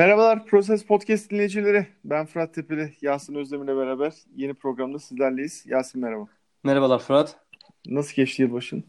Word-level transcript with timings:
Merhabalar 0.00 0.46
Proses 0.46 0.84
Podcast 0.84 1.30
dinleyicileri. 1.30 1.86
Ben 2.04 2.26
Fırat 2.26 2.54
Tepeli, 2.54 2.92
Yasin 3.02 3.34
Özdemir'le 3.34 3.76
beraber 3.76 4.12
yeni 4.36 4.54
programda 4.54 4.98
sizlerleyiz. 4.98 5.66
Yasin 5.66 6.00
merhaba. 6.00 6.26
Merhabalar 6.64 6.98
Fırat. 6.98 7.36
Nasıl 7.86 8.14
geçti 8.14 8.42
yılbaşın? 8.42 8.84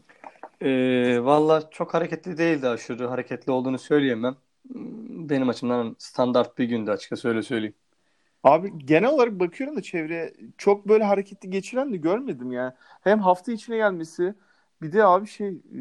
Ee, 0.60 1.24
Valla 1.24 1.70
çok 1.70 1.94
hareketli 1.94 2.38
değildi 2.38 2.68
aşırı. 2.68 3.06
Hareketli 3.06 3.52
olduğunu 3.52 3.78
söyleyemem. 3.78 4.36
Benim 5.28 5.48
açımdan 5.48 5.96
standart 5.98 6.58
bir 6.58 6.64
gündü 6.64 6.90
açıkçası 6.90 7.28
öyle 7.28 7.42
söyleyeyim. 7.42 7.74
Abi 8.44 8.72
genel 8.78 9.10
olarak 9.10 9.40
bakıyorum 9.40 9.76
da 9.76 9.82
çevreye 9.82 10.32
çok 10.58 10.88
böyle 10.88 11.04
hareketli 11.04 11.50
geçiren 11.50 11.92
de 11.92 11.96
görmedim 11.96 12.52
yani. 12.52 12.72
Hem 13.00 13.18
hafta 13.18 13.52
içine 13.52 13.76
gelmesi 13.76 14.34
bir 14.82 14.92
de 14.92 15.04
abi 15.04 15.26
şey 15.26 15.48
e, 15.48 15.80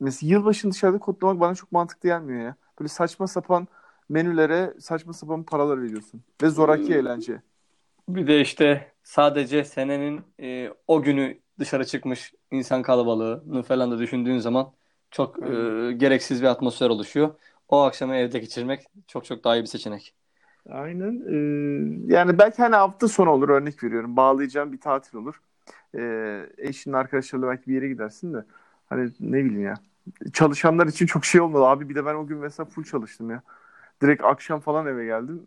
mesela 0.00 0.30
yılbaşını 0.30 0.72
dışarıda 0.72 0.98
kutlamak 0.98 1.40
bana 1.40 1.54
çok 1.54 1.72
mantıklı 1.72 2.08
gelmiyor 2.08 2.40
ya. 2.40 2.56
Böyle 2.80 2.88
saçma 2.88 3.26
sapan 3.26 3.68
menülere 4.12 4.74
saçma 4.80 5.12
sapan 5.12 5.42
paralar 5.42 5.82
veriyorsun. 5.82 6.22
Ve 6.42 6.48
zoraki 6.48 6.94
eğlence. 6.94 7.42
Bir 8.08 8.26
de 8.26 8.40
işte 8.40 8.92
sadece 9.02 9.64
senenin 9.64 10.20
e, 10.40 10.70
o 10.86 11.02
günü 11.02 11.38
dışarı 11.58 11.84
çıkmış 11.84 12.34
insan 12.50 12.82
kalabalığını 12.82 13.62
falan 13.62 13.90
da 13.90 13.98
düşündüğün 13.98 14.38
zaman 14.38 14.72
çok 15.10 15.38
e, 15.42 15.52
gereksiz 15.92 16.42
bir 16.42 16.46
atmosfer 16.46 16.90
oluşuyor. 16.90 17.34
O 17.68 17.80
akşamı 17.80 18.14
evde 18.14 18.38
geçirmek 18.38 18.86
çok 19.08 19.24
çok 19.24 19.44
daha 19.44 19.56
iyi 19.56 19.62
bir 19.62 19.66
seçenek. 19.66 20.14
Aynen. 20.70 21.22
Ee, 21.28 22.14
yani 22.14 22.38
belki 22.38 22.62
hani 22.62 22.76
hafta 22.76 23.08
sonu 23.08 23.30
olur 23.30 23.48
örnek 23.48 23.84
veriyorum. 23.84 24.16
Bağlayacağım 24.16 24.72
bir 24.72 24.80
tatil 24.80 25.18
olur. 25.18 25.40
Ee, 25.94 26.46
eşinin 26.58 26.94
arkadaşlarıyla 26.94 27.48
belki 27.48 27.66
bir 27.66 27.74
yere 27.74 27.88
gidersin 27.88 28.34
de. 28.34 28.44
Hani 28.88 29.10
ne 29.20 29.44
bileyim 29.44 29.64
ya. 29.64 29.74
Çalışanlar 30.32 30.86
için 30.86 31.06
çok 31.06 31.24
şey 31.24 31.40
olmadı. 31.40 31.64
Abi 31.64 31.88
bir 31.88 31.94
de 31.94 32.06
ben 32.06 32.14
o 32.14 32.26
gün 32.26 32.38
mesela 32.38 32.66
full 32.66 32.84
çalıştım 32.84 33.30
ya. 33.30 33.42
Direkt 34.02 34.24
akşam 34.24 34.60
falan 34.60 34.86
eve 34.86 35.04
geldim. 35.04 35.46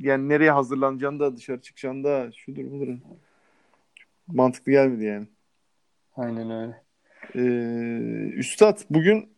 Yani 0.00 0.28
nereye 0.28 0.50
hazırlanacağını 0.50 1.20
da 1.20 1.36
dışarı 1.36 1.60
çıkacağını 1.60 2.04
da 2.04 2.32
şudur 2.32 2.70
budur. 2.70 2.88
Mantıklı 4.26 4.72
gelmedi 4.72 5.04
yani. 5.04 5.26
Aynen 6.16 6.50
öyle. 6.50 6.82
Ee, 7.34 8.32
Üstad 8.34 8.78
bugün 8.90 9.28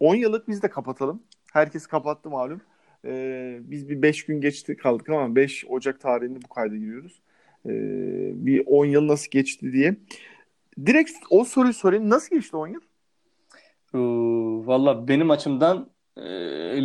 10 0.00 0.14
yıllık 0.14 0.48
biz 0.48 0.62
de 0.62 0.70
kapatalım. 0.70 1.22
Herkes 1.52 1.86
kapattı 1.86 2.30
malum. 2.30 2.60
Ee, 3.04 3.58
biz 3.62 3.88
bir 3.88 4.02
5 4.02 4.26
gün 4.26 4.40
geçti 4.40 4.76
kaldık 4.76 5.08
ama 5.08 5.36
5 5.36 5.64
Ocak 5.68 6.00
tarihinde 6.00 6.38
bu 6.42 6.48
kayda 6.48 6.76
giriyoruz. 6.76 7.22
Ee, 7.66 7.70
bir 8.34 8.62
10 8.66 8.84
yıl 8.84 9.06
nasıl 9.06 9.30
geçti 9.30 9.72
diye. 9.72 9.96
Direkt 10.86 11.12
o 11.30 11.44
soruyu 11.44 11.74
sorayım. 11.74 12.10
Nasıl 12.10 12.36
geçti 12.36 12.56
10 12.56 12.68
yıl? 12.68 12.80
Valla 14.66 15.08
benim 15.08 15.30
açımdan 15.30 15.90
e, 16.16 16.22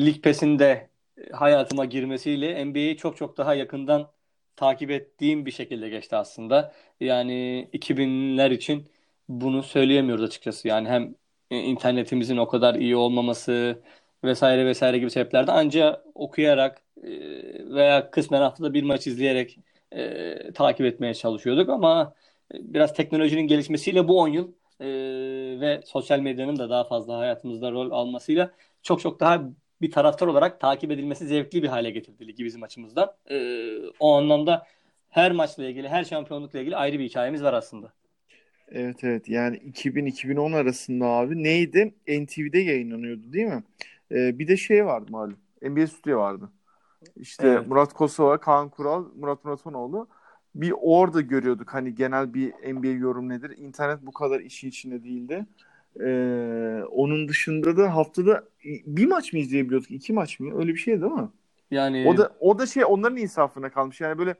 lig 0.05 0.23
pesinde 0.23 0.89
hayatıma 1.31 1.85
girmesiyle 1.85 2.65
NBA'yi 2.65 2.97
çok 2.97 3.17
çok 3.17 3.37
daha 3.37 3.55
yakından 3.55 4.11
takip 4.55 4.91
ettiğim 4.91 5.45
bir 5.45 5.51
şekilde 5.51 5.89
geçti 5.89 6.15
aslında. 6.15 6.73
Yani 6.99 7.69
2000'ler 7.73 8.53
için 8.53 8.89
bunu 9.29 9.63
söyleyemiyoruz 9.63 10.23
açıkçası. 10.23 10.67
Yani 10.67 10.89
hem 10.89 11.15
internetimizin 11.49 12.37
o 12.37 12.47
kadar 12.47 12.75
iyi 12.75 12.95
olmaması 12.95 13.81
vesaire 14.23 14.65
vesaire 14.65 14.97
gibi 14.97 15.11
sebeplerden 15.11 15.53
ancak 15.55 16.05
okuyarak 16.15 16.81
e, 17.03 17.09
veya 17.75 18.11
kısmen 18.11 18.41
haftada 18.41 18.73
bir 18.73 18.83
maç 18.83 19.07
izleyerek 19.07 19.59
e, 19.91 20.51
takip 20.53 20.85
etmeye 20.85 21.13
çalışıyorduk 21.13 21.69
ama 21.69 22.13
biraz 22.53 22.93
teknolojinin 22.93 23.47
gelişmesiyle 23.47 24.07
bu 24.07 24.19
10 24.19 24.27
yıl 24.27 24.51
e, 24.79 24.87
ve 25.61 25.81
sosyal 25.85 26.19
medyanın 26.19 26.59
da 26.59 26.69
daha 26.69 26.83
fazla 26.83 27.17
hayatımızda 27.17 27.71
rol 27.71 27.91
almasıyla 27.91 28.51
çok 28.83 29.01
çok 29.01 29.19
daha 29.19 29.43
bir 29.81 29.91
taraftar 29.91 30.27
olarak 30.27 30.59
takip 30.59 30.91
edilmesi 30.91 31.27
zevkli 31.27 31.63
bir 31.63 31.67
hale 31.67 31.91
getirdi 31.91 32.27
ligi 32.27 32.45
bizim 32.45 32.63
açımızdan. 32.63 33.11
E, 33.29 33.67
o 33.99 34.13
anlamda 34.13 34.67
her 35.09 35.31
maçla 35.31 35.65
ilgili, 35.65 35.89
her 35.89 36.03
şampiyonlukla 36.03 36.59
ilgili 36.59 36.75
ayrı 36.75 36.99
bir 36.99 37.03
hikayemiz 37.03 37.43
var 37.43 37.53
aslında. 37.53 37.93
Evet 38.71 39.03
evet 39.03 39.29
yani 39.29 39.57
2000-2010 39.57 40.55
arasında 40.55 41.05
abi 41.05 41.43
neydi? 41.43 41.93
NTV'de 42.07 42.59
yayınlanıyordu 42.59 43.33
değil 43.33 43.45
mi? 43.45 43.63
Ee, 44.11 44.39
bir 44.39 44.47
de 44.47 44.57
şey 44.57 44.85
vardı 44.85 45.11
malum. 45.11 45.37
NBA 45.61 45.87
Stüdyo 45.87 46.19
vardı. 46.19 46.49
İşte 47.15 47.47
evet. 47.47 47.67
Murat 47.67 47.93
Kosova, 47.93 48.37
Kaan 48.37 48.69
Kural, 48.69 49.05
Murat 49.15 49.45
Muratanoğlu. 49.45 50.07
Bir 50.55 50.73
orada 50.81 51.21
görüyorduk 51.21 51.73
hani 51.73 51.95
genel 51.95 52.33
bir 52.33 52.73
NBA 52.73 52.87
yorum 52.87 53.29
nedir. 53.29 53.57
İnternet 53.57 54.01
bu 54.01 54.11
kadar 54.11 54.39
işin 54.39 54.67
içinde 54.69 55.03
değildi. 55.03 55.45
Ee, 55.99 56.83
onun 56.91 57.27
dışında 57.27 57.77
da 57.77 57.95
haftada 57.95 58.43
bir 58.85 59.07
maç 59.07 59.33
mı 59.33 59.39
izleyebiliyorduk? 59.39 59.91
iki 59.91 60.13
maç 60.13 60.39
mı? 60.39 60.59
Öyle 60.59 60.73
bir 60.73 60.79
şey 60.79 61.01
değil 61.01 61.11
mi? 61.11 61.29
Yani 61.71 62.05
o 62.07 62.17
da 62.17 62.35
o 62.39 62.59
da 62.59 62.65
şey 62.65 62.85
onların 62.85 63.17
insafına 63.17 63.69
kalmış. 63.69 64.01
Yani 64.01 64.17
böyle 64.17 64.35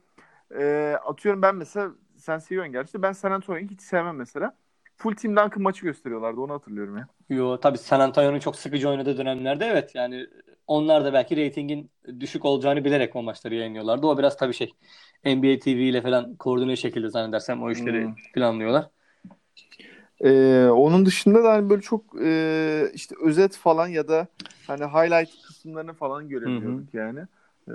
e, 0.59 0.95
atıyorum 1.06 1.41
ben 1.41 1.56
mesela 1.56 1.91
sen 2.17 2.40
seviyorsun 2.40 2.73
gerçi. 2.73 3.01
Ben 3.01 3.11
San 3.11 3.31
Antonio'yu 3.31 3.67
hiç 3.69 3.81
sevmem 3.81 4.16
mesela. 4.16 4.56
Full 4.97 5.16
Team 5.16 5.35
Duncan 5.35 5.61
maçı 5.61 5.85
gösteriyorlardı. 5.85 6.41
Onu 6.41 6.53
hatırlıyorum 6.53 6.97
ya. 6.97 7.07
Yo 7.29 7.59
tabii 7.59 7.78
San 7.78 8.00
Antonio'nun 8.00 8.40
çok 8.40 8.56
sıkıcı 8.56 8.90
oynadığı 8.90 9.17
dönemlerde 9.17 9.66
evet. 9.66 9.95
Yani 9.95 10.28
onlar 10.67 11.06
da 11.06 11.13
belki 11.13 11.35
reytingin 11.35 11.91
düşük 12.19 12.45
olacağını 12.45 12.85
bilerek 12.85 13.16
o 13.16 13.23
maçları 13.23 13.56
yayınlıyorlardı. 13.56 14.07
O 14.07 14.17
biraz 14.17 14.38
tabii 14.38 14.53
şey 14.53 14.72
NBA 15.25 15.59
TV 15.59 15.69
ile 15.69 16.01
falan 16.01 16.35
koordine 16.35 16.75
şekilde 16.75 17.09
zannedersem 17.09 17.63
o 17.63 17.72
işleri 17.72 18.06
hmm. 18.06 18.16
planlıyorlar. 18.34 18.90
Ee, 20.23 20.65
onun 20.65 21.05
dışında 21.05 21.43
da 21.43 21.53
hani 21.53 21.69
böyle 21.69 21.81
çok 21.81 22.21
e, 22.21 22.91
işte 22.93 23.15
özet 23.23 23.57
falan 23.57 23.87
ya 23.87 24.07
da 24.07 24.27
hani 24.67 24.85
highlight 24.85 25.41
kısımlarını 25.47 25.93
falan 25.93 26.29
görebiliyorduk 26.29 26.93
yani. 26.93 27.19
Ee, 27.67 27.71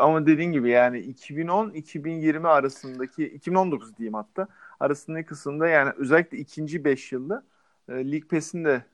ama 0.00 0.26
dediğin 0.26 0.52
gibi 0.52 0.70
yani 0.70 0.98
2010-2020 1.00 2.48
arasındaki 2.48 3.24
2019 3.24 3.96
diyeyim 3.98 4.14
hatta 4.14 4.48
arasındaki 4.80 5.26
kısımda 5.26 5.68
yani 5.68 5.92
özellikle 5.96 6.38
ikinci 6.38 6.84
5 6.84 7.12
yılda 7.12 7.44
e, 7.88 7.92
League 7.92 8.28
Pass'in 8.28 8.64
de 8.64 8.84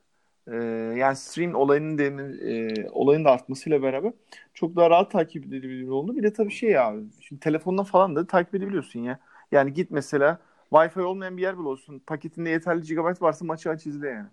e, 0.47 0.55
yani 0.97 1.15
stream 1.15 1.55
olayının 1.55 1.97
demin, 1.97 2.39
e, 2.47 2.89
olayın 2.91 3.25
da 3.25 3.31
artmasıyla 3.31 3.81
beraber 3.81 4.13
çok 4.53 4.75
daha 4.75 4.89
rahat 4.89 5.11
takip 5.11 5.45
edilebilir 5.45 5.87
oldu. 5.87 6.15
Bir 6.17 6.23
de 6.23 6.33
tabii 6.33 6.51
şey 6.51 6.79
abi 6.79 7.03
şimdi 7.21 7.39
telefondan 7.39 7.85
falan 7.85 8.15
da 8.15 8.27
takip 8.27 8.55
edebiliyorsun 8.55 8.99
ya. 8.99 9.19
Yani 9.51 9.73
git 9.73 9.91
mesela 9.91 10.39
Wi-Fi 10.71 11.01
olmayan 11.01 11.37
bir 11.37 11.41
yer 11.41 11.59
bile 11.59 11.67
olsun. 11.67 11.99
Paketinde 11.99 12.49
yeterli 12.49 12.95
GB 12.95 13.21
varsa 13.21 13.45
maçı 13.45 13.69
aç 13.69 13.85
izle 13.85 14.09
yani. 14.09 14.27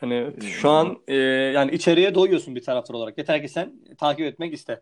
Hani 0.00 0.32
şu 0.42 0.70
an 0.70 0.98
e, 1.08 1.14
yani 1.54 1.70
içeriye 1.70 2.14
doyuyorsun 2.14 2.56
bir 2.56 2.62
taraftar 2.62 2.94
olarak. 2.94 3.18
Yeter 3.18 3.42
ki 3.42 3.48
sen 3.48 3.72
takip 3.98 4.26
etmek 4.26 4.54
iste. 4.54 4.80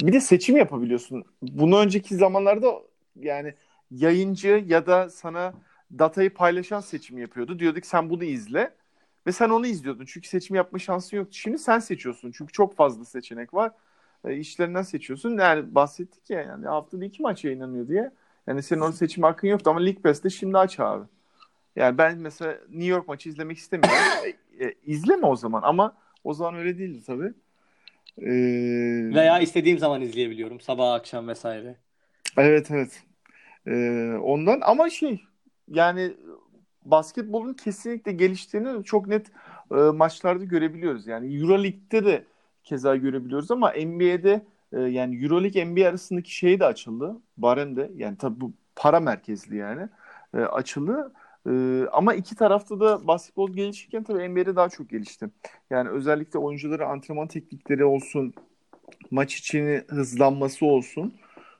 Bir 0.00 0.12
de 0.12 0.20
seçim 0.20 0.56
yapabiliyorsun. 0.56 1.24
Bunu 1.42 1.78
önceki 1.78 2.14
zamanlarda 2.14 2.82
yani 3.16 3.54
yayıncı 3.90 4.64
ya 4.66 4.86
da 4.86 5.10
sana 5.10 5.54
datayı 5.98 6.34
paylaşan 6.34 6.80
seçim 6.80 7.18
yapıyordu. 7.18 7.58
Diyorduk 7.58 7.86
sen 7.86 8.10
bunu 8.10 8.24
izle 8.24 8.74
ve 9.26 9.32
sen 9.32 9.50
onu 9.50 9.66
izliyordun. 9.66 10.04
Çünkü 10.04 10.28
seçim 10.28 10.56
yapma 10.56 10.78
şansın 10.78 11.16
yoktu. 11.16 11.32
Şimdi 11.34 11.58
sen 11.58 11.78
seçiyorsun. 11.78 12.32
Çünkü 12.38 12.52
çok 12.52 12.76
fazla 12.76 13.04
seçenek 13.04 13.54
var. 13.54 13.72
E, 14.24 14.36
işlerinden 14.36 14.82
seçiyorsun. 14.82 15.38
Yani 15.38 15.74
bahsettik 15.74 16.30
ya 16.30 16.40
yani 16.40 16.66
haftada 16.66 17.04
iki 17.04 17.22
maç 17.22 17.44
yayınlanıyor 17.44 17.88
diye. 17.88 18.10
Yani 18.46 18.62
senin 18.62 18.80
onu 18.80 18.92
seçim 18.92 19.22
hakkın 19.22 19.48
yoktu 19.48 19.70
ama 19.70 19.80
League 19.80 20.02
Pass'te 20.02 20.30
şimdi 20.30 20.58
aç 20.58 20.80
abi. 20.80 21.04
Yani 21.76 21.98
ben 21.98 22.18
mesela 22.18 22.58
New 22.68 22.86
York 22.86 23.08
maçı 23.08 23.28
izlemek 23.28 23.58
istemiyorum. 23.58 23.98
e, 24.58 24.64
e, 24.64 24.74
izleme 24.86 25.26
o 25.26 25.36
zaman 25.36 25.62
ama 25.64 25.96
o 26.24 26.34
zaman 26.34 26.54
öyle 26.54 26.78
değildi 26.78 27.02
tabii. 27.06 27.32
Ee, 28.18 29.14
Veya 29.14 29.38
istediğim 29.40 29.78
zaman 29.78 30.02
izleyebiliyorum. 30.02 30.60
Sabah, 30.60 30.92
akşam 30.92 31.28
vesaire. 31.28 31.76
Evet 32.36 32.70
evet. 32.70 33.02
Ee, 33.66 34.12
ondan 34.22 34.60
ama 34.62 34.90
şey 34.90 35.22
yani 35.68 36.16
basketbolun 36.84 37.54
kesinlikle 37.54 38.12
geliştiğini 38.12 38.84
çok 38.84 39.06
net 39.06 39.26
e, 39.70 39.74
maçlarda 39.74 40.44
görebiliyoruz. 40.44 41.06
Yani 41.06 41.36
Euroleague'de 41.36 42.04
de 42.04 42.24
keza 42.64 42.96
görebiliyoruz 42.96 43.50
ama 43.50 43.70
NBA'de 43.70 44.44
e, 44.76 44.80
yani 44.80 45.24
Euroleague 45.24 45.64
NBA 45.64 45.88
arasındaki 45.88 46.34
şey 46.36 46.60
de 46.60 46.66
açıldı. 46.66 47.16
Barem 47.36 47.76
de 47.76 47.90
yani 47.96 48.18
tabii 48.18 48.40
bu 48.40 48.52
para 48.76 49.00
merkezli 49.00 49.56
yani 49.56 49.88
e, 50.34 50.38
açıldı. 50.38 51.12
E, 51.48 51.52
ama 51.92 52.14
iki 52.14 52.36
tarafta 52.36 52.80
da 52.80 53.06
basketbol 53.06 53.52
gelişirken 53.52 54.04
tabii 54.04 54.28
NBA'de 54.28 54.56
daha 54.56 54.68
çok 54.68 54.90
gelişti. 54.90 55.30
Yani 55.70 55.88
özellikle 55.88 56.38
oyuncuları 56.38 56.86
antrenman 56.86 57.28
teknikleri 57.28 57.84
olsun, 57.84 58.34
maç 59.10 59.34
içini 59.34 59.82
hızlanması 59.88 60.66
olsun 60.66 61.14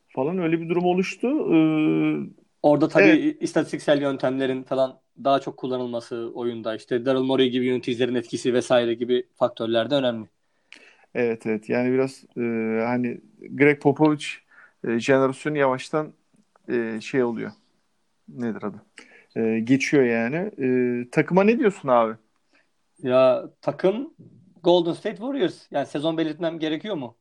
falan 0.09 0.39
öyle 0.39 0.61
bir 0.61 0.69
durum 0.69 0.85
oluştu. 0.85 1.29
Ee, 1.55 2.47
Orada 2.63 2.89
tabii 2.89 3.05
evet. 3.05 3.43
istatistiksel 3.43 4.01
yöntemlerin 4.03 4.63
falan 4.63 5.01
daha 5.25 5.41
çok 5.41 5.57
kullanılması 5.57 6.31
oyunda 6.35 6.77
işte 6.77 7.07
Daryl 7.07 7.21
Morey 7.21 7.51
gibi 7.51 7.67
yöneticilerin 7.67 8.15
etkisi 8.15 8.55
vesaire 8.55 8.95
gibi 8.95 9.29
faktörler 9.35 9.91
de 9.91 9.95
önemli. 9.95 10.29
Evet 11.17 11.47
evet 11.47 11.69
yani 11.69 11.93
biraz 11.93 12.25
e, 12.37 12.41
hani 12.87 13.21
Greg 13.51 13.81
Popovich 13.83 14.27
e, 14.85 14.99
jenerasyonu 15.01 15.59
yavaştan 15.59 16.13
e, 16.69 17.01
şey 17.01 17.23
oluyor. 17.25 17.53
Nedir 18.29 18.63
adı? 18.63 18.83
E, 19.37 19.61
geçiyor 19.61 20.05
yani. 20.05 20.37
E, 21.07 21.11
takıma 21.11 21.45
ne 21.45 21.59
diyorsun 21.59 21.89
abi? 21.89 22.17
Ya 23.03 23.45
takım 23.61 24.15
Golden 24.63 24.93
State 24.93 25.17
Warriors. 25.17 25.67
Yani 25.71 25.87
sezon 25.87 26.19
belirtmem 26.19 26.59
gerekiyor 26.59 26.95
mu? 26.95 27.19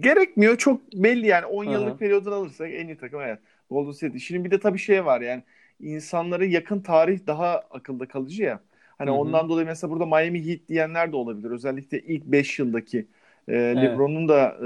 Gerekmiyor. 0.00 0.56
Çok 0.58 0.92
belli 0.92 1.26
yani. 1.26 1.46
10 1.46 1.64
Hı 1.64 1.70
hı. 1.70 1.72
yıllık 1.72 1.98
periyodunu 1.98 2.34
alırsak 2.34 2.70
en 2.72 2.86
iyi 2.88 2.96
takım 2.96 3.20
evet. 3.20 3.38
Golden 3.70 3.92
State. 3.92 4.18
Şimdi 4.18 4.44
bir 4.44 4.50
de 4.50 4.60
tabii 4.60 4.78
şey 4.78 5.04
var 5.04 5.20
yani. 5.20 5.42
insanlara 5.80 6.44
yakın 6.44 6.80
tarih 6.80 7.26
daha 7.26 7.58
akılda 7.58 8.08
kalıcı 8.08 8.42
ya. 8.42 8.60
Hani 8.98 9.10
Hı 9.10 9.14
hı. 9.14 9.16
ondan 9.16 9.48
dolayı 9.48 9.66
mesela 9.66 9.90
burada 9.90 10.06
Miami 10.06 10.46
Heat 10.48 10.60
diyenler 10.68 11.12
de 11.12 11.16
olabilir. 11.16 11.50
Özellikle 11.50 12.00
ilk 12.00 12.24
5 12.24 12.58
yıldaki 12.58 13.06
e, 13.48 13.54
Evet. 13.56 13.76
LeBron'un 13.76 14.28
da 14.28 14.56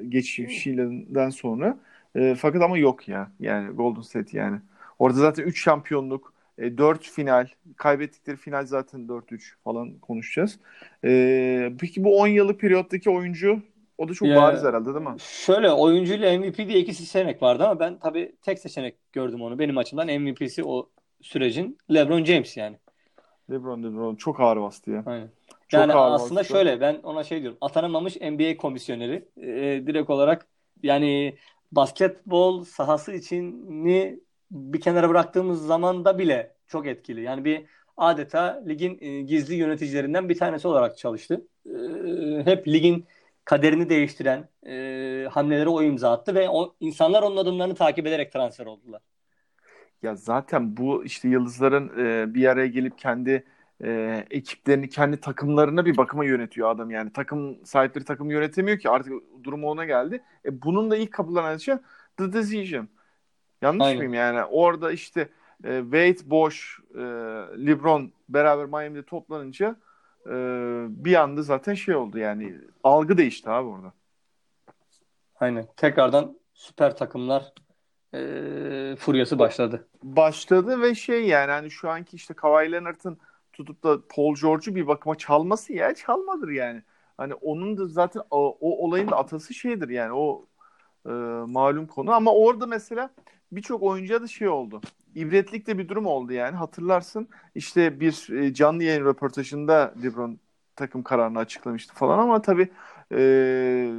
e, 0.00 0.04
geçişinden 0.08 1.30
sonra. 1.30 1.78
E, 2.16 2.34
fakat 2.34 2.62
ama 2.62 2.78
yok 2.78 3.08
ya. 3.08 3.30
Yani 3.40 3.70
Golden 3.70 4.00
State 4.00 4.38
yani. 4.38 4.58
Orada 4.98 5.18
zaten 5.18 5.42
3 5.44 5.62
şampiyonluk, 5.64 6.32
e, 6.58 6.78
4 6.78 7.02
final, 7.04 7.46
kaybettikleri 7.76 8.36
final 8.36 8.66
zaten 8.66 9.08
4-3 9.08 9.56
falan 9.64 9.98
konuşacağız. 9.98 10.58
E, 11.04 11.72
peki 11.80 12.04
bu 12.04 12.18
10 12.18 12.26
yıllık 12.26 12.60
periyottaki 12.60 13.10
oyuncu 13.10 13.60
o 13.98 14.08
da 14.08 14.14
çok 14.14 14.28
Ya- 14.28 14.36
bariz 14.36 14.64
herhalde 14.64 14.94
değil 14.94 15.06
mi? 15.06 15.14
Şöyle 15.18 15.70
oyuncuyla 15.70 16.38
MVP 16.38 16.68
diye 16.68 16.78
iki 16.78 16.94
seçenek 16.94 17.42
vardı 17.42 17.64
ama 17.64 17.80
ben 17.80 17.98
tabii 17.98 18.32
tek 18.42 18.58
seçenek 18.58 18.94
gördüm 19.12 19.42
onu. 19.42 19.58
Benim 19.58 19.78
açımdan 19.78 20.06
MVP'si 20.20 20.64
o 20.64 20.88
sürecin 21.20 21.78
LeBron 21.94 22.24
James 22.24 22.56
yani. 22.56 22.76
LeBron 23.50 23.82
LeBron 23.82 24.14
çok 24.16 24.40
ağır 24.40 24.60
bastı 24.60 24.90
ya. 24.90 25.02
Aynen. 25.06 25.28
Yani 25.72 25.94
aslında 25.94 26.40
bastı. 26.40 26.52
şöyle 26.52 26.80
ben 26.80 26.94
ona 27.02 27.24
şey 27.24 27.40
diyorum. 27.40 27.58
Atanamamış 27.60 28.16
NBA 28.16 28.56
komisyoneri. 28.56 29.28
Ee, 29.36 29.86
direkt 29.86 30.10
olarak 30.10 30.46
yani 30.82 31.36
basketbol 31.72 32.64
sahası 32.64 33.12
içini 33.12 34.20
bir 34.50 34.80
kenara 34.80 35.08
bıraktığımız 35.08 35.66
zaman 35.66 36.04
da 36.04 36.18
bile 36.18 36.54
çok 36.66 36.86
etkili. 36.86 37.22
Yani 37.22 37.44
bir 37.44 37.64
adeta 37.96 38.62
ligin 38.68 38.98
e, 39.00 39.22
gizli 39.22 39.54
yöneticilerinden 39.54 40.28
bir 40.28 40.38
tanesi 40.38 40.68
olarak 40.68 40.98
çalıştı. 40.98 41.46
Ee, 41.66 41.70
hep 42.44 42.68
ligin 42.68 43.06
kaderini 43.44 43.88
değiştiren 43.88 44.48
e, 44.66 45.28
hamlelere 45.30 45.68
o 45.68 45.82
imza 45.82 46.12
attı 46.12 46.34
ve 46.34 46.48
o 46.48 46.74
insanlar 46.80 47.22
onun 47.22 47.36
adımlarını 47.36 47.74
takip 47.74 48.06
ederek 48.06 48.32
transfer 48.32 48.66
oldular. 48.66 49.00
Ya 50.02 50.14
zaten 50.14 50.76
bu 50.76 51.04
işte 51.04 51.28
yıldızların 51.28 51.98
e, 51.98 52.34
bir 52.34 52.46
araya 52.46 52.66
gelip 52.66 52.98
kendi 52.98 53.44
e, 53.82 54.24
ekiplerini, 54.30 54.88
kendi 54.88 55.20
takımlarına 55.20 55.86
bir 55.86 55.96
bakıma 55.96 56.24
yönetiyor 56.24 56.70
adam 56.70 56.90
yani. 56.90 57.12
Takım 57.12 57.66
sahipleri 57.66 58.04
takımı 58.04 58.32
yönetemiyor 58.32 58.78
ki 58.78 58.90
artık 58.90 59.12
durumu 59.44 59.70
ona 59.70 59.84
geldi. 59.84 60.22
E, 60.44 60.62
bunun 60.62 60.90
da 60.90 60.96
ilk 60.96 61.12
kapılanan 61.12 61.56
şey 61.56 61.74
The 62.16 62.32
Decision. 62.32 62.88
Yanlış 63.62 63.86
Aynen. 63.86 63.96
mıyım 63.96 64.14
yani? 64.14 64.44
Orada 64.44 64.92
işte 64.92 65.28
e, 65.64 65.80
Wade, 65.82 66.30
Bosh, 66.30 66.78
e, 66.94 67.00
LeBron 67.66 68.12
beraber 68.28 68.66
Miami'de 68.66 69.02
toplanınca 69.02 69.76
e, 70.26 70.32
bir 70.88 71.14
anda 71.14 71.42
zaten 71.42 71.74
şey 71.74 71.94
oldu 71.94 72.18
yani 72.18 72.54
algı 72.84 73.18
değişti 73.18 73.50
abi 73.50 73.68
orada. 73.68 73.92
Aynen. 75.40 75.66
Tekrardan 75.76 76.38
süper 76.54 76.96
takımlar 76.96 77.52
e, 78.14 78.96
furyası 78.98 79.38
başladı. 79.38 79.88
başladı 80.02 80.80
ve 80.82 80.94
şey 80.94 81.26
yani 81.26 81.50
hani 81.50 81.70
şu 81.70 81.90
anki 81.90 82.16
işte 82.16 82.34
Kawhi 82.34 82.72
Leonard'ın 82.72 83.18
tutup 83.52 83.84
da 83.84 83.98
Paul 84.08 84.34
George'u 84.42 84.74
bir 84.74 84.86
bakıma 84.86 85.14
çalması 85.14 85.72
ya 85.72 85.94
çalmadır 85.94 86.48
yani. 86.48 86.82
Hani 87.16 87.34
onun 87.34 87.76
da 87.76 87.86
zaten 87.86 88.22
o, 88.30 88.58
o 88.60 88.86
olayın 88.86 89.08
da 89.08 89.16
atası 89.16 89.54
şeydir 89.54 89.88
yani 89.88 90.12
o 90.12 90.46
e, 91.06 91.10
malum 91.46 91.86
konu 91.86 92.12
ama 92.12 92.34
orada 92.34 92.66
mesela 92.66 93.10
birçok 93.52 93.82
oyuncuya 93.82 94.22
da 94.22 94.26
şey 94.26 94.48
oldu. 94.48 94.80
İbretlik 95.14 95.66
de 95.66 95.78
bir 95.78 95.88
durum 95.88 96.06
oldu 96.06 96.32
yani 96.32 96.56
hatırlarsın 96.56 97.28
işte 97.54 98.00
bir 98.00 98.28
e, 98.30 98.54
canlı 98.54 98.84
yayın 98.84 99.04
röportajında 99.04 99.94
LeBron 100.02 100.38
takım 100.76 101.02
kararını 101.02 101.38
açıklamıştı 101.38 101.94
falan 101.94 102.18
ama 102.18 102.42
tabii 102.42 102.68
e, 103.14 103.92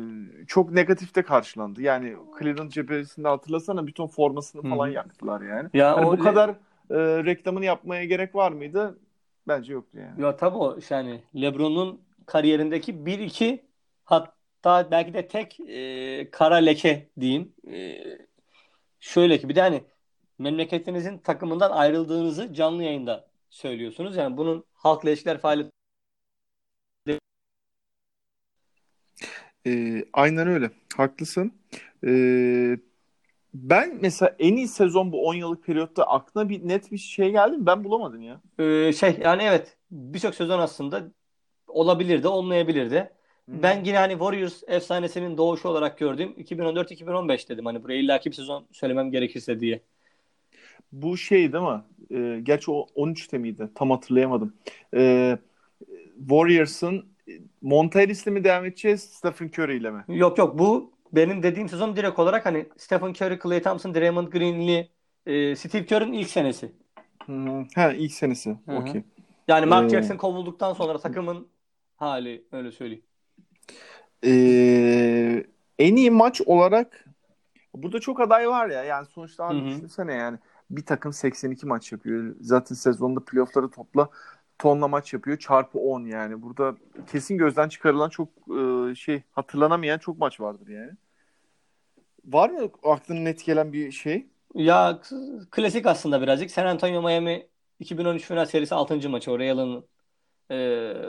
çok 0.48 0.72
negatifte 0.72 1.22
karşılandı. 1.22 1.82
Yani 1.82 2.16
Cleveland 2.40 2.72
cephesinde 2.72 3.28
hatırlasana 3.28 3.88
bir 3.88 3.92
ton 3.92 4.08
formasını 4.08 4.62
falan 4.62 4.88
hı. 4.88 4.92
yaktılar 4.92 5.42
yani. 5.42 5.70
Ya 5.74 5.98
Hani 5.98 6.06
o 6.06 6.18
bu 6.18 6.24
kadar 6.24 6.50
e, 6.90 6.98
reklamını 7.26 7.66
yapmaya 7.66 8.06
gerek 8.06 8.36
var 8.36 8.52
mıydı? 8.52 9.00
Bence 9.48 9.74
yoktu 9.74 10.00
yani. 10.00 10.22
Ya 10.22 10.36
tabii 10.38 10.58
o 10.58 10.80
yani 10.90 11.24
LeBron'un 11.36 12.02
kariyerindeki 12.26 13.06
1-2 13.06 13.64
hatta 14.04 14.92
belki 14.92 15.14
de 15.14 15.28
tek 15.28 15.60
e, 15.60 16.32
kara 16.32 16.56
leke 16.56 17.10
diyeyim. 17.20 17.54
E, 17.72 18.04
şöyle 19.00 19.38
ki 19.38 19.50
bir 19.50 19.56
de 19.56 19.62
hani 19.62 19.84
memleketinizin 20.40 21.18
takımından 21.18 21.72
ayrıldığınızı 21.72 22.54
canlı 22.54 22.84
yayında 22.84 23.28
söylüyorsunuz. 23.50 24.16
Yani 24.16 24.38
bunun 24.38 24.66
halkla 24.74 25.10
ilişkiler 25.10 25.38
faaliyeti 25.38 25.74
E, 29.68 30.04
aynen 30.14 30.48
öyle. 30.48 30.72
Haklısın. 30.98 31.54
E, 32.08 32.12
ben 33.54 33.98
mesela 34.02 34.36
en 34.40 34.56
iyi 34.56 34.68
sezon 34.68 35.12
bu 35.12 35.28
10 35.28 35.34
yıllık 35.34 35.64
periyotta 35.64 36.04
aklına 36.04 36.50
bir 36.50 36.68
net 36.68 36.92
bir 36.92 36.98
şey 36.98 37.32
geldi 37.32 37.58
mi? 37.58 37.66
Ben 37.66 37.84
bulamadım 37.84 38.22
ya. 38.22 38.42
Ee, 38.60 38.94
şey 38.94 39.18
yani 39.24 39.44
evet 39.44 39.78
birçok 39.92 40.36
sezon 40.36 40.60
aslında 40.60 41.12
olabilirdi, 41.68 42.28
olmayabilirdi. 42.28 43.10
Ben 43.48 43.84
yine 43.84 43.98
hani 43.98 44.12
Warriors 44.12 44.64
efsanesinin 44.68 45.38
doğuşu 45.38 45.70
olarak 45.70 45.98
gördüğüm 45.98 46.32
2014-2015 46.32 47.50
dedim. 47.50 47.66
Hani 47.66 47.84
buraya 47.84 48.00
illaki 48.00 48.30
bir 48.32 48.36
sezon 48.36 48.66
söylemem 48.72 49.12
gerekirse 49.12 49.60
diye. 49.60 49.82
Bu 50.92 51.18
şey 51.18 51.54
değil 51.54 51.64
mi? 51.64 51.82
E, 52.12 52.40
gerçi 52.44 52.72
o 52.72 52.88
13'te 52.96 53.38
miydi? 53.38 53.70
Tam 53.76 53.92
hatırlayamadım. 53.92 54.54
E, 54.96 55.38
Warriors'ın 56.20 57.06
Monteris'le 57.62 58.28
mi 58.28 58.44
devam 58.44 58.66
edeceğiz? 58.66 59.02
Stephen 59.02 59.48
Curry 59.48 59.78
ile 59.78 59.92
mi? 59.92 60.04
Yok 60.08 60.38
yok 60.38 60.60
bu 60.60 60.93
benim 61.14 61.44
dediğim 61.44 61.70
sezon 61.70 61.96
direkt 61.96 62.20
olarak 62.20 62.46
hani 62.46 62.70
Stephen 62.78 63.10
Curry, 63.14 63.40
Klay 63.40 63.62
Thompson, 63.62 63.96
Draymond 63.96 64.28
Green'li 64.28 64.90
e, 65.26 65.56
Steve 65.56 65.86
Kerr'ın 65.86 66.14
ilk 66.14 66.30
senesi. 66.30 66.72
Hı, 67.26 67.66
ha 67.76 67.94
ilk 67.94 68.12
senesi. 68.12 68.58
Okey. 68.68 69.04
Yani 69.48 69.66
Mark 69.66 69.90
Ee, 69.90 69.90
Jackson 69.90 70.18
kovulduktan 70.18 70.74
sonra 70.74 71.00
takımın 71.00 71.48
hali 71.98 72.48
öyle 72.52 72.72
söyleyeyim. 72.72 73.04
Ee, 74.24 75.44
en 75.80 75.96
iyi 75.96 76.12
maç 76.12 76.42
olarak 76.42 77.06
burada 77.76 78.00
çok 78.00 78.22
aday 78.22 78.50
var 78.50 78.70
ya. 78.70 78.84
Yani 78.84 79.08
sonuçta 79.08 79.46
abi 79.46 79.56
Hı 79.56 79.66
hı. 79.68 79.70
düşünsene 79.70 80.14
yani 80.14 80.40
bir 80.70 80.86
takım 80.86 81.14
82 81.14 81.66
maç 81.68 81.92
yapıyor. 81.92 82.36
Zaten 82.42 82.76
sezonda 82.76 83.26
playoff'ları 83.26 83.72
topla 83.72 84.10
tonla 84.64 84.88
maç 84.88 85.14
yapıyor. 85.14 85.38
Çarpı 85.38 85.80
10 85.80 86.06
yani. 86.06 86.42
Burada 86.42 86.76
kesin 87.12 87.38
gözden 87.38 87.70
çıkarılan 87.70 88.10
çok 88.10 88.30
e, 88.60 88.96
şey 88.96 89.22
hatırlanamayan 89.32 89.98
çok 89.98 90.18
maç 90.20 90.40
vardır 90.40 90.68
yani. 90.68 90.92
Var 92.26 92.50
mı 92.50 92.70
aklına 92.84 93.20
net 93.20 93.46
gelen 93.46 93.74
bir 93.74 93.92
şey? 93.92 94.28
Ya 94.56 95.00
klasik 95.52 95.86
aslında 95.86 96.22
birazcık. 96.22 96.52
San 96.52 96.66
Antonio 96.66 97.02
Miami 97.02 97.48
2013 97.80 98.24
final 98.26 98.46
serisi 98.46 98.76
6. 98.76 99.10
maçı. 99.10 99.32
O 99.32 99.40
Real'ın 99.40 99.86
e, 100.52 100.58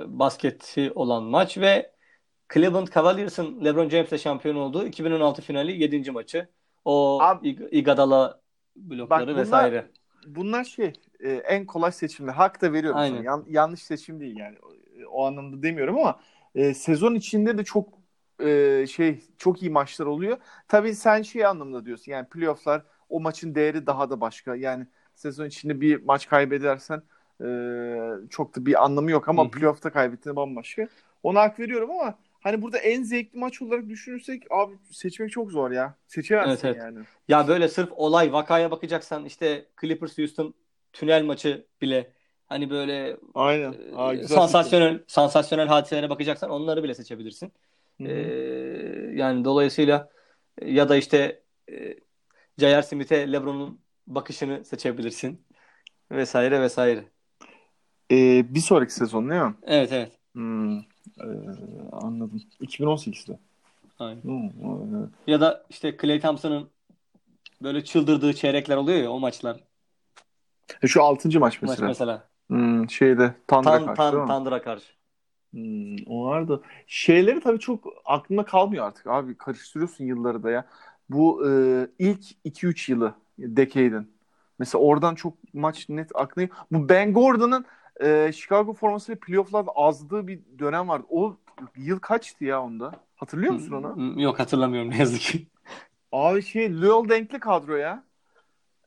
basketi 0.06 0.92
olan 0.94 1.22
maç 1.22 1.58
ve 1.58 1.92
Cleveland 2.54 2.88
Cavaliers'ın 2.94 3.64
LeBron 3.64 3.88
James'le 3.88 4.18
şampiyon 4.22 4.56
olduğu 4.56 4.86
2016 4.86 5.42
finali 5.42 5.82
7. 5.82 6.10
maçı. 6.10 6.48
O 6.84 7.18
Abi- 7.22 7.48
Ig- 7.48 7.68
Iguodala 7.70 8.40
blokları 8.76 9.26
bunlar- 9.26 9.36
vesaire. 9.36 9.90
Bunlar 10.26 10.64
şey 10.64 10.92
e, 11.20 11.32
en 11.32 11.66
kolay 11.66 11.92
seçimler. 11.92 12.32
Hak 12.32 12.62
da 12.62 12.72
veriyorum 12.72 13.00
Aynen. 13.00 13.16
sana. 13.16 13.24
Yan- 13.24 13.44
yanlış 13.48 13.82
seçim 13.82 14.20
değil 14.20 14.36
yani. 14.36 14.56
O, 15.10 15.26
anlamda 15.26 15.62
demiyorum 15.62 15.98
ama 15.98 16.20
e, 16.54 16.74
sezon 16.74 17.14
içinde 17.14 17.58
de 17.58 17.64
çok 17.64 17.88
e, 18.40 18.86
şey 18.86 19.24
çok 19.38 19.62
iyi 19.62 19.70
maçlar 19.70 20.06
oluyor. 20.06 20.38
Tabii 20.68 20.94
sen 20.94 21.22
şey 21.22 21.46
anlamda 21.46 21.86
diyorsun. 21.86 22.12
Yani 22.12 22.28
playoff'lar 22.28 22.82
o 23.08 23.20
maçın 23.20 23.54
değeri 23.54 23.86
daha 23.86 24.10
da 24.10 24.20
başka. 24.20 24.56
Yani 24.56 24.86
sezon 25.14 25.46
içinde 25.46 25.80
bir 25.80 26.02
maç 26.04 26.28
kaybedersen 26.28 27.02
e, 27.40 27.46
çok 28.30 28.56
da 28.56 28.66
bir 28.66 28.84
anlamı 28.84 29.10
yok 29.10 29.28
ama 29.28 29.42
Hı 29.42 29.46
hı. 29.46 29.50
playoff'ta 29.50 29.92
kaybettiğinde 29.92 30.36
bambaşka. 30.36 30.88
Ona 31.22 31.40
hak 31.40 31.60
veriyorum 31.60 31.90
ama 31.90 32.18
hani 32.40 32.62
burada 32.62 32.78
en 32.78 33.02
zevkli 33.02 33.38
maç 33.38 33.62
olarak 33.62 33.88
düşünürsek 33.88 34.42
abi 34.50 34.74
seçmek 34.90 35.30
çok 35.30 35.50
zor 35.52 35.70
ya. 35.70 35.94
Seçemezsin 36.06 36.50
Evet, 36.50 36.64
evet. 36.64 36.76
yani. 36.76 36.98
Ya 37.28 37.48
böyle 37.48 37.68
sırf 37.68 37.92
olay 37.92 38.32
vakaya 38.32 38.70
bakacaksan 38.70 39.24
işte 39.24 39.66
Clippers 39.80 40.18
Houston 40.18 40.54
tünel 40.94 41.24
maçı 41.24 41.66
bile 41.80 42.12
hani 42.46 42.70
böyle 42.70 43.16
Aynen. 43.34 43.72
e, 43.72 43.96
Aa, 43.96 44.14
güzel 44.14 44.36
sansasyonel 44.36 45.02
sansasyonel 45.06 45.68
hadiselere 45.68 46.10
bakacaksan 46.10 46.50
onları 46.50 46.82
bile 46.82 46.94
seçebilirsin. 46.94 47.52
Ee, 48.00 48.12
yani 49.14 49.44
dolayısıyla 49.44 50.10
ya 50.62 50.88
da 50.88 50.96
işte 50.96 51.42
e, 51.72 51.96
J.R. 52.58 52.82
Smith'e 52.82 53.32
LeBron'un 53.32 53.80
bakışını 54.06 54.64
seçebilirsin. 54.64 55.44
Vesaire 56.10 56.60
vesaire. 56.60 57.04
Ee, 58.10 58.54
bir 58.54 58.60
sonraki 58.60 58.94
sezon 58.94 59.30
değil 59.30 59.42
mi? 59.42 59.54
Evet 59.62 59.92
evet. 59.92 60.12
Hmm, 60.32 60.78
ee, 60.78 60.82
anladım. 61.92 62.42
2018'de. 62.60 63.38
Aynen. 63.98 64.22
Hmm, 64.22 64.50
evet. 64.96 65.08
Ya 65.26 65.40
da 65.40 65.66
işte 65.70 65.96
Klay 65.96 66.20
Thompson'ın 66.20 66.70
böyle 67.62 67.84
çıldırdığı 67.84 68.32
çeyrekler 68.32 68.76
oluyor 68.76 68.98
ya 68.98 69.10
o 69.10 69.20
maçlar. 69.20 69.60
E, 70.82 70.86
Şu 70.88 71.02
6. 71.02 71.40
maç 71.40 71.62
Maç 71.62 71.62
mesela. 71.62 71.88
mesela. 71.88 72.28
Hmm, 72.48 72.90
şeyde 72.90 73.34
Thunder'a 73.48 73.62
Tan, 73.62 73.84
karşı 73.84 74.12
değil 74.12 74.12
tan, 74.12 74.20
mi? 74.22 74.26
Thunder'a 74.26 74.62
karşı. 74.62 74.92
Hmm, 75.54 75.96
o 76.06 76.24
vardı. 76.24 76.62
Şeyleri 76.86 77.40
tabii 77.40 77.58
çok 77.58 77.84
aklımda 78.04 78.44
kalmıyor 78.44 78.86
artık 78.86 79.06
abi. 79.06 79.36
Karıştırıyorsun 79.38 80.04
yılları 80.04 80.42
da 80.42 80.50
ya. 80.50 80.66
Bu 81.10 81.48
e, 81.50 81.86
ilk 81.98 82.24
2-3 82.44 82.88
yılı 82.92 83.14
Decade'in. 83.38 84.12
Mesela 84.58 84.82
oradan 84.84 85.14
çok 85.14 85.54
maç 85.54 85.88
net 85.88 86.10
aklına... 86.14 86.48
Bu 86.70 86.88
Ben 86.88 87.12
Gordon'ın 87.12 87.64
e, 88.00 88.32
Chicago 88.32 88.74
formasıyla 88.74 89.18
playoff'larda 89.20 89.70
azdığı 89.70 90.26
bir 90.26 90.40
dönem 90.58 90.88
vardı. 90.88 91.06
O 91.10 91.36
yıl 91.76 91.98
kaçtı 91.98 92.44
ya 92.44 92.62
onda? 92.62 92.92
Hatırlıyor 93.16 93.52
musun 93.52 93.72
onu? 93.72 93.98
Yok 94.22 94.38
hatırlamıyorum 94.40 94.90
ne 94.90 94.98
yazık 94.98 95.20
ki. 95.20 95.46
Abi 96.12 96.42
şey 96.42 96.80
Lowell 96.82 97.08
Denk'li 97.16 97.40
kadro 97.40 97.76
ya. 97.76 98.04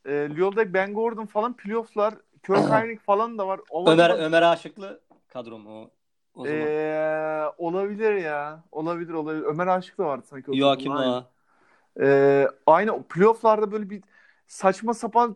E, 0.07 0.11
Denk, 0.11 0.73
Ben 0.73 0.93
Gordon 0.93 1.25
falan 1.25 1.53
playoff'lar 1.53 2.13
Kirk 2.45 2.71
Heinrich 2.71 3.01
falan 3.01 3.37
da 3.37 3.47
var. 3.47 3.59
O 3.69 3.89
Ömer, 3.89 4.09
var. 4.09 4.19
Ömer 4.19 4.41
Aşıklı 4.41 4.99
kadro 5.27 5.59
mu 5.59 5.69
o? 5.69 5.89
o 6.33 6.45
zaman. 6.45 6.59
Ee, 6.61 7.43
olabilir 7.57 8.13
ya. 8.13 8.63
Olabilir 8.71 9.13
olabilir. 9.13 9.43
Ömer 9.43 9.67
Aşık 9.67 9.97
da 9.97 10.05
vardı 10.05 10.25
sanki. 10.29 10.57
Joakim 10.57 10.91
Noah. 10.91 11.23
Ee, 12.01 12.47
aynı 12.67 13.03
playoff'larda 13.03 13.71
böyle 13.71 13.89
bir 13.89 14.03
saçma 14.47 14.93
sapan 14.93 15.35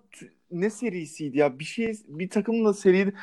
ne 0.52 0.70
serisiydi 0.70 1.38
ya? 1.38 1.60
Bir 1.60 1.64
şey 1.64 1.94
bir 2.08 2.30
takımla 2.30 2.74
seriydi. 2.74 3.14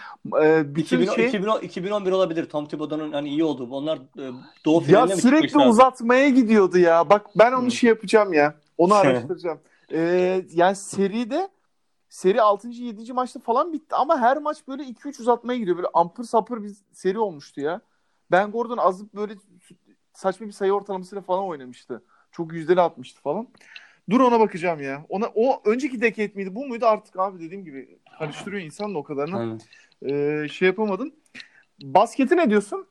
Ee, 0.42 0.74
bütün 0.74 0.96
2010, 1.00 1.14
şey 1.14 1.26
2010, 1.26 1.60
2011 1.60 2.12
olabilir. 2.12 2.44
Tom 2.48 2.66
Thibodeau'nun 2.66 3.12
hani 3.12 3.28
iyi 3.28 3.44
olduğu. 3.44 3.70
Onlar 3.70 3.96
e, 3.98 4.32
Doğu 4.64 4.80
finaline 4.80 5.10
Ya 5.10 5.16
sürekli 5.16 5.58
uzatmaya 5.58 6.28
gidiyordu 6.28 6.78
ya. 6.78 7.10
Bak 7.10 7.26
ben 7.36 7.52
onu 7.52 7.66
Hı. 7.66 7.70
şey 7.70 7.88
yapacağım 7.88 8.32
ya. 8.32 8.54
Onu 8.78 8.94
araştıracağım. 8.94 9.58
Ee, 9.92 10.44
yani 10.52 10.76
seride 10.76 11.48
seri 12.08 12.42
6. 12.42 12.68
7. 12.68 13.12
maçta 13.12 13.40
falan 13.40 13.72
bitti 13.72 13.94
ama 13.94 14.20
her 14.20 14.36
maç 14.36 14.68
böyle 14.68 14.82
2-3 14.82 15.20
uzatmaya 15.20 15.58
gidiyor. 15.58 15.76
Böyle 15.76 15.88
ampır 15.94 16.24
sapır 16.24 16.62
bir 16.62 16.76
seri 16.92 17.18
olmuştu 17.18 17.60
ya. 17.60 17.80
Ben 18.30 18.50
Gordon 18.50 18.76
azıp 18.76 19.14
böyle 19.14 19.34
saçma 20.12 20.46
bir 20.46 20.52
sayı 20.52 20.72
ortalamasıyla 20.72 21.22
falan 21.22 21.44
oynamıştı. 21.44 22.02
Çok 22.32 22.52
yüzdeli 22.52 22.80
atmıştı 22.80 23.20
falan. 23.20 23.48
Dur 24.10 24.20
ona 24.20 24.40
bakacağım 24.40 24.80
ya. 24.80 25.06
Ona 25.08 25.26
o 25.34 25.62
önceki 25.64 26.00
decade 26.00 26.32
miydi? 26.34 26.54
Bu 26.54 26.66
muydu 26.66 26.86
artık 26.86 27.18
abi 27.18 27.40
dediğim 27.40 27.64
gibi 27.64 27.98
karıştırıyor 28.18 28.62
insanla 28.62 28.98
o 28.98 29.02
kadarını. 29.02 29.58
Ee, 30.02 30.48
şey 30.48 30.68
yapamadım. 30.68 31.14
Basketi 31.82 32.36
ne 32.36 32.50
diyorsun? 32.50 32.86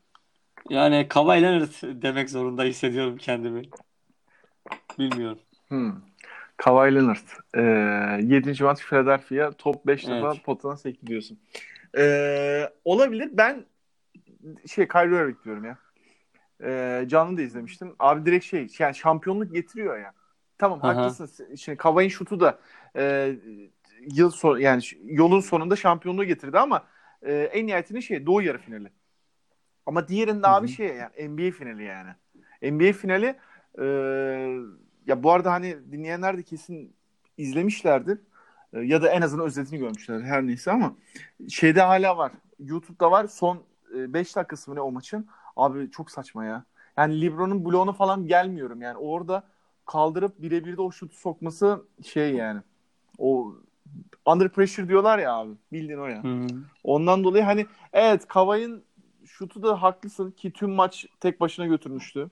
Yani 0.70 1.08
Kawhi 1.08 1.42
Leonard 1.42 2.02
demek 2.02 2.30
zorunda 2.30 2.62
hissediyorum 2.62 3.16
kendimi. 3.16 3.62
Bilmiyorum. 4.98 5.38
Hmm. 5.68 5.92
Kawhi 6.58 6.94
Leonard. 6.94 7.26
Ee, 7.54 8.34
7. 8.34 8.64
maç 8.64 8.80
Philadelphia 8.80 9.52
top 9.52 9.86
5 9.86 10.04
evet. 10.04 10.16
defa 10.16 10.42
potana 10.44 10.76
sekti 10.76 11.06
diyorsun. 11.06 11.38
Ee, 11.98 12.70
olabilir. 12.84 13.30
Ben 13.32 13.64
şey 14.66 14.88
Kyrie 14.88 15.22
Irving 15.22 15.44
diyorum 15.44 15.64
ya. 15.64 15.78
Ee, 16.62 17.04
canlı 17.08 17.36
da 17.36 17.42
izlemiştim. 17.42 17.94
Abi 17.98 18.26
direkt 18.26 18.44
şey 18.44 18.66
yani 18.78 18.94
şampiyonluk 18.94 19.54
getiriyor 19.54 19.98
ya. 19.98 20.12
Tamam 20.58 20.78
Aha. 20.82 20.96
haklısın. 20.96 21.54
Şimdi 21.56 21.78
Kavay'ın 21.78 22.08
şutu 22.08 22.40
da 22.40 22.58
e, 22.96 23.34
yıl 24.12 24.30
son 24.30 24.58
yani 24.58 24.82
yolun 25.04 25.40
sonunda 25.40 25.76
şampiyonluğu 25.76 26.24
getirdi 26.24 26.58
ama 26.58 26.86
e, 27.22 27.34
en 27.34 27.66
nihayetinde 27.66 28.00
şey 28.00 28.26
Doğu 28.26 28.42
yarı 28.42 28.58
finali. 28.58 28.90
Ama 29.86 30.08
diğerinde 30.08 30.46
Hı-hı. 30.46 30.56
abi 30.56 30.68
şey 30.68 30.86
yani 30.86 31.28
NBA 31.28 31.50
finali 31.50 31.84
yani. 31.84 32.10
NBA 32.62 32.92
finali 32.92 33.36
e, 33.80 33.86
ya 35.08 35.22
bu 35.22 35.32
arada 35.32 35.52
hani 35.52 35.76
dinleyenler 35.92 36.38
de 36.38 36.42
kesin 36.42 36.92
izlemişlerdir. 37.38 38.18
E, 38.72 38.80
ya 38.80 39.02
da 39.02 39.08
en 39.08 39.22
azından 39.22 39.46
özetini 39.46 39.78
görmüşler 39.78 40.20
her 40.20 40.46
neyse 40.46 40.72
ama 40.72 40.94
şeyde 41.48 41.80
hala 41.80 42.16
var. 42.16 42.32
YouTube'da 42.58 43.10
var. 43.10 43.26
Son 43.26 43.62
5 43.94 44.32
e, 44.32 44.34
dakikası 44.34 44.70
mı 44.70 44.76
ne 44.76 44.80
o 44.80 44.90
maçın? 44.90 45.26
Abi 45.56 45.90
çok 45.90 46.10
saçma 46.10 46.44
ya. 46.44 46.64
Yani 46.96 47.22
LeBron'un 47.22 47.64
bloğunu 47.64 47.92
falan 47.92 48.26
gelmiyorum 48.26 48.82
yani. 48.82 48.96
Orada 48.96 49.42
kaldırıp 49.86 50.42
birebir 50.42 50.76
de 50.76 50.80
o 50.80 50.92
şutu 50.92 51.16
sokması 51.16 51.82
şey 52.04 52.34
yani. 52.34 52.60
O 53.18 53.54
under 54.26 54.48
pressure 54.48 54.88
diyorlar 54.88 55.18
ya 55.18 55.34
abi. 55.34 55.52
Bildiğin 55.72 55.98
o 55.98 56.06
ya. 56.06 56.24
Hı-hı. 56.24 56.46
Ondan 56.84 57.24
dolayı 57.24 57.44
hani 57.44 57.66
evet 57.92 58.28
Kavay'ın 58.28 58.84
şutu 59.24 59.62
da 59.62 59.82
haklısın 59.82 60.30
ki 60.30 60.50
tüm 60.50 60.70
maç 60.70 61.06
tek 61.20 61.40
başına 61.40 61.66
götürmüştü. 61.66 62.30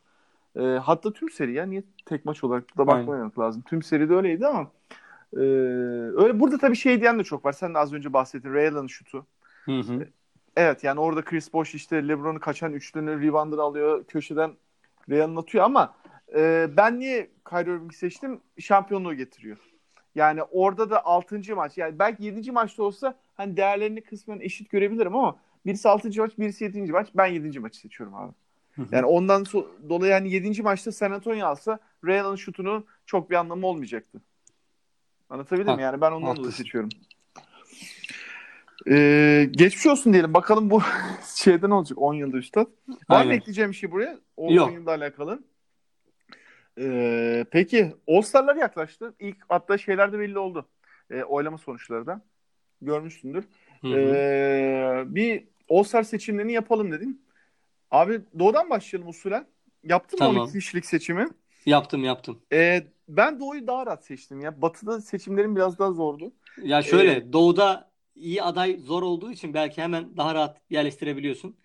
E, 0.57 0.63
hatta 0.63 1.13
tüm 1.13 1.31
seri 1.31 1.53
ya 1.53 1.67
niye 1.67 1.83
tek 2.07 2.25
maç 2.25 2.45
olarak 2.45 2.79
da 2.79 2.87
bakmamak 2.87 3.39
lazım. 3.39 3.63
Tüm 3.63 3.83
seri 3.83 4.09
de 4.09 4.15
öyleydi 4.15 4.47
ama 4.47 4.71
e, 5.33 5.41
öyle 6.17 6.41
burada 6.41 6.59
tabii 6.59 6.77
şey 6.77 7.01
diyen 7.01 7.19
de 7.19 7.25
çok 7.25 7.45
var. 7.45 7.53
Sen 7.53 7.75
de 7.75 7.79
az 7.79 7.93
önce 7.93 8.13
bahsettin. 8.13 8.55
Ray 8.55 8.69
Allen'ın 8.69 8.87
şutu. 8.87 9.27
Hı 9.65 9.81
hı. 9.81 10.07
Evet 10.57 10.85
yani 10.85 11.01
orada 11.01 11.25
Chris 11.25 11.53
Bosh 11.53 11.75
işte 11.75 12.09
LeBron'u 12.09 12.41
kaçan 12.41 12.73
üçlünü 12.73 13.23
reboundını 13.23 13.63
alıyor. 13.63 14.05
Köşeden 14.05 14.53
Ray 15.11 15.23
Allen 15.23 15.37
atıyor 15.37 15.65
ama 15.65 15.95
e, 16.35 16.69
ben 16.77 17.01
niye 17.01 17.31
Kyrie 17.49 17.75
Irving 17.75 17.93
seçtim? 17.93 18.41
Şampiyonluğu 18.59 19.15
getiriyor. 19.15 19.59
Yani 20.15 20.43
orada 20.43 20.91
da 20.91 21.05
6. 21.05 21.57
maç 21.57 21.79
yani 21.79 21.99
belki 21.99 22.25
7. 22.25 22.53
maçta 22.53 22.83
olsa 22.83 23.15
hani 23.35 23.57
değerlerini 23.57 24.01
kısmen 24.01 24.41
eşit 24.41 24.71
görebilirim 24.71 25.17
ama 25.17 25.37
birisi 25.67 25.89
6. 25.89 26.11
maç 26.19 26.39
birisi 26.39 26.65
7. 26.65 26.93
maç 26.93 27.09
ben 27.15 27.27
7. 27.27 27.61
maçı 27.61 27.79
seçiyorum 27.79 28.15
abi. 28.15 28.33
Yani 28.93 29.07
ondan 29.07 29.43
so- 29.43 29.89
dolayı 29.89 30.13
yani 30.13 30.31
7. 30.31 30.63
maçta 30.63 30.93
San 30.93 31.11
Antonio 31.11 31.47
alsa 31.47 31.79
Real'ın 32.05 32.37
şutunu 32.37 32.87
çok 33.07 33.31
bir 33.31 33.35
anlamı 33.35 33.67
olmayacaktı. 33.67 34.21
Anlatabildim 35.31 35.75
mi? 35.75 35.83
Yani 35.83 36.01
ben 36.01 36.13
ondan 36.13 36.37
dolayı 36.37 36.53
seçiyorum. 36.53 36.91
Ee, 38.91 39.49
geçmiş 39.51 39.87
olsun 39.87 40.13
diyelim. 40.13 40.35
Bakalım 40.35 40.71
bu 40.71 40.83
şeyden 41.37 41.71
olacak 41.71 41.99
10 41.99 42.15
yılda 42.15 42.37
üstad. 42.37 42.67
Var 43.11 43.25
mı 43.25 43.35
ekleyeceğim 43.35 43.71
bir 43.71 43.77
şey 43.77 43.91
buraya? 43.91 44.19
10 44.37 44.53
Yok. 44.53 44.73
yılda 44.73 44.91
alakalı. 44.91 45.43
Ee, 46.79 47.45
peki 47.51 47.95
All-Star'lar 48.09 48.57
yaklaştı. 48.57 49.15
İlk 49.19 49.37
hatta 49.49 49.79
şeyler 49.79 50.13
de 50.13 50.19
belli 50.19 50.39
oldu. 50.39 50.69
Ee, 51.11 51.23
oylama 51.23 51.59
sonuçları 51.59 52.07
da. 52.07 52.21
Görmüşsündür. 52.83 53.45
Hı 53.81 53.89
hı. 53.89 53.95
Ee, 53.97 55.05
bir 55.07 55.45
All-Star 55.71 56.03
seçimlerini 56.03 56.53
yapalım 56.53 56.93
dedim. 56.93 57.19
Abi 57.91 58.21
Doğu'dan 58.39 58.71
başlayalım 58.71 59.11
usulen. 59.11 59.47
Yaptın 59.85 60.19
tamam. 60.19 60.35
mı 60.35 60.43
12 60.43 60.53
kişilik 60.53 60.87
seçimi? 60.87 61.29
Yaptım 61.67 62.05
yaptım. 62.05 62.43
Ee, 62.53 62.87
ben 63.09 63.41
Doğu'yu 63.41 63.67
daha 63.67 63.87
rahat 63.87 64.05
seçtim 64.05 64.41
ya. 64.41 64.63
Batı'da 64.63 65.01
seçimlerim 65.01 65.57
biraz 65.57 65.79
daha 65.79 65.93
zordu. 65.93 66.33
Ya 66.63 66.83
şöyle 66.83 67.13
ee, 67.13 67.33
Doğu'da 67.33 67.91
iyi 68.15 68.43
aday 68.43 68.79
zor 68.79 69.03
olduğu 69.03 69.31
için 69.33 69.55
belki 69.55 69.83
hemen 69.83 70.17
daha 70.17 70.35
rahat 70.35 70.61
yerleştirebiliyorsun. 70.71 71.57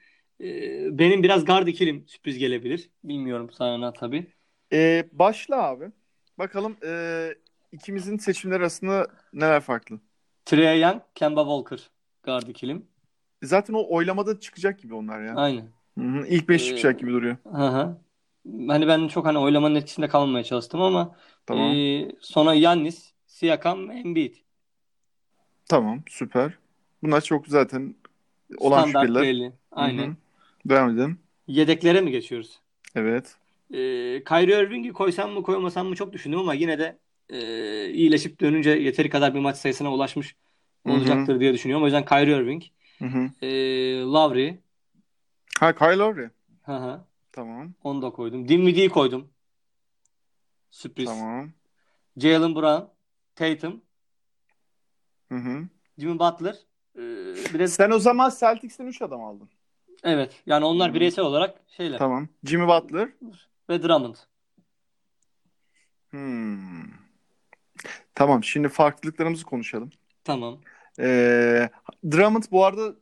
Ee, 0.42 1.00
benim 1.00 1.24
biraz 1.24 1.46
guard 1.46 1.68
ikilim 1.68 2.08
sürpriz 2.08 2.38
gelebilir. 2.38 2.90
Bilmiyorum 3.04 3.50
sana 3.52 3.94
tabii. 3.94 4.28
Ee, 4.74 5.10
başla 5.12 5.64
abi. 5.64 5.92
Bakalım 6.38 6.78
e, 6.86 7.30
ikimizin 7.72 8.18
seçimleri 8.18 8.60
arasında 8.60 9.08
neler 9.34 9.62
farklı? 9.62 10.00
Trey 10.46 10.82
Young, 10.82 11.02
Kemba 11.16 11.42
Walker 11.42 11.90
guard 12.24 12.48
ikilim. 12.48 12.86
Zaten 13.44 13.74
o 13.74 13.86
oylamada 13.90 14.40
çıkacak 14.40 14.80
gibi 14.80 14.94
onlar 14.96 15.22
ya. 15.22 15.36
Aynen. 15.36 15.70
Hı-hı. 16.00 16.28
İlk 16.28 16.50
5 16.50 16.62
ee, 16.62 16.66
çıkacak 16.66 17.00
gibi 17.00 17.12
duruyor. 17.12 17.38
Hı 17.52 17.68
hı. 17.68 17.98
Hani 18.68 18.88
ben 18.88 19.08
çok 19.08 19.26
hani 19.26 19.38
oylamanın 19.38 19.76
etkisinde 19.76 20.08
kalmamaya 20.08 20.44
çalıştım 20.44 20.82
ama 20.82 21.16
tamam. 21.46 21.72
e, 21.72 22.12
sonra 22.22 22.54
Yannis, 22.54 23.14
Siakam, 23.28 23.92
Embiid. 23.92 24.36
Tamam 25.70 26.04
süper. 26.10 26.58
Bunlar 27.04 27.22
çok 27.22 27.48
zaten 27.48 27.96
olan 28.58 28.82
Standart 28.82 29.08
şüpheliler. 29.08 29.24
belli. 29.24 29.54
Aynen. 29.72 30.18
Devam 30.66 30.90
edelim. 30.90 31.20
Yedeklere 31.48 32.02
mi 32.02 32.12
geçiyoruz? 32.12 32.60
Evet. 32.96 33.36
E, 33.74 33.78
Kyrie 34.24 34.64
Irving'i 34.64 34.94
koysam 34.94 35.32
mı 35.32 35.44
koymasam 35.44 35.88
mı 35.88 35.96
çok 35.96 36.14
düşündüm 36.14 36.40
ama 36.40 36.54
yine 36.54 36.80
de 36.80 36.98
e, 37.30 37.40
iyileşip 37.90 38.42
dönünce 38.42 38.70
yeteri 38.70 39.10
kadar 39.10 39.34
bir 39.36 39.40
maç 39.40 39.58
sayısına 39.58 39.94
ulaşmış 39.94 40.36
olacaktır 40.86 41.34
Hı-hı. 41.34 41.40
diye 41.40 41.54
düşünüyorum. 41.54 41.84
O 41.84 41.88
yüzden 41.88 42.06
Kyrie 42.06 42.38
Irving, 42.38 42.64
Hı-hı. 43.00 43.32
e, 43.42 43.48
Lowry, 44.02 44.60
Ha 45.62 45.76
Kyle 45.76 45.98
Lowry. 45.98 46.30
Hı 46.66 46.72
hı. 46.72 47.02
Tamam. 47.32 47.74
Onu 47.84 48.02
da 48.02 48.10
koydum. 48.10 48.48
Dinwiddie'yi 48.48 48.90
koydum. 48.90 49.30
Sürpriz. 50.72 51.06
Tamam. 51.06 51.52
Jalen 52.18 52.56
Brown, 52.56 52.84
Tatum, 53.36 53.82
Hı 55.30 55.36
hı. 55.36 55.68
Jimmy 55.98 56.20
Butler. 56.20 56.56
Ee, 56.96 57.00
bir 57.54 57.60
de 57.60 57.68
Sen 57.68 57.92
o 57.92 58.00
zaman 58.00 58.32
Celtics'ten 58.40 58.86
3 58.86 59.02
adam 59.02 59.24
aldın. 59.24 59.50
evet. 60.04 60.42
Yani 60.46 60.66
onlar 60.66 60.90
Hı. 60.90 60.94
bireysel 60.94 61.26
olarak 61.26 61.62
şeyler. 61.78 61.98
Tamam. 61.98 62.28
Jimmy 62.44 62.68
Butler. 62.68 63.10
Ve 63.70 63.84
Drummond. 63.84 64.16
Hmm. 66.10 66.84
Tamam. 68.16 68.44
Şimdi 68.44 68.70
farklılıklarımızı 68.70 69.46
konuşalım. 69.46 69.90
Tamam. 70.24 70.60
Ee, 71.00 71.70
Drummond 72.12 72.44
bu 72.52 72.66
arada 72.66 72.96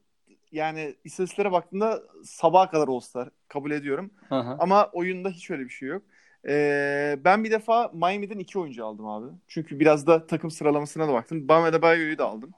yani 0.51 0.95
istatistiklere 1.03 1.51
baktığımda 1.51 2.03
sabaha 2.23 2.69
kadar 2.69 2.87
All-Star 2.87 3.29
kabul 3.47 3.71
ediyorum. 3.71 4.11
Aha. 4.29 4.57
Ama 4.59 4.89
oyunda 4.93 5.29
hiç 5.29 5.51
öyle 5.51 5.63
bir 5.63 5.69
şey 5.69 5.89
yok. 5.89 6.03
Ee, 6.47 7.19
ben 7.25 7.43
bir 7.43 7.51
defa 7.51 7.91
Miami'den 7.93 8.39
iki 8.39 8.59
oyuncu 8.59 8.85
aldım 8.85 9.07
abi. 9.07 9.27
Çünkü 9.47 9.79
biraz 9.79 10.07
da 10.07 10.27
takım 10.27 10.51
sıralamasına 10.51 11.07
da 11.07 11.13
baktım. 11.13 11.47
Bam 11.47 11.63
Adebayo'yu 11.63 12.17
da 12.17 12.25
aldım. 12.25 12.51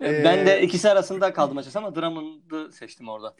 Ee, 0.00 0.24
ben 0.24 0.46
de 0.46 0.62
ikisi 0.62 0.90
arasında 0.90 1.32
kaldım 1.32 1.56
açıkçası 1.56 1.78
ama 1.78 1.94
Drummond'ı 1.94 2.72
seçtim 2.72 3.08
orada. 3.08 3.34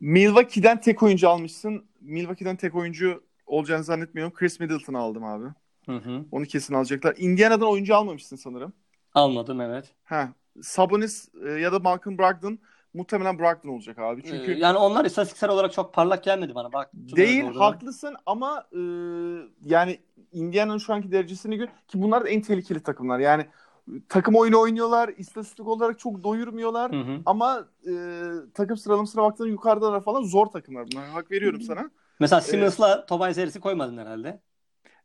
Milwaukee'den 0.00 0.80
tek 0.80 1.02
oyuncu 1.02 1.28
almışsın. 1.28 1.84
Milwaukee'den 2.00 2.56
tek 2.56 2.74
oyuncu 2.74 3.24
olacağını 3.46 3.84
zannetmiyorum. 3.84 4.34
Chris 4.34 4.60
Middleton 4.60 4.94
aldım 4.94 5.24
abi. 5.24 5.46
Hı 5.86 5.96
hı. 5.96 6.24
Onu 6.32 6.44
kesin 6.44 6.74
alacaklar. 6.74 7.14
Indiana'dan 7.18 7.68
oyuncu 7.68 7.96
almamışsın 7.96 8.36
sanırım. 8.36 8.72
Almadım 9.14 9.60
evet. 9.60 9.92
Ha, 10.04 10.28
Sabonis 10.62 11.28
e, 11.46 11.50
ya 11.50 11.72
da 11.72 11.78
Malcolm 11.78 12.18
Brogdon 12.18 12.58
muhtemelen 12.94 13.38
Brogdon 13.38 13.68
olacak 13.68 13.98
abi. 13.98 14.22
Çünkü 14.22 14.52
Ee, 14.52 14.58
yani 14.58 14.78
onlar 14.78 15.04
istatistiksel 15.04 15.50
olarak 15.50 15.72
çok 15.72 15.94
parlak 15.94 16.24
gelmedi 16.24 16.54
bana. 16.54 16.72
Bak, 16.72 16.90
değil 16.94 17.44
doğru. 17.44 17.60
haklısın 17.60 18.16
ama 18.26 18.66
e, 18.72 18.80
yani 19.64 19.98
Indiana'nın 20.32 20.78
şu 20.78 20.94
anki 20.94 21.12
derecesini 21.12 21.56
gör 21.56 21.66
ki 21.66 22.02
bunlar 22.02 22.24
da 22.24 22.28
en 22.28 22.40
tehlikeli 22.40 22.82
takımlar. 22.82 23.18
Yani 23.18 23.46
takım 24.08 24.34
oyunu 24.34 24.60
oynuyorlar. 24.60 25.10
istatistik 25.18 25.66
olarak 25.66 25.98
çok 25.98 26.24
doyurmuyorlar. 26.24 26.92
Hı 26.92 26.96
hı. 26.96 27.18
Ama 27.26 27.68
e, 27.86 27.92
takım 28.54 28.76
sıralamasına 28.76 29.22
baktığında 29.22 29.48
yukarıdalar 29.48 30.04
falan 30.04 30.22
zor 30.22 30.46
takımlar 30.46 30.86
bunlar. 30.92 31.08
Hak 31.08 31.30
veriyorum 31.30 31.60
sana. 31.60 31.90
Mesela 32.20 32.40
Simmons'la 32.40 33.06
Tobias 33.06 33.38
Harris'i 33.38 33.60
koymadın 33.60 33.98
herhalde. 33.98 34.40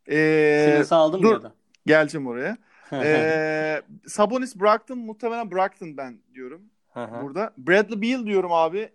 Ee, 0.08 0.66
Simmons'ı 0.68 0.96
aldın 0.96 1.22
dur. 1.22 1.28
mı 1.28 1.32
ya 1.32 1.42
da? 1.42 1.52
geleceğim 1.86 2.26
oraya. 2.26 2.56
Ee, 2.92 3.82
Sabonis 4.06 4.60
Brogdon 4.60 4.98
muhtemelen 4.98 5.50
Brogdon 5.50 5.96
ben 5.96 6.18
diyorum 6.34 6.62
Hı 6.96 7.04
hı. 7.04 7.22
burada. 7.22 7.52
Bradley 7.58 8.02
Beal 8.02 8.26
diyorum 8.26 8.52
abi. 8.52 8.88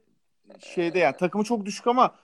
Şeyde 0.60 1.00
yani 1.00 1.18
takımı 1.18 1.44
çok 1.44 1.66
düşük 1.66 1.88
ama 1.88 2.16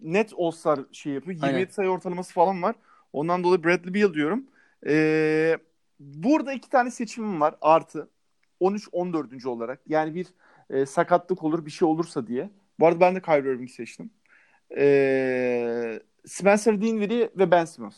net 0.00 0.32
All-Star 0.38 0.80
şey 0.92 1.12
yapıyor. 1.12 1.36
27 1.36 1.56
Aynen. 1.56 1.70
sayı 1.70 1.88
ortalaması 1.88 2.32
falan 2.32 2.62
var. 2.62 2.74
Ondan 3.12 3.44
dolayı 3.44 3.64
Bradley 3.64 3.94
Beal 3.94 4.14
diyorum. 4.14 4.44
Ee, 4.86 5.58
burada 6.00 6.52
iki 6.52 6.70
tane 6.70 6.90
seçimim 6.90 7.40
var 7.40 7.54
artı. 7.60 8.08
13-14. 8.60 9.46
olarak. 9.46 9.80
Yani 9.86 10.14
bir 10.14 10.26
e, 10.70 10.86
sakatlık 10.86 11.42
olur 11.44 11.66
bir 11.66 11.70
şey 11.70 11.88
olursa 11.88 12.26
diye. 12.26 12.50
Bu 12.80 12.86
arada 12.86 13.00
ben 13.00 13.14
de 13.14 13.22
Kyrie 13.22 13.52
Irving'i 13.52 13.68
seçtim. 13.68 14.10
Ee, 14.76 16.00
Spencer 16.26 16.80
Dinwiddie 16.80 17.30
ve 17.38 17.50
Ben 17.50 17.64
Simmons. 17.64 17.96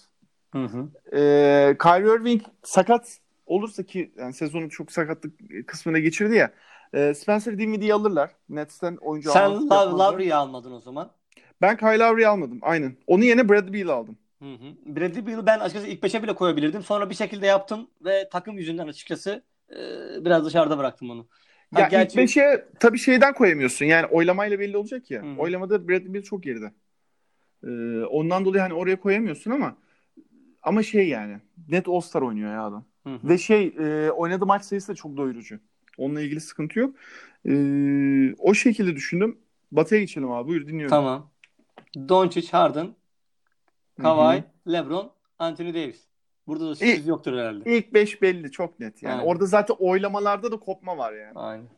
Hı 0.53 0.65
hı. 0.65 0.89
Ee, 1.12 1.77
Kyrie 1.83 2.15
Irving 2.15 2.43
sakat 2.62 3.19
olursa 3.47 3.83
ki 3.83 4.12
yani 4.17 4.33
sezonu 4.33 4.71
çok 4.71 4.93
sakatlık 4.93 5.33
kısmına 5.67 5.99
geçirdi 5.99 6.37
ya. 6.37 6.53
E, 6.93 7.15
Spencer 7.15 7.59
Dinwiddie'yi 7.59 7.95
alırlar. 7.95 8.31
Nets'ten 8.49 8.97
oyuncu 8.97 9.31
Sen 9.31 9.51
yapmazlar. 9.51 10.13
Lowry'i 10.13 10.35
almadın 10.35 10.73
o 10.73 10.81
zaman. 10.81 11.11
Ben 11.61 11.77
Kyle 11.77 11.99
Lowry'i 11.99 12.27
almadım. 12.29 12.59
Aynen. 12.63 12.97
Onun 13.07 13.23
yerine 13.25 13.49
Bradley 13.49 13.73
Beal 13.73 13.89
aldım. 13.97 14.19
Hı 14.39 14.53
hı. 14.53 14.97
Bradley 14.97 15.27
Beal'ı 15.27 15.47
ben 15.47 15.59
açıkçası 15.61 15.87
ilk 15.87 16.03
beşe 16.03 16.23
bile 16.23 16.35
koyabilirdim. 16.35 16.83
Sonra 16.83 17.11
bir 17.11 17.15
şekilde 17.15 17.47
yaptım 17.47 17.91
ve 18.05 18.29
takım 18.33 18.59
yüzünden 18.59 18.89
açıkçası 18.89 19.43
e, 19.71 19.77
biraz 20.25 20.47
dışarıda 20.47 20.79
bıraktım 20.79 21.11
onu. 21.11 21.27
Ha, 21.75 21.81
Ya 21.81 21.89
gerçi- 21.89 22.13
ilk 22.13 22.17
beşe 22.17 22.69
tabii 22.81 22.99
şeyden 22.99 23.35
koyamıyorsun. 23.35 23.85
Yani 23.85 24.07
oylamayla 24.07 24.59
belli 24.61 24.77
olacak 24.77 25.11
ya. 25.11 25.23
Hı 25.23 25.27
hı. 25.27 25.37
Oylamada 25.39 25.89
Bradley 25.89 26.15
Beal 26.15 26.23
çok 26.23 26.43
geride. 26.43 26.73
Ee, 27.67 28.05
ondan 28.05 28.45
dolayı 28.45 28.63
hani 28.63 28.75
oraya 28.75 29.01
koyamıyorsun 29.01 29.51
ama 29.51 29.77
ama 30.63 30.83
şey 30.83 31.09
yani 31.09 31.39
net 31.69 31.89
All-Star 31.89 32.23
oynuyor 32.23 32.53
ya 32.53 32.65
adam. 32.65 32.85
Hı 33.07 33.15
hı. 33.15 33.29
Ve 33.29 33.39
şey 33.39 33.75
e, 33.79 34.11
oynadığı 34.11 34.47
maç 34.47 34.65
sayısı 34.65 34.93
da 34.93 34.95
çok 34.95 35.17
doyurucu. 35.17 35.61
Onunla 35.99 36.21
ilgili 36.21 36.41
sıkıntı 36.41 36.79
yok. 36.79 36.97
E, 37.49 37.53
o 38.39 38.55
şekilde 38.55 38.97
düşündüm. 38.97 39.39
Batı'ya 39.73 40.01
geçelim 40.01 40.31
abi. 40.31 40.49
Buyur 40.49 40.67
dinliyorum. 40.67 40.91
Tamam. 40.91 41.31
Doncic, 42.09 42.51
Harden, 42.51 42.95
Kawhi, 44.03 44.45
LeBron, 44.69 45.13
Anthony 45.39 45.75
Davis. 45.75 46.07
Burada 46.47 46.69
da 46.69 46.75
sürpriz 46.75 47.07
yoktur 47.07 47.33
herhalde. 47.33 47.77
İlk 47.77 47.95
5 47.95 48.23
belli 48.23 48.51
çok 48.51 48.81
net. 48.81 49.03
Yani 49.03 49.15
Aynen. 49.15 49.27
orada 49.27 49.47
zaten 49.47 49.77
oylamalarda 49.79 50.53
da 50.53 50.57
kopma 50.57 50.99
var 50.99 51.13
yani. 51.13 51.39
Aynen. 51.39 51.69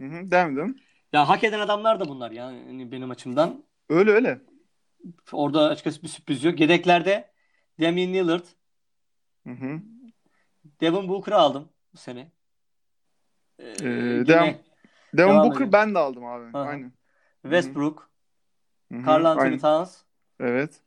Hı 0.00 0.04
hı, 0.04 0.30
devam 0.30 0.52
edelim. 0.52 0.76
Ya 1.12 1.28
hak 1.28 1.44
eden 1.44 1.60
adamlar 1.60 2.00
da 2.00 2.08
bunlar 2.08 2.30
yani 2.30 2.92
benim 2.92 3.10
açımdan. 3.10 3.64
Öyle 3.88 4.10
öyle. 4.10 4.40
Orada 5.32 5.68
açıkçası 5.68 6.02
bir 6.02 6.08
sürpriz 6.08 6.44
yok. 6.44 6.60
Yedeklerde 6.60 7.30
Damian 7.80 8.12
Lillard, 8.12 8.44
Hı 9.46 9.50
hı. 9.50 9.80
Devin 10.80 11.08
Booker'ı 11.08 11.36
aldım 11.36 11.68
bu 11.94 11.98
sene. 11.98 12.32
Ee, 13.60 14.26
devam- 14.26 14.46
Devin 14.48 14.58
Devam 15.16 15.50
Booker 15.50 15.72
ben 15.72 15.94
de 15.94 15.98
aldım 15.98 16.24
abi. 16.24 16.58
Aha. 16.58 16.68
Aynen. 16.68 16.92
Westbrook, 17.42 18.10
Hı 18.92 18.98
hı, 18.98 19.04
Karl 19.04 19.24
Anthony 19.24 19.44
aynen. 19.46 19.58
Towns, 19.58 19.96
Evet. 20.40 20.80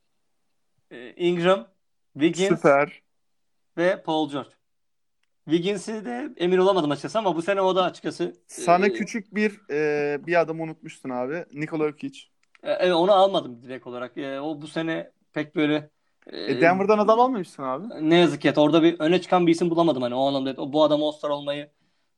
e, 0.90 1.10
Ingram, 1.16 1.66
Wiggins 2.12 2.48
Süper. 2.48 3.02
ve 3.76 4.02
Paul 4.02 4.30
George. 4.30 4.48
Wiggins'i 5.44 6.04
de 6.04 6.32
emin 6.36 6.58
olamadım 6.58 6.90
açıkçası 6.90 7.18
ama 7.18 7.36
bu 7.36 7.42
sene 7.42 7.60
o 7.60 7.76
da 7.76 7.84
açıkçası 7.84 8.36
Sana 8.46 8.86
e, 8.86 8.92
küçük 8.92 9.34
bir 9.34 9.60
e, 9.70 10.26
bir 10.26 10.40
adam 10.40 10.60
unutmuşsun 10.60 11.10
abi. 11.10 11.44
Nikola 11.52 11.88
Jokic. 11.88 12.20
e, 12.62 12.70
evet, 12.70 12.94
onu 12.94 13.12
almadım 13.12 13.62
direkt 13.62 13.86
olarak. 13.86 14.18
E, 14.18 14.40
o 14.40 14.62
bu 14.62 14.66
sene 14.66 15.10
pek 15.32 15.56
böyle 15.56 15.90
e, 16.26 16.52
E, 16.52 16.60
Denver'dan 16.60 16.98
adam 16.98 17.20
almamışsın 17.20 17.62
abi. 17.62 18.08
ne 18.10 18.16
yazık 18.16 18.42
ki 18.42 18.52
orada 18.56 18.82
bir 18.82 19.00
öne 19.00 19.20
çıkan 19.20 19.46
bir 19.46 19.52
isim 19.52 19.70
bulamadım 19.70 20.02
hani 20.02 20.14
o 20.14 20.26
anlamda 20.26 20.54
o- 20.62 20.72
bu 20.72 20.84
adam 20.84 21.02
All-Star 21.02 21.30
olmayı 21.30 21.70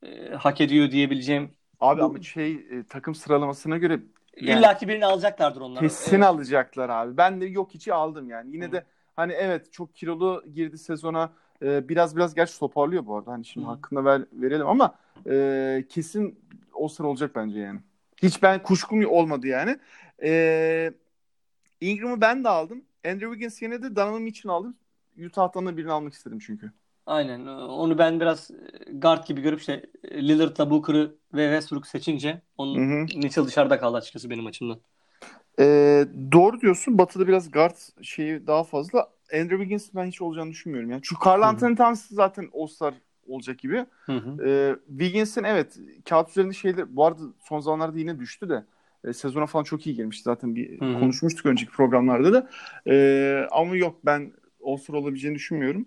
e, 0.02 0.28
hak 0.30 0.60
ediyor 0.60 0.90
diyebileceğim. 0.90 1.50
Abi 1.80 2.02
ama 2.02 2.22
şey 2.22 2.52
e, 2.52 2.84
takım 2.88 3.14
sıralamasına 3.14 3.76
göre 3.76 4.00
Yani- 4.40 4.60
İlla 4.60 4.76
ki 4.76 4.88
birini 4.88 5.06
alacaklardır 5.06 5.60
onlar. 5.60 5.82
kesin 5.82 6.20
E, 6.20 6.26
alacaklar 6.26 6.88
abi. 6.88 7.16
Ben 7.16 7.40
de 7.40 7.46
yok 7.46 7.74
içi 7.74 7.94
aldım 7.94 8.30
yani. 8.30 8.52
Yine 8.52 8.66
Hı. 8.66 8.72
de 8.72 8.84
hani 9.16 9.32
evet 9.32 9.72
çok 9.72 9.94
kilolu 9.94 10.44
girdi 10.54 10.78
sezona. 10.78 11.32
E, 11.62 11.88
biraz 11.88 12.16
biraz 12.16 12.34
gerçi 12.34 12.58
toparlıyor 12.58 13.06
bu 13.06 13.16
arada. 13.16 13.32
Hani 13.32 13.44
şimdi 13.44 13.66
Hı. 13.66 13.70
hakkında 13.70 14.04
ver, 14.04 14.22
verelim 14.32 14.66
ama 14.66 14.94
e, 15.30 15.84
kesin 15.88 16.40
o 16.74 16.88
sıra 16.88 17.06
olacak 17.08 17.30
bence 17.34 17.58
yani. 17.60 17.80
Hiç 18.22 18.42
ben 18.42 18.62
kuşkum 18.62 19.04
olmadı 19.06 19.46
yani. 19.46 19.78
E, 20.22 20.92
Ingram'ı 21.80 22.20
ben 22.20 22.44
de 22.44 22.48
aldım. 22.48 22.84
Andrew 23.06 23.26
Wiggins 23.26 23.62
yerine 23.62 23.82
de 23.82 23.96
Donovan 23.96 24.22
Mitchell 24.22 24.52
aldım. 24.52 24.76
Utah'tan 25.26 25.66
da 25.66 25.76
birini 25.76 25.92
almak 25.92 26.12
istedim 26.14 26.38
çünkü. 26.38 26.72
Aynen. 27.06 27.46
Onu 27.46 27.98
ben 27.98 28.20
biraz 28.20 28.50
e, 28.50 28.92
guard 28.92 29.26
gibi 29.26 29.40
görüp 29.40 29.60
işte 29.60 29.82
e, 30.04 30.28
Lillard'la 30.28 30.70
Booker'ı 30.70 31.14
ve 31.34 31.44
Westbrook 31.44 31.86
seçince 31.86 32.42
onun 32.58 32.90
Hı 32.90 32.94
hı. 32.94 33.18
Mitchell 33.18 33.46
dışarıda 33.46 33.80
kaldı 33.80 33.96
açıkçası 33.96 34.30
benim 34.30 34.46
açımdan. 34.46 34.78
Ee, 35.60 36.06
doğru 36.32 36.60
diyorsun. 36.60 36.98
Batı'da 36.98 37.28
biraz 37.28 37.50
guard 37.50 37.76
şeyi 38.02 38.46
daha 38.46 38.64
fazla. 38.64 39.08
Andrew 39.32 39.56
Wiggins 39.56 39.88
ben 39.94 40.06
hiç 40.06 40.22
olacağını 40.22 40.50
düşünmüyorum. 40.50 40.90
Yani 40.90 41.02
Hı 41.22 41.30
hı. 41.38 41.44
Anthony 41.44 41.76
Towns 41.76 42.06
zaten 42.10 42.48
All-Star 42.54 42.94
olacak 43.26 43.58
gibi. 43.58 43.86
Hı 44.06 44.12
hı. 44.12 44.48
Ee, 44.48 44.76
Wiggins'in 44.88 45.44
evet 45.44 45.78
kağıt 46.08 46.30
üzerinde 46.30 46.54
şeyler 46.54 46.96
bu 46.96 47.06
arada 47.06 47.22
son 47.40 47.60
zamanlarda 47.60 47.98
yine 47.98 48.18
düştü 48.18 48.48
de 48.48 48.64
e, 49.04 49.12
sezona 49.12 49.46
falan 49.46 49.64
çok 49.64 49.86
iyi 49.86 49.96
girmişti 49.96 50.22
zaten 50.22 50.54
bir 50.54 50.80
Hı 50.80 50.84
hı. 50.84 51.00
konuşmuştuk 51.00 51.46
önceki 51.46 51.72
programlarda 51.72 52.32
da. 52.32 52.50
Ee, 52.86 53.46
ama 53.50 53.76
yok 53.76 53.96
ben 54.04 54.32
All-Star 54.66 54.94
olabileceğini 54.94 55.34
düşünmüyorum. 55.34 55.86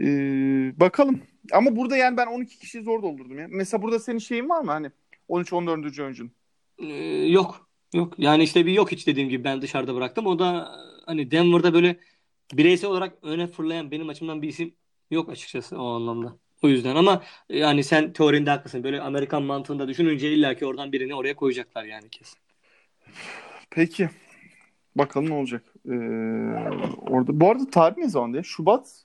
Ee, 0.00 0.80
bakalım. 0.80 1.20
Ama 1.52 1.76
burada 1.76 1.96
yani 1.96 2.16
ben 2.16 2.26
12 2.26 2.58
kişiyi 2.58 2.82
zor 2.82 3.02
doldurdum 3.02 3.38
ya. 3.38 3.46
Mesela 3.50 3.82
burada 3.82 3.98
senin 3.98 4.18
şeyin 4.18 4.48
var 4.48 4.60
mı 4.60 4.70
hani 4.70 4.90
13-14. 5.28 6.02
oyuncun? 6.02 6.30
Ee, 6.78 6.86
yok. 7.26 7.68
Yok. 7.94 8.14
Yani 8.18 8.42
işte 8.42 8.66
bir 8.66 8.72
yok 8.72 8.92
hiç 8.92 9.06
dediğim 9.06 9.28
gibi 9.28 9.44
ben 9.44 9.62
dışarıda 9.62 9.94
bıraktım. 9.94 10.26
O 10.26 10.38
da 10.38 10.72
hani 11.06 11.30
Denver'da 11.30 11.74
böyle 11.74 11.96
bireysel 12.52 12.90
olarak 12.90 13.18
öne 13.22 13.46
fırlayan 13.46 13.90
benim 13.90 14.08
açımdan 14.08 14.42
bir 14.42 14.48
isim 14.48 14.74
yok 15.10 15.28
açıkçası 15.28 15.78
o 15.82 15.86
anlamda. 15.88 16.36
O 16.62 16.68
yüzden 16.68 16.96
ama 16.96 17.22
yani 17.48 17.84
sen 17.84 18.12
teorinde 18.12 18.50
haklısın. 18.50 18.84
Böyle 18.84 19.00
Amerikan 19.00 19.42
mantığında 19.42 19.88
düşününce 19.88 20.32
illaki 20.32 20.66
oradan 20.66 20.92
birini 20.92 21.14
oraya 21.14 21.36
koyacaklar 21.36 21.84
yani 21.84 22.08
kesin. 22.10 22.38
Peki. 23.70 24.10
Bakalım 24.94 25.30
ne 25.30 25.34
olacak. 25.34 25.62
Ee, 25.86 25.90
orada. 27.10 27.40
Bu 27.40 27.50
arada 27.50 27.70
tarih 27.70 27.96
ne 27.96 28.08
zaman 28.08 28.32
diye? 28.32 28.42
Şubat 28.42 29.04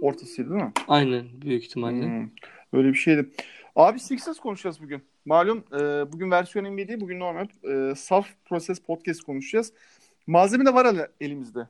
ortasıydı 0.00 0.50
değil 0.50 0.62
mi? 0.62 0.72
Aynen 0.88 1.26
büyük 1.42 1.64
ihtimalle. 1.64 2.04
Hmm, 2.06 2.28
Öyle 2.72 2.88
bir 2.88 2.94
şeydi. 2.94 3.30
Abi 3.76 3.98
Sixers 4.00 4.38
konuşacağız 4.40 4.82
bugün. 4.82 5.02
Malum 5.24 5.64
e, 5.72 5.78
bugün 6.12 6.30
versiyon 6.30 6.64
NBA 6.64 6.88
değil, 6.88 7.00
bugün 7.00 7.20
normal 7.20 7.46
e, 7.64 7.94
Saf 7.94 8.28
Process 8.44 8.78
Podcast 8.80 9.22
konuşacağız. 9.22 9.72
Malzeme 10.26 10.66
de 10.66 10.74
var 10.74 10.86
ele- 10.94 11.08
elimizde. 11.20 11.68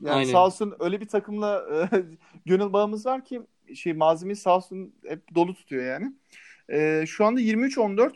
Yani 0.00 0.16
Aynen. 0.16 0.32
sağ 0.32 0.46
olsun 0.46 0.74
öyle 0.80 1.00
bir 1.00 1.06
takımla 1.08 1.64
e, 1.92 2.02
gönül 2.46 2.72
bağımız 2.72 3.06
var 3.06 3.24
ki 3.24 3.40
şey 3.74 3.92
malzemeyi 3.92 4.36
sağ 4.36 4.56
olsun 4.56 4.94
hep 5.08 5.34
dolu 5.34 5.54
tutuyor 5.54 5.84
yani. 5.84 6.12
E, 6.72 7.04
şu 7.06 7.24
anda 7.24 7.40
23-14 7.40 8.12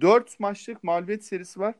4 0.00 0.40
maçlık 0.40 0.84
mağlubiyet 0.84 1.24
serisi 1.24 1.60
var. 1.60 1.74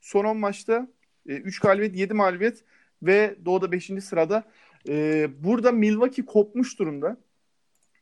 Son 0.00 0.24
10 0.24 0.36
maçta 0.36 0.88
3 1.26 1.58
galibiyet 1.60 1.96
7 1.96 2.14
mağlubiyet 2.14 2.64
ve 3.02 3.36
Doğu'da 3.44 3.72
5. 3.72 3.90
sırada. 4.04 4.44
E, 4.88 5.28
burada 5.44 5.72
Milwaukee 5.72 6.24
kopmuş 6.24 6.78
durumda. 6.78 7.16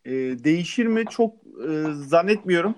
E, 0.04 0.12
değişir 0.44 0.86
mi 0.86 1.04
çok 1.10 1.34
e, 1.68 1.92
zannetmiyorum. 1.92 2.74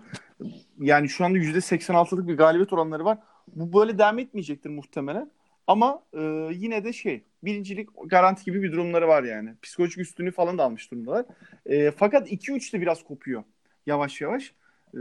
Yani 0.78 1.08
şu 1.08 1.24
anda 1.24 1.38
%86'lık 1.38 2.28
bir 2.28 2.36
galibiyet 2.36 2.72
oranları 2.72 3.04
var. 3.04 3.18
Bu 3.48 3.80
böyle 3.80 3.98
devam 3.98 4.18
etmeyecektir 4.18 4.70
muhtemelen. 4.70 5.30
Ama 5.66 6.02
e, 6.12 6.22
yine 6.52 6.84
de 6.84 6.92
şey 6.92 7.24
birincilik 7.44 7.88
garanti 8.06 8.44
gibi 8.44 8.62
bir 8.62 8.72
durumları 8.72 9.08
var 9.08 9.22
yani. 9.22 9.54
Psikolojik 9.62 9.98
üstünlüğü 9.98 10.30
falan 10.30 10.58
da 10.58 10.64
almış 10.64 10.90
durumdalar. 10.90 11.24
E, 11.66 11.90
fakat 11.90 12.32
2-3 12.32 12.72
de 12.72 12.80
biraz 12.80 13.04
kopuyor 13.04 13.42
yavaş 13.86 14.20
yavaş. 14.20 14.54
E, 14.94 14.98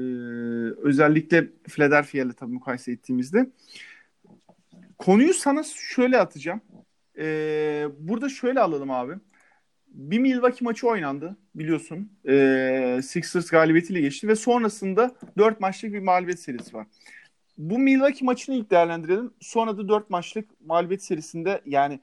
özellikle 0.77 1.47
Philadelphia 1.63 2.17
ile 2.17 2.33
tabii 2.33 2.53
mukayese 2.53 2.91
ettiğimizde. 2.91 3.49
konuyu 4.97 5.33
sana 5.33 5.63
şöyle 5.63 6.17
atacağım. 6.17 6.61
Ee, 7.17 7.87
burada 7.99 8.29
şöyle 8.29 8.61
alalım 8.61 8.91
abi. 8.91 9.13
Bir 9.87 10.19
Milwaukee 10.19 10.65
maçı 10.65 10.87
oynandı 10.87 11.37
biliyorsun. 11.55 12.11
Ee, 12.27 12.99
Sixers 13.03 13.49
galibiyetiyle 13.49 14.01
geçti 14.01 14.27
ve 14.27 14.35
sonrasında 14.35 15.15
4 15.37 15.59
maçlık 15.59 15.93
bir 15.93 15.99
mağlubiyet 15.99 16.39
serisi 16.39 16.73
var. 16.73 16.87
Bu 17.57 17.79
Milwaukee 17.79 18.25
maçını 18.25 18.55
ilk 18.55 18.71
değerlendirelim. 18.71 19.33
Sonra 19.39 19.77
da 19.77 19.87
4 19.87 20.09
maçlık 20.09 20.61
mağlubiyet 20.65 21.03
serisinde 21.03 21.61
yani 21.65 21.99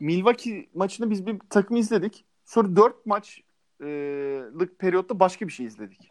Milwaukee 0.00 0.66
maçını 0.74 1.10
biz 1.10 1.26
bir 1.26 1.36
takım 1.50 1.76
izledik. 1.76 2.24
Sonra 2.44 2.76
4 2.76 3.06
maçlık 3.06 4.78
periyotta 4.78 5.20
başka 5.20 5.46
bir 5.46 5.52
şey 5.52 5.66
izledik. 5.66 6.10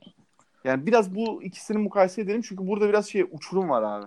Yani 0.64 0.86
biraz 0.86 1.16
bu 1.16 1.44
ikisini 1.44 1.78
mukayese 1.78 2.22
edelim 2.22 2.42
çünkü 2.42 2.68
burada 2.68 2.90
biraz 2.90 3.10
şey 3.10 3.26
uçurum 3.32 3.70
var 3.70 3.84
abi. 3.84 4.06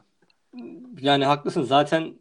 Yani 1.01 1.25
haklısın. 1.25 1.63
Zaten 1.63 2.15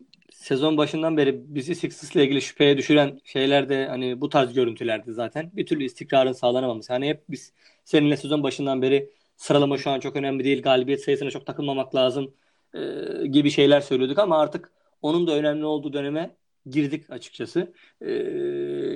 sezon 0.46 0.78
başından 0.78 1.18
beri 1.18 1.56
bizi 1.56 1.76
Sixers'la 1.76 2.22
ilgili 2.22 2.42
şüpheye 2.42 2.78
düşüren 2.78 3.20
şeyler 3.24 3.70
de 3.70 3.88
hani 3.88 4.22
bu 4.22 4.30
tarz 4.30 4.54
görüntülerdi 4.54 5.14
zaten. 5.14 5.52
Bir 5.54 5.66
türlü 5.66 5.84
istikrarın 5.84 6.32
sağlanamaması. 6.32 6.94
Hani 6.94 7.10
hep 7.10 7.24
biz 7.30 7.54
seninle 7.86 8.18
sezon 8.18 8.44
başından 8.44 8.82
beri 8.82 9.10
sıralama 9.38 9.78
şu 9.78 9.90
an 9.90 10.00
çok 10.00 10.16
önemli 10.16 10.44
değil. 10.44 10.62
Galibiyet 10.62 11.04
sayısına 11.04 11.32
çok 11.32 11.46
takılmamak 11.46 11.96
lazım 11.96 12.34
e, 12.74 12.80
gibi 13.28 13.52
şeyler 13.52 13.82
söylüyorduk 13.82 14.20
ama 14.20 14.40
artık 14.40 14.72
onun 15.02 15.28
da 15.28 15.36
önemli 15.36 15.66
olduğu 15.66 15.94
döneme 15.94 16.36
girdik 16.66 17.10
açıkçası. 17.10 17.74
E, 18.02 18.12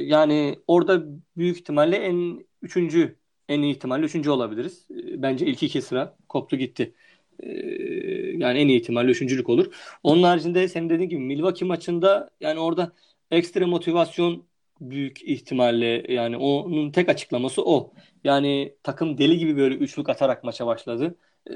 yani 0.02 0.60
orada 0.68 1.04
büyük 1.38 1.58
ihtimalle 1.58 1.96
en 1.98 2.46
üçüncü 2.62 3.16
en 3.50 3.62
iyi 3.62 3.72
ihtimalle 3.72 4.06
üçüncü 4.06 4.30
olabiliriz. 4.30 4.88
E, 4.92 5.22
bence 5.22 5.46
ilk 5.46 5.64
iki 5.64 5.82
sıra 5.82 6.18
koptu 6.28 6.58
gitti. 6.58 6.94
E, 7.44 7.50
yani 8.40 8.60
en 8.60 8.68
iyi 8.68 8.80
ihtimalle 8.80 9.12
üçüncülük 9.12 9.50
olur. 9.50 9.74
Onun 10.04 10.24
haricinde 10.24 10.68
senin 10.68 10.90
dediğin 10.90 11.10
gibi 11.10 11.22
Milwaukee 11.22 11.66
maçında 11.66 12.30
yani 12.42 12.60
orada 12.60 12.92
ekstra 13.32 13.68
motivasyon 13.68 14.46
büyük 14.82 15.24
ihtimalle 15.24 16.14
yani 16.14 16.38
onun 16.38 16.92
tek 16.92 17.10
açıklaması 17.10 17.66
o. 17.66 17.94
Yani 18.24 18.76
takım 18.84 19.18
deli 19.18 19.38
gibi 19.38 19.58
böyle 19.58 19.76
üçlük 19.76 20.10
atarak 20.10 20.44
maça 20.44 20.68
başladı. 20.68 21.16
Ee, 21.50 21.54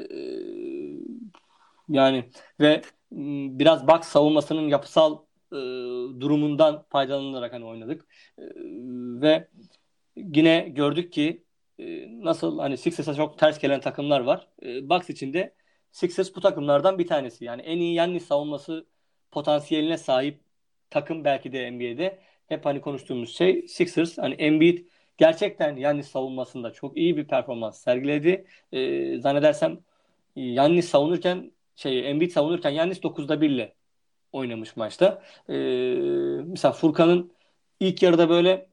yani 1.90 2.30
ve 2.60 2.82
biraz 3.12 3.88
Bucks 3.88 4.08
savunmasının 4.08 4.68
yapısal 4.68 5.18
e, 5.52 5.56
durumundan 6.22 6.86
faydalanarak 6.90 7.54
hani 7.54 7.66
oynadık. 7.66 8.06
E, 8.38 8.44
ve 9.22 9.48
yine 10.16 10.70
gördük 10.70 11.14
ki 11.14 11.44
e, 11.80 12.08
nasıl 12.26 12.60
hani 12.60 12.78
Sixers'a 12.78 13.16
çok 13.16 13.38
ters 13.40 13.60
gelen 13.60 13.82
takımlar 13.82 14.20
var. 14.20 14.48
E, 14.64 14.90
Bucks 14.90 15.10
için 15.10 15.34
de 15.34 15.54
Sixers 15.94 16.36
bu 16.36 16.42
takımlardan 16.42 17.00
bir 17.00 17.08
tanesi. 17.08 17.46
Yani 17.46 17.62
en 17.62 17.78
iyi 17.78 17.94
Yannis 17.96 18.28
savunması 18.28 18.88
potansiyeline 19.32 19.98
sahip 19.98 20.42
takım 20.90 21.24
belki 21.26 21.54
de 21.54 21.72
NBA'de 21.72 22.20
hep 22.48 22.66
hani 22.66 22.82
konuştuğumuz 22.82 23.38
şey 23.38 23.68
Sixers. 23.68 24.18
Hani 24.18 24.34
Embiid 24.36 24.88
gerçekten 25.18 25.76
Yannis 25.76 26.08
savunmasında 26.12 26.74
çok 26.74 26.98
iyi 26.98 27.18
bir 27.18 27.28
performans 27.28 27.84
sergiledi. 27.84 28.46
E, 28.72 29.20
zannedersem 29.20 29.80
Yannis 30.36 30.90
savunurken 30.90 31.52
şey 31.76 32.10
Embiid 32.10 32.32
savunurken 32.32 32.70
Yannis 32.70 33.04
9'da 33.04 33.42
1 33.42 33.50
ile 33.50 33.76
oynamış 34.32 34.76
maçta. 34.78 35.24
E, 35.50 35.54
mesela 36.48 36.72
Furkan'ın 36.72 37.34
ilk 37.80 38.04
yarıda 38.04 38.30
böyle 38.30 38.70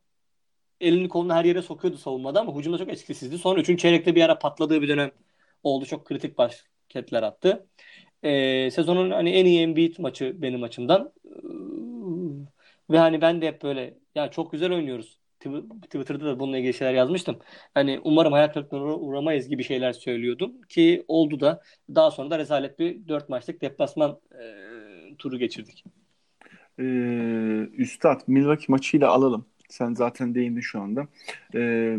elini 0.81 1.09
kolunu 1.09 1.35
her 1.35 1.45
yere 1.45 1.63
sokuyordu 1.63 1.99
savunmada 1.99 2.41
ama 2.41 2.57
hücumda 2.57 2.79
çok 2.79 2.89
etkisizdi. 2.89 3.39
Sonra 3.39 3.61
3. 3.61 3.79
çeyrekte 3.79 4.15
bir 4.15 4.23
ara 4.23 4.39
patladığı 4.39 4.83
bir 4.83 4.89
dönem 4.89 5.11
oldu. 5.63 5.87
Çok 5.87 6.07
kritik 6.07 6.39
basketler 6.91 7.23
attı. 7.23 7.67
E, 8.23 8.71
sezonun 8.71 9.11
hani 9.11 9.31
en 9.31 9.45
iyi 9.45 9.61
Embiid 9.61 9.99
maçı 9.99 10.35
benim 10.43 10.63
açımdan. 10.63 11.13
Ve 12.91 12.99
hani 12.99 13.21
ben 13.21 13.43
de 13.43 13.47
hep 13.47 13.63
böyle 13.63 13.95
ya 14.15 14.31
çok 14.31 14.53
güzel 14.53 14.73
oynuyoruz. 14.73 15.21
Twitter'da 15.83 16.25
da 16.25 16.41
bununla 16.41 16.59
ilgili 16.59 16.75
şeyler 16.75 16.95
yazmıştım. 16.95 17.39
Hani 17.75 18.01
umarım 18.05 18.33
hayat 18.33 18.55
kırıklığına 18.55 18.95
uğramayız 18.97 19.49
gibi 19.49 19.65
şeyler 19.65 19.93
söylüyordum 19.93 20.63
ki 20.63 21.05
oldu 21.09 21.41
da 21.41 21.63
daha 21.95 22.11
sonra 22.11 22.31
da 22.31 22.39
rezalet 22.39 22.79
bir 22.79 23.09
4 23.09 23.29
maçlık 23.29 23.61
deplasman 23.61 24.19
e, 24.33 24.45
turu 25.19 25.39
geçirdik. 25.39 25.85
Ee, 26.79 26.83
Üstad 27.73 28.21
Milwaukee 28.27 28.67
maçıyla 28.69 29.11
alalım. 29.11 29.45
Sen 29.69 29.95
zaten 29.95 30.35
değindin 30.35 30.61
şu 30.61 30.81
anda. 30.81 31.07
Ee, 31.55 31.99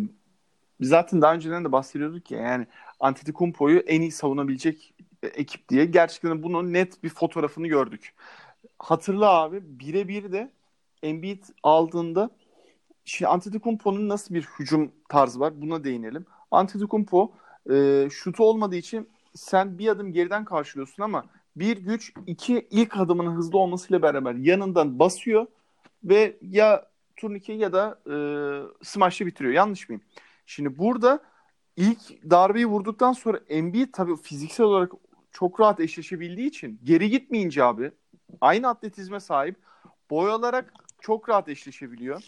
zaten 0.82 1.22
daha 1.22 1.34
önceden 1.34 1.66
de 1.66 1.72
bahsediyorduk 1.72 2.32
ya 2.32 2.40
yani 2.40 2.68
Antetokounmpo'yu 3.02 3.80
en 3.80 4.02
iyi 4.02 4.12
savunabilecek 4.12 4.94
ekip 5.24 5.70
diye. 5.70 5.86
Gerçekten 5.86 6.44
bunun 6.44 6.74
net 6.74 7.04
bir 7.04 7.10
fotoğrafını 7.10 7.68
gördük. 7.68 8.14
Hatırla 8.80 9.30
abi 9.30 9.62
birebir 9.64 10.32
de 10.32 10.52
Embiid 11.04 11.44
aldığında 11.64 12.30
Şimdi 13.06 13.30
Antetokounmpo'nun 13.30 14.10
nasıl 14.10 14.36
bir 14.36 14.48
hücum 14.60 14.92
tarzı 15.10 15.40
var? 15.40 15.62
Buna 15.62 15.84
değinelim. 15.84 16.26
Antetokounmpo 16.52 17.32
e, 17.72 18.08
şutu 18.12 18.44
olmadığı 18.44 18.76
için 18.76 19.10
sen 19.36 19.78
bir 19.78 19.88
adım 19.88 20.14
geriden 20.14 20.46
karşılıyorsun 20.46 21.04
ama 21.04 21.26
bir 21.56 21.78
güç 21.78 22.14
iki 22.28 22.68
ilk 22.72 22.98
adımının 22.98 23.36
hızlı 23.36 23.58
olmasıyla 23.58 24.02
beraber 24.02 24.36
yanından 24.36 25.00
basıyor 25.00 25.48
ve 26.04 26.38
ya 26.42 26.86
turnike 27.16 27.54
ya 27.54 27.74
da 27.74 28.00
e, 28.10 28.16
smash'ı 28.84 29.26
bitiriyor. 29.26 29.54
Yanlış 29.54 29.90
mıyım? 29.90 30.02
Şimdi 30.46 30.78
burada 30.78 31.20
ilk 31.82 32.30
darbeyi 32.30 32.66
vurduktan 32.66 33.14
sonra 33.14 33.40
Embiid 33.50 33.88
tabii 33.94 34.16
fiziksel 34.16 34.66
olarak 34.66 34.92
çok 35.32 35.60
rahat 35.60 35.80
eşleşebildiği 35.80 36.48
için 36.48 36.80
geri 36.84 37.10
gitmeyince 37.10 37.64
abi 37.64 37.92
aynı 38.42 38.68
atletizme 38.68 39.20
sahip 39.20 39.56
boy 40.10 40.30
olarak 40.32 40.74
çok 41.02 41.30
rahat 41.30 41.50
eşleşebiliyor. 41.50 42.24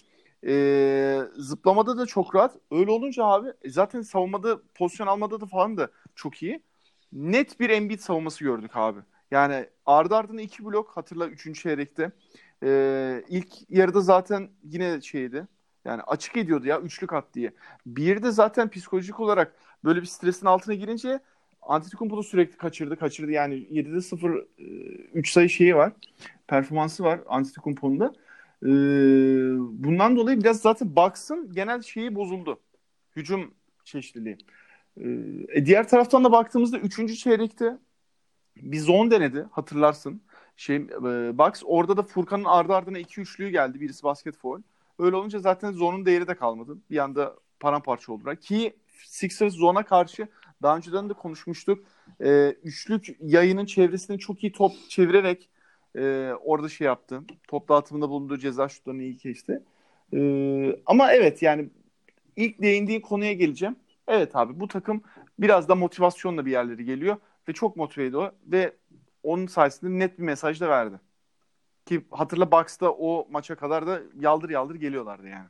E, 0.48 1.20
zıplamada 1.38 1.98
da 1.98 2.06
çok 2.06 2.36
rahat. 2.36 2.58
Öyle 2.72 2.92
olunca 2.92 3.24
abi 3.26 3.50
e, 3.62 3.70
zaten 3.70 4.02
savunmada 4.02 4.60
pozisyon 4.76 5.08
almada 5.08 5.42
da 5.42 5.46
falan 5.46 5.78
da 5.78 5.90
çok 6.16 6.44
iyi. 6.44 6.64
Net 7.12 7.60
bir 7.60 7.70
Embiid 7.70 8.00
savunması 8.00 8.44
gördük 8.44 8.72
abi. 8.76 9.00
Yani 9.32 9.70
ardı 9.86 10.16
ardına 10.16 10.42
iki 10.42 10.66
blok 10.66 10.98
hatırla 10.98 11.28
üçüncü 11.28 11.62
çeyrekte. 11.62 12.12
E, 12.64 13.24
ilk 13.30 13.54
yarıda 13.70 14.02
zaten 14.02 14.50
yine 14.64 15.02
şeydi. 15.02 15.48
Yani 15.86 16.02
açık 16.02 16.38
ediyordu 16.38 16.68
ya 16.68 16.82
üçlük 16.82 17.14
at 17.14 17.34
diye. 17.34 17.54
Bir 17.86 18.24
de 18.24 18.32
zaten 18.32 18.70
psikolojik 18.70 19.20
olarak 19.20 19.56
böyle 19.84 20.02
bir 20.02 20.06
stresin 20.06 20.46
altına 20.46 20.76
girince 20.76 21.20
Antetokounmpo 21.62 22.24
sürekli 22.24 22.58
kaçırdı 22.58 22.98
kaçırdı. 22.98 23.32
Yani 23.32 23.56
7'de 23.56 24.02
0 24.02 24.46
3 25.14 25.32
sayı 25.32 25.50
şeyi 25.50 25.76
var. 25.76 25.94
Performansı 26.48 27.04
var 27.04 27.20
Antetokounmpo'nun 27.28 28.00
da. 28.00 28.14
Ee, 28.64 28.68
bundan 29.84 30.16
dolayı 30.16 30.40
biraz 30.40 30.60
zaten 30.62 30.96
Bucks'ın 30.96 31.54
genel 31.54 31.82
şeyi 31.82 32.16
bozuldu. 32.16 32.60
Hücum 33.16 33.54
çeşitliliği. 33.84 34.38
Ee, 34.98 35.66
diğer 35.66 35.88
taraftan 35.90 36.24
da 36.24 36.32
baktığımızda 36.32 36.78
3. 36.80 37.16
çeyrekte 37.20 37.78
bir 38.56 38.80
zone 38.80 39.12
denedi 39.12 39.46
hatırlarsın. 39.52 40.22
Şey, 40.58 40.76
e, 40.76 40.82
Bucks 41.38 41.62
orada 41.66 41.98
da 41.98 42.04
Furkan'ın 42.04 42.44
ardı 42.44 42.74
ardına 42.76 43.00
2 43.00 43.22
üçlüğü 43.22 43.50
geldi. 43.50 43.82
Birisi 43.82 44.04
basket 44.04 44.38
foul. 44.38 44.62
Öyle 45.00 45.16
olunca 45.16 45.40
zaten 45.40 45.72
zone'un 45.72 46.06
değeri 46.06 46.28
de 46.28 46.36
kalmadı. 46.36 46.78
Bir 46.90 46.98
anda 46.98 47.36
paramparça 47.60 48.14
oldular. 48.14 48.36
Ki 48.36 48.74
Sixers 49.06 49.54
zona 49.54 49.86
karşı 49.86 50.28
daha 50.62 50.78
önceden 50.78 51.10
de 51.10 51.14
konuşmuştuk. 51.14 51.84
Ee, 52.24 52.56
üçlük 52.64 53.08
yayının 53.22 53.66
çevresini 53.66 54.20
çok 54.20 54.44
iyi 54.44 54.52
top 54.52 54.72
çevirerek 54.90 55.50
e, 55.96 56.32
orada 56.44 56.70
şey 56.70 56.86
yaptı. 56.88 57.22
Top 57.48 57.70
dağıtımında 57.70 58.10
bulunduğu 58.10 58.38
ceza 58.38 58.70
şutlarını 58.70 59.04
iyi 59.04 59.18
geçti. 59.18 59.64
E, 60.14 60.20
ama 60.86 61.14
evet 61.14 61.42
yani 61.42 61.70
ilk 62.36 62.62
değindiğin 62.62 63.02
konuya 63.02 63.34
geleceğim. 63.34 63.76
Evet 64.08 64.36
abi 64.36 64.60
bu 64.60 64.68
takım 64.68 65.02
biraz 65.40 65.70
da 65.70 65.76
motivasyonla 65.76 66.46
bir 66.46 66.52
yerleri 66.52 66.86
geliyor 66.86 67.18
ve 67.50 67.54
çok 67.54 67.76
motive 67.76 68.06
ediyor 68.06 68.32
ve 68.48 68.74
onun 69.24 69.48
sayesinde 69.48 70.00
net 70.00 70.20
bir 70.20 70.24
mesaj 70.24 70.62
da 70.62 70.70
verdi. 70.70 71.00
Ki 71.86 72.06
hatırla 72.12 72.52
Bucks'ta 72.52 72.92
o 72.92 73.28
maça 73.32 73.56
kadar 73.56 73.88
da 73.88 74.02
yaldır 74.20 74.50
yaldır 74.50 74.76
geliyorlardı 74.76 75.28
yani. 75.28 75.48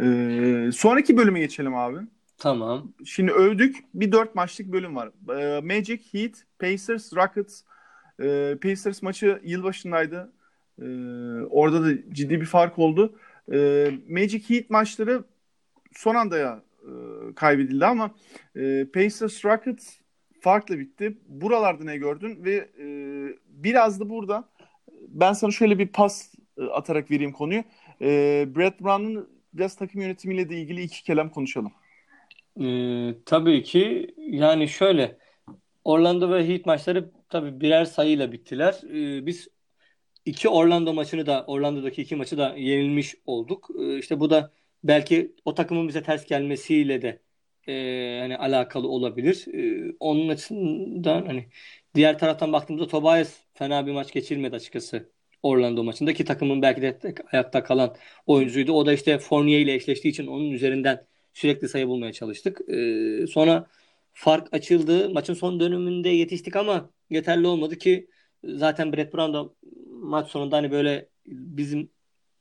Ee, 0.00 0.72
sonraki 0.72 1.16
bölüme 1.16 1.40
geçelim 1.40 1.74
abi. 1.74 1.98
Tamam. 2.38 2.92
Şimdi 3.04 3.32
övdük. 3.32 3.76
Bir 3.94 4.12
dört 4.12 4.34
maçlık 4.34 4.72
bölüm 4.72 4.96
var. 4.96 5.10
Ee, 5.30 5.60
Magic, 5.60 6.00
Heat, 6.12 6.32
Pacers, 6.58 7.12
Rockets, 7.16 7.62
e, 8.20 8.56
Pacers 8.62 9.02
maçı 9.02 9.40
yılbaşındaydı. 9.44 10.32
E, 10.78 10.84
orada 11.50 11.84
da 11.84 12.10
ciddi 12.12 12.40
bir 12.40 12.46
fark 12.46 12.78
oldu. 12.78 13.18
E, 13.52 13.90
Magic 14.08 14.50
Heat 14.50 14.70
maçları 14.70 15.24
son 15.92 16.14
anda 16.14 16.38
ya 16.38 16.62
e, 16.82 16.90
kaybedildi 17.34 17.86
ama 17.86 18.10
e, 18.56 18.86
Pacers 18.94 19.44
Rockets 19.44 19.96
farklı 20.40 20.78
bitti. 20.78 21.18
Buralarda 21.26 21.84
ne 21.84 21.96
gördün 21.96 22.44
ve 22.44 22.70
e, 22.78 22.86
biraz 23.48 24.00
da 24.00 24.10
burada 24.10 24.48
ben 25.14 25.32
sana 25.32 25.50
şöyle 25.50 25.78
bir 25.78 25.88
pas 25.88 26.34
e, 26.58 26.64
atarak 26.64 27.10
vereyim 27.10 27.32
konuyu. 27.32 27.64
E, 28.00 28.08
Brett 28.56 28.80
Brown'un 28.80 29.28
biraz 29.54 29.76
takım 29.76 30.00
yönetimiyle 30.00 30.48
de 30.48 30.60
ilgili 30.60 30.82
iki 30.82 31.04
kelam 31.04 31.30
konuşalım. 31.30 31.72
Ee, 32.60 33.14
tabii 33.26 33.62
ki 33.62 34.14
yani 34.18 34.68
şöyle 34.68 35.18
Orlando 35.84 36.32
ve 36.32 36.48
Heat 36.48 36.66
maçları 36.66 37.12
tabii 37.28 37.60
birer 37.60 37.84
sayıyla 37.84 38.32
bittiler. 38.32 38.80
Ee, 38.84 39.26
biz 39.26 39.48
iki 40.24 40.48
Orlando 40.48 40.94
maçını 40.94 41.26
da 41.26 41.44
Orlando'daki 41.46 42.02
iki 42.02 42.16
maçı 42.16 42.38
da 42.38 42.54
yenilmiş 42.56 43.14
olduk. 43.26 43.70
Ee, 43.80 43.98
işte 43.98 44.20
bu 44.20 44.30
da 44.30 44.52
belki 44.84 45.36
o 45.44 45.54
takımın 45.54 45.88
bize 45.88 46.02
ters 46.02 46.26
gelmesiyle 46.26 47.02
de 47.02 47.20
e, 47.68 48.18
hani 48.20 48.36
alakalı 48.36 48.88
olabilir. 48.88 49.46
E, 49.54 49.92
onun 50.00 50.28
açısından 50.28 51.26
hani 51.26 51.48
diğer 51.94 52.18
taraftan 52.18 52.52
baktığımızda 52.52 52.88
Tobias 52.88 53.38
fena 53.54 53.86
bir 53.86 53.92
maç 53.92 54.12
geçirmedi 54.12 54.56
açıkçası 54.56 55.10
Orlando 55.42 55.84
maçında 55.84 56.14
ki 56.14 56.24
takımın 56.24 56.62
belki 56.62 56.82
de 56.82 56.98
ayakta 57.32 57.64
kalan 57.64 57.96
oyuncuydu. 58.26 58.72
O 58.72 58.86
da 58.86 58.92
işte 58.92 59.18
Fournier 59.18 59.60
ile 59.60 59.74
eşleştiği 59.74 60.10
için 60.10 60.26
onun 60.26 60.50
üzerinden 60.50 61.06
sürekli 61.34 61.68
sayı 61.68 61.88
bulmaya 61.88 62.12
çalıştık. 62.12 62.60
E, 62.68 63.26
sonra 63.26 63.66
fark 64.12 64.54
açıldı. 64.54 65.10
Maçın 65.10 65.34
son 65.34 65.60
dönümünde 65.60 66.08
yetiştik 66.08 66.56
ama 66.56 66.90
yeterli 67.10 67.46
olmadı 67.46 67.78
ki 67.78 68.08
zaten 68.44 68.92
Brett 68.92 69.14
Brown 69.14 69.34
da 69.34 69.50
maç 69.90 70.28
sonunda 70.30 70.56
hani 70.56 70.70
böyle 70.70 71.08
bizim 71.26 71.90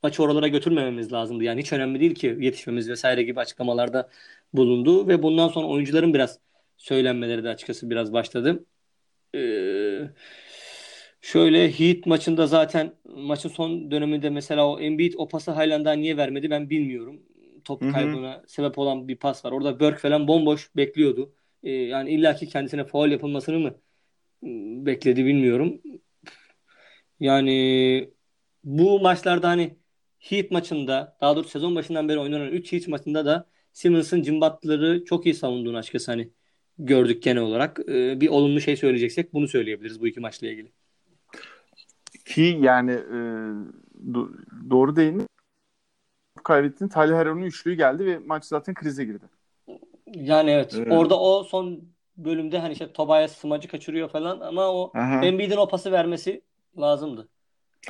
maçı 0.03 0.23
oralara 0.23 0.47
götürmememiz 0.47 1.13
lazımdı. 1.13 1.43
Yani 1.43 1.61
hiç 1.61 1.73
önemli 1.73 1.99
değil 1.99 2.15
ki 2.15 2.37
yetişmemiz 2.39 2.89
vesaire 2.89 3.23
gibi 3.23 3.39
açıklamalarda 3.39 4.09
bulundu 4.53 5.07
ve 5.07 5.23
bundan 5.23 5.47
sonra 5.47 5.67
oyuncuların 5.67 6.13
biraz 6.13 6.39
söylenmeleri 6.77 7.43
de 7.43 7.49
açıkçası 7.49 7.89
biraz 7.89 8.13
başladı. 8.13 8.65
Ee, 9.35 10.09
şöyle 11.21 11.71
Heat 11.79 12.05
maçında 12.05 12.47
zaten 12.47 12.95
maçın 13.05 13.49
son 13.49 13.91
döneminde 13.91 14.29
mesela 14.29 14.67
o 14.69 14.79
Embiid 14.79 15.13
o 15.17 15.27
pası 15.27 15.51
Highland'a 15.51 15.93
niye 15.93 16.17
vermedi 16.17 16.49
ben 16.49 16.69
bilmiyorum. 16.69 17.23
Top 17.63 17.81
kaybına 17.93 18.43
sebep 18.47 18.77
olan 18.77 19.07
bir 19.07 19.15
pas 19.15 19.45
var. 19.45 19.51
Orada 19.51 19.79
Burke 19.79 19.97
falan 19.97 20.27
bomboş 20.27 20.75
bekliyordu. 20.75 21.33
Ee, 21.63 21.71
yani 21.71 22.11
illaki 22.11 22.47
kendisine 22.47 22.85
faul 22.85 23.09
yapılmasını 23.11 23.59
mı 23.59 23.75
ıı, 24.43 24.85
bekledi 24.85 25.25
bilmiyorum. 25.25 25.81
Yani 27.19 28.13
bu 28.63 28.99
maçlarda 28.99 29.49
hani 29.49 29.77
Heat 30.23 30.51
maçında 30.51 31.17
daha 31.21 31.35
doğrusu 31.35 31.49
sezon 31.49 31.75
başından 31.75 32.09
beri 32.09 32.19
oynanan 32.19 32.47
3 32.47 32.71
Heat 32.71 32.87
maçında 32.87 33.25
da 33.25 33.45
Simmons'ın 33.73 34.21
cımbatları 34.21 35.05
çok 35.05 35.25
iyi 35.25 35.35
savunduğunu 35.35 35.77
açıkçası 35.77 36.11
hani 36.11 36.29
gördük 36.77 37.23
genel 37.23 37.41
olarak. 37.41 37.79
Ee, 37.87 38.21
bir 38.21 38.27
olumlu 38.27 38.61
şey 38.61 38.77
söyleyeceksek 38.77 39.33
bunu 39.33 39.47
söyleyebiliriz 39.47 40.01
bu 40.01 40.07
iki 40.07 40.19
maçla 40.19 40.47
ilgili. 40.47 40.71
Ki 42.25 42.57
yani 42.61 42.91
e, 42.91 43.17
do- 44.11 44.69
doğru 44.69 44.95
değil 44.95 45.13
mi? 45.13 45.25
Kaybettiğin 46.43 46.89
Tyler 46.89 47.17
Heron'un 47.17 47.41
üçlüğü 47.41 47.73
geldi 47.73 48.05
ve 48.05 48.17
maç 48.17 48.45
zaten 48.45 48.73
krize 48.73 49.05
girdi. 49.05 49.25
Yani 50.07 50.51
evet. 50.51 50.73
evet. 50.77 50.91
Orada 50.91 51.19
o 51.19 51.43
son 51.43 51.83
bölümde 52.17 52.59
hani 52.59 52.73
işte 52.73 52.93
Tobias 52.93 53.37
smacı 53.37 53.67
kaçırıyor 53.67 54.09
falan 54.09 54.39
ama 54.39 54.67
o 54.67 54.91
Embiid'in 55.21 55.57
o 55.57 55.67
pası 55.67 55.91
vermesi 55.91 56.41
lazımdı. 56.77 57.29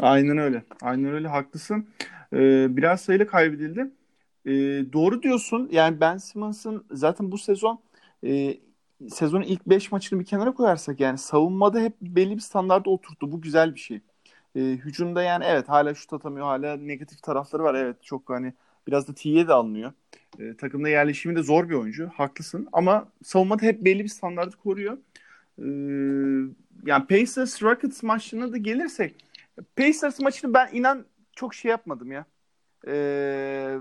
Aynen 0.01 0.37
öyle. 0.37 0.63
Aynen 0.81 1.13
öyle 1.13 1.27
haklısın. 1.27 1.87
Ee, 2.33 2.77
biraz 2.77 3.01
sayılı 3.01 3.27
kaybedildi. 3.27 3.91
Ee, 4.45 4.51
doğru 4.93 5.23
diyorsun. 5.23 5.69
Yani 5.71 5.99
Ben 6.01 6.17
Simmons'ın 6.17 6.85
zaten 6.91 7.31
bu 7.31 7.37
sezon 7.37 7.79
e, 8.25 8.57
sezonun 9.09 9.43
ilk 9.43 9.65
5 9.67 9.91
maçını 9.91 10.19
bir 10.19 10.25
kenara 10.25 10.53
koyarsak 10.53 10.99
yani 10.99 11.17
savunmada 11.17 11.79
hep 11.79 11.93
belli 12.01 12.35
bir 12.35 12.41
standarda 12.41 12.89
oturttu. 12.89 13.31
Bu 13.31 13.41
güzel 13.41 13.75
bir 13.75 13.79
şey. 13.79 14.01
Ee, 14.55 14.61
hücumda 14.61 15.23
yani 15.23 15.43
evet 15.47 15.69
hala 15.69 15.93
şut 15.95 16.13
atamıyor. 16.13 16.45
Hala 16.45 16.77
negatif 16.77 17.23
tarafları 17.23 17.63
var. 17.63 17.75
Evet 17.75 18.03
çok 18.03 18.29
hani 18.29 18.53
biraz 18.87 19.07
da 19.07 19.13
T'ye 19.13 19.47
de 19.47 19.53
alınıyor. 19.53 19.93
Ee, 20.39 20.57
takımda 20.57 20.89
yerleşimi 20.89 21.35
de 21.35 21.43
zor 21.43 21.69
bir 21.69 21.73
oyuncu. 21.75 22.09
Haklısın. 22.15 22.67
Ama 22.73 23.07
savunmada 23.23 23.65
hep 23.65 23.85
belli 23.85 24.03
bir 24.03 24.09
standartı 24.09 24.57
koruyor. 24.57 24.97
Ee, 25.59 25.63
yani 26.85 27.07
Pacers 27.07 27.63
Rockets 27.63 28.03
maçına 28.03 28.51
da 28.53 28.57
gelirsek 28.57 29.15
Pacers 29.77 30.19
maçını 30.19 30.53
ben 30.53 30.69
inan 30.73 31.05
çok 31.35 31.53
şey 31.53 31.71
yapmadım 31.71 32.11
ya. 32.11 32.25
Ee, 32.87 33.77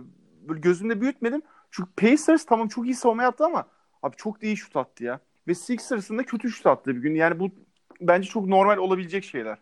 böyle 0.49 0.61
gözümde 0.61 1.01
büyütmedim. 1.01 1.43
Çünkü 1.71 1.91
Pacers 1.97 2.47
tamam 2.47 2.69
çok 2.69 2.85
iyi 2.85 2.95
savunma 2.95 3.23
yaptı 3.23 3.45
ama 3.45 3.67
abi 4.03 4.17
çok 4.17 4.43
da 4.43 4.47
iyi 4.47 4.57
şut 4.57 4.77
attı 4.77 5.05
ya. 5.05 5.21
Ve 5.49 5.55
Sixers'ın 5.55 6.19
da 6.19 6.23
kötü 6.23 6.51
şut 6.51 6.67
attı 6.67 6.97
bir 6.97 7.01
gün. 7.01 7.15
Yani 7.15 7.41
bu 7.41 7.51
bence 8.01 8.29
çok 8.29 8.47
normal 8.47 8.77
olabilecek 8.77 9.25
şeyler. 9.25 9.59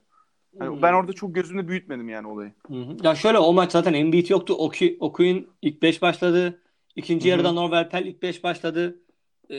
Yani 0.61 0.75
hmm. 0.75 0.83
Ben 0.83 0.93
orada 0.93 1.13
çok 1.13 1.35
gözümde 1.35 1.69
büyütmedim 1.69 2.09
yani 2.09 2.29
olayı. 2.29 2.53
Hmm. 2.67 2.97
Ya 3.03 3.15
şöyle 3.15 3.39
o 3.39 3.53
maç 3.53 3.73
zaten 3.73 3.95
Embiid 3.95 4.29
yoktu. 4.29 4.55
Oku, 4.59 4.85
Okuyun 5.01 5.47
ilk 5.63 5.83
5 5.83 6.03
başladı. 6.03 6.63
İkinci 6.97 7.25
hmm. 7.25 7.31
yarıda 7.31 7.53
Norvel 7.53 7.89
Pell 7.89 8.07
ilk 8.07 8.23
5 8.23 8.45
başladı. 8.45 9.01
Ee, 9.51 9.55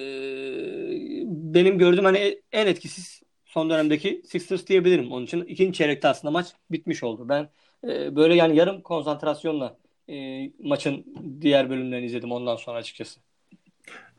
benim 1.26 1.78
gördüğüm 1.78 2.06
hani 2.06 2.42
en 2.52 2.68
etkisiz 2.68 3.22
son 3.52 3.70
dönemdeki 3.70 4.22
Sixers 4.26 4.68
diyebilirim. 4.68 5.12
Onun 5.12 5.26
için 5.26 5.42
ikinci 5.42 5.78
çeyrekte 5.78 6.08
aslında 6.08 6.32
maç 6.32 6.48
bitmiş 6.72 7.04
oldu. 7.04 7.30
Ben 7.30 7.50
e, 7.84 8.16
böyle 8.16 8.36
yani 8.36 8.56
yarım 8.56 8.82
konsantrasyonla 8.82 9.78
e, 10.10 10.48
maçın 10.60 11.06
diğer 11.42 11.70
bölümlerini 11.70 12.06
izledim 12.06 12.32
ondan 12.32 12.56
sonra 12.56 12.78
açıkçası. 12.78 13.20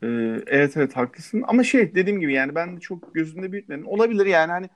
Ee, 0.03 0.07
evet 0.47 0.77
evet 0.77 0.97
haklısın 0.97 1.43
ama 1.47 1.63
şey 1.63 1.95
dediğim 1.95 2.19
gibi 2.19 2.33
yani 2.33 2.55
ben 2.55 2.77
çok 2.77 3.13
gözümde 3.13 3.51
büyütmedim. 3.51 3.87
Olabilir 3.87 4.25
yani 4.25 4.51
hani 4.51 4.69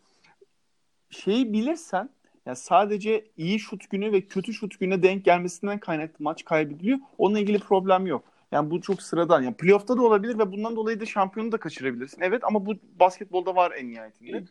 şeyi 1.10 1.54
bilirsen 1.54 2.10
ya 2.46 2.56
sadece 2.56 3.26
iyi 3.38 3.60
şut 3.60 3.90
günü 3.90 4.12
ve 4.12 4.22
kötü 4.22 4.54
şut 4.54 4.80
güne 4.80 5.04
denk 5.04 5.26
gelmesinden 5.26 5.80
kaynaklı 5.80 6.24
maç 6.24 6.46
kaybediliyor. 6.46 7.00
Onunla 7.18 7.40
ilgili 7.40 7.60
problem 7.60 8.06
yok. 8.06 8.24
Yani 8.52 8.72
bu 8.72 8.82
çok 8.82 9.02
sıradan. 9.02 9.42
Yani 9.42 9.58
playoff'ta 9.58 9.98
da 9.98 10.02
olabilir 10.02 10.40
ve 10.40 10.52
bundan 10.52 10.76
dolayı 10.76 11.00
da 11.00 11.06
şampiyonu 11.06 11.52
da 11.52 11.58
kaçırabilirsin. 11.58 12.22
Evet 12.22 12.44
ama 12.44 12.66
bu 12.66 12.74
basketbolda 13.00 13.56
var 13.56 13.72
en 13.72 13.90
nihayetinde. 13.90 14.44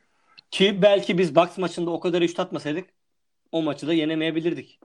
Ki 0.50 0.82
belki 0.82 1.18
biz 1.18 1.36
Bucks 1.36 1.58
maçında 1.58 1.90
o 1.90 2.00
kadar 2.00 2.28
şut 2.28 2.40
atmasaydık 2.40 2.88
o 3.52 3.62
maçı 3.62 3.86
da 3.86 3.92
yenemeyebilirdik. 3.92 4.80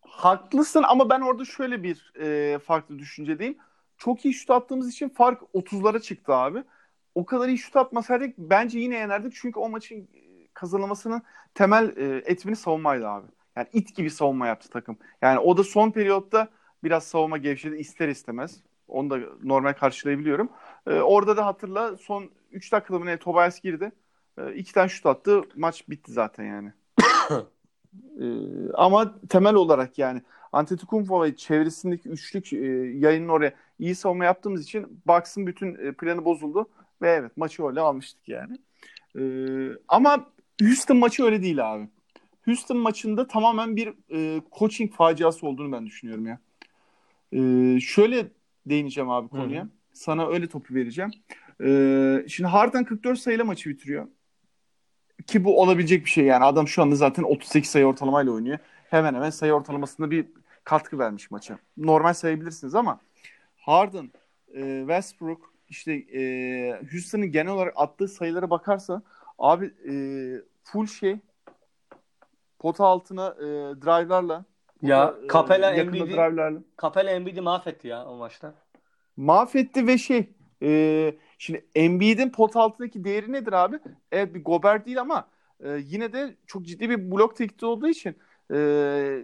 Haklısın 0.00 0.82
ama 0.82 1.10
ben 1.10 1.20
orada 1.20 1.44
şöyle 1.44 1.82
bir 1.82 2.12
e, 2.20 2.58
farklı 2.58 2.98
düşüncedeyim. 2.98 3.58
Çok 3.98 4.24
iyi 4.24 4.34
şut 4.34 4.50
attığımız 4.50 4.90
için 4.90 5.08
fark 5.08 5.42
30'lara 5.54 6.00
çıktı 6.00 6.34
abi. 6.34 6.64
O 7.14 7.24
kadar 7.24 7.48
iyi 7.48 7.58
şut 7.58 7.76
atmasaydık 7.76 8.38
bence 8.38 8.78
yine 8.78 8.96
yenerdik. 8.96 9.32
Çünkü 9.36 9.58
o 9.58 9.68
maçın 9.68 10.08
kazanılmasının 10.54 11.22
temel 11.54 11.96
e, 11.96 12.16
etmini 12.16 12.56
savunmaydı 12.56 13.08
abi. 13.08 13.26
Yani 13.56 13.68
it 13.72 13.96
gibi 13.96 14.10
savunma 14.10 14.46
yaptı 14.46 14.70
takım. 14.70 14.98
Yani 15.22 15.38
o 15.38 15.56
da 15.56 15.64
son 15.64 15.90
periyotta 15.90 16.48
biraz 16.84 17.04
savunma 17.04 17.38
gevşedi 17.38 17.76
ister 17.76 18.08
istemez. 18.08 18.62
Onu 18.88 19.10
da 19.10 19.18
normal 19.42 19.72
karşılayabiliyorum. 19.72 20.48
E, 20.86 20.94
orada 20.94 21.36
da 21.36 21.46
hatırla 21.46 21.96
son 21.96 22.30
3 22.52 22.72
dakikada 22.72 22.98
mı 22.98 23.06
ne 23.06 23.18
Tobias 23.18 23.60
girdi. 23.60 23.92
E, 24.38 24.54
iki 24.54 24.72
tane 24.72 24.88
şut 24.88 25.06
attı. 25.06 25.42
Maç 25.56 25.88
bitti 25.88 26.12
zaten 26.12 26.44
yani. 26.44 26.72
e, 28.20 28.26
ama 28.74 29.14
temel 29.28 29.54
olarak 29.54 29.98
yani 29.98 30.22
Antetokounmpo 30.52 31.22
ve 31.22 31.36
çevresindeki 31.36 32.08
üçlük 32.08 32.52
e, 32.52 32.66
yayının 32.98 33.28
oraya 33.28 33.54
iyi 33.78 33.94
savunma 33.94 34.24
yaptığımız 34.24 34.62
için 34.62 35.02
Bucks'ın 35.06 35.46
bütün 35.46 35.74
e, 35.74 35.92
planı 35.92 36.24
bozuldu 36.24 36.68
ve 37.02 37.10
evet 37.10 37.36
maçı 37.36 37.66
öyle 37.66 37.80
almıştık 37.80 38.28
yani. 38.28 38.58
E, 39.18 39.22
ama 39.88 40.26
Houston 40.62 40.96
maçı 40.96 41.24
öyle 41.24 41.42
değil 41.42 41.72
abi. 41.74 41.88
Houston 42.44 42.76
maçında 42.76 43.26
tamamen 43.26 43.76
bir 43.76 43.94
e, 44.12 44.42
coaching 44.58 44.92
faciası 44.92 45.46
olduğunu 45.46 45.72
ben 45.72 45.86
düşünüyorum 45.86 46.26
ya. 46.26 46.38
Ee, 47.34 47.80
şöyle 47.80 48.26
değineceğim 48.66 49.10
abi 49.10 49.28
konuya. 49.28 49.62
Hı-hı. 49.62 49.70
Sana 49.92 50.28
öyle 50.28 50.46
topu 50.46 50.74
vereceğim. 50.74 51.10
Ee, 51.64 52.24
şimdi 52.28 52.48
Harden 52.48 52.84
44 52.84 53.18
sayıyla 53.18 53.44
maçı 53.44 53.70
bitiriyor. 53.70 54.08
Ki 55.26 55.44
bu 55.44 55.60
olabilecek 55.62 56.04
bir 56.04 56.10
şey 56.10 56.24
yani. 56.24 56.44
Adam 56.44 56.68
şu 56.68 56.82
anda 56.82 56.96
zaten 56.96 57.22
38 57.22 57.70
sayı 57.70 57.86
ortalamayla 57.86 58.32
oynuyor. 58.32 58.58
Hemen 58.90 59.14
hemen 59.14 59.30
sayı 59.30 59.52
ortalamasında 59.52 60.10
bir 60.10 60.26
katkı 60.64 60.98
vermiş 60.98 61.30
maça. 61.30 61.58
Normal 61.76 62.14
sayabilirsiniz 62.14 62.74
ama 62.74 63.00
Harden, 63.56 64.12
e, 64.54 64.78
Westbrook, 64.80 65.54
işte 65.68 65.92
e, 65.92 66.22
Houston'ın 66.92 67.32
genel 67.32 67.52
olarak 67.52 67.74
attığı 67.76 68.08
sayılara 68.08 68.50
bakarsa 68.50 69.02
abi 69.38 69.66
e, 69.66 69.94
full 70.64 70.86
şey 70.86 71.16
pota 72.58 72.84
altına 72.84 73.28
e, 73.28 73.46
drive'larla 73.82 74.44
ya 74.88 75.14
e, 75.24 75.28
Capella 75.28 75.74
Embiid'i 75.74 76.16
Capella 76.82 77.10
Embiid'i 77.10 77.40
mahvetti 77.40 77.88
ya 77.88 78.06
o 78.06 78.16
maçta. 78.16 78.54
Mahvetti 79.16 79.86
ve 79.86 79.98
şey 79.98 80.28
e, 80.62 81.14
şimdi 81.38 81.66
Embiid'in 81.74 82.30
pot 82.30 82.56
altındaki 82.56 83.04
değeri 83.04 83.32
nedir 83.32 83.52
abi? 83.52 83.78
Evet 84.12 84.34
bir 84.34 84.44
Gobert 84.44 84.86
değil 84.86 85.00
ama 85.00 85.28
e, 85.60 85.70
yine 85.86 86.12
de 86.12 86.36
çok 86.46 86.64
ciddi 86.64 86.90
bir 86.90 87.10
blok 87.10 87.36
tehdidi 87.36 87.66
olduğu 87.66 87.88
için 87.88 88.16
e, 88.50 88.56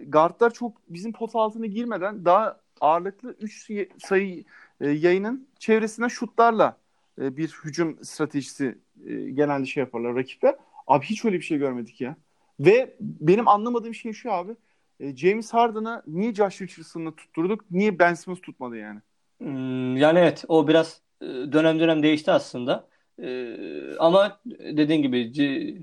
guardlar 0.07 0.53
çok 0.53 0.77
bizim 0.89 1.13
pot 1.13 1.35
altına 1.35 1.65
girmeden 1.65 2.25
daha 2.25 2.59
ağırlıklı 2.81 3.35
3 3.39 3.71
sayı 3.99 4.43
e, 4.81 4.89
yayının 4.89 5.47
çevresinden 5.59 6.07
şutlarla 6.07 6.77
e, 7.21 7.37
bir 7.37 7.59
hücum 7.63 8.03
stratejisi 8.03 8.77
e, 9.05 9.13
genelde 9.13 9.65
şey 9.65 9.81
yaparlar 9.81 10.15
rakipler. 10.15 10.55
Abi 10.87 11.05
hiç 11.05 11.25
öyle 11.25 11.35
bir 11.35 11.41
şey 11.43 11.57
görmedik 11.57 12.01
ya. 12.01 12.15
Ve 12.59 12.95
benim 12.99 13.47
anlamadığım 13.47 13.95
şey 13.95 14.13
şu 14.13 14.31
abi. 14.31 14.55
E, 15.01 15.15
James 15.15 15.53
Harden'a 15.53 16.03
niye 16.07 16.33
Josh 16.33 16.61
Richardson'ı 16.61 17.15
tutturduk? 17.15 17.71
Niye 17.71 17.99
Ben 17.99 18.13
Simmons 18.13 18.41
tutmadı 18.41 18.77
yani? 18.77 18.99
Hmm, 19.37 19.97
yani 19.97 20.19
evet 20.19 20.45
o 20.47 20.67
biraz 20.67 21.01
e, 21.21 21.25
dönem 21.25 21.79
dönem 21.79 22.03
değişti 22.03 22.31
aslında. 22.31 22.87
E, 23.21 23.57
ama 23.99 24.39
dediğin 24.59 25.01
gibi 25.01 25.33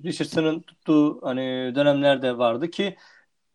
Richardson'ın 0.05 0.61
tuttuğu 0.61 1.21
hani 1.23 1.73
dönemler 1.75 2.23
de 2.23 2.39
vardı 2.39 2.71
ki 2.71 2.97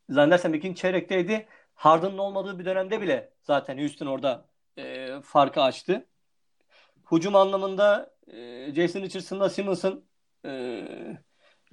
zannedersem 0.09 0.53
ikinci 0.53 0.81
çeyrekteydi. 0.81 1.47
Harden'ın 1.75 2.17
olmadığı 2.17 2.59
bir 2.59 2.65
dönemde 2.65 3.01
bile 3.01 3.33
zaten 3.41 3.77
Houston 3.77 4.05
orada 4.05 4.45
e, 4.77 5.07
farkı 5.23 5.61
açtı. 5.61 6.05
Hücum 7.11 7.35
anlamında 7.35 8.13
e, 8.27 8.73
Jason 8.75 9.01
Richardson'la 9.01 9.49
Simmons'ın 9.49 10.05
e, 10.45 10.87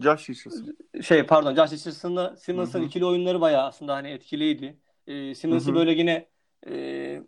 Josh 0.01 0.31
Richardson. 0.31 0.77
Şey 1.03 1.23
pardon 1.23 1.55
Josh 1.55 1.73
Richardson'la 1.73 2.37
Simmons'ın 2.37 2.83
ikili 2.83 3.05
oyunları 3.05 3.41
bayağı 3.41 3.67
aslında 3.67 3.95
hani 3.95 4.09
etkiliydi. 4.09 4.77
E, 5.07 5.35
Simmons'ı 5.35 5.75
böyle 5.75 5.93
yine 5.93 6.27
e, 6.69 7.23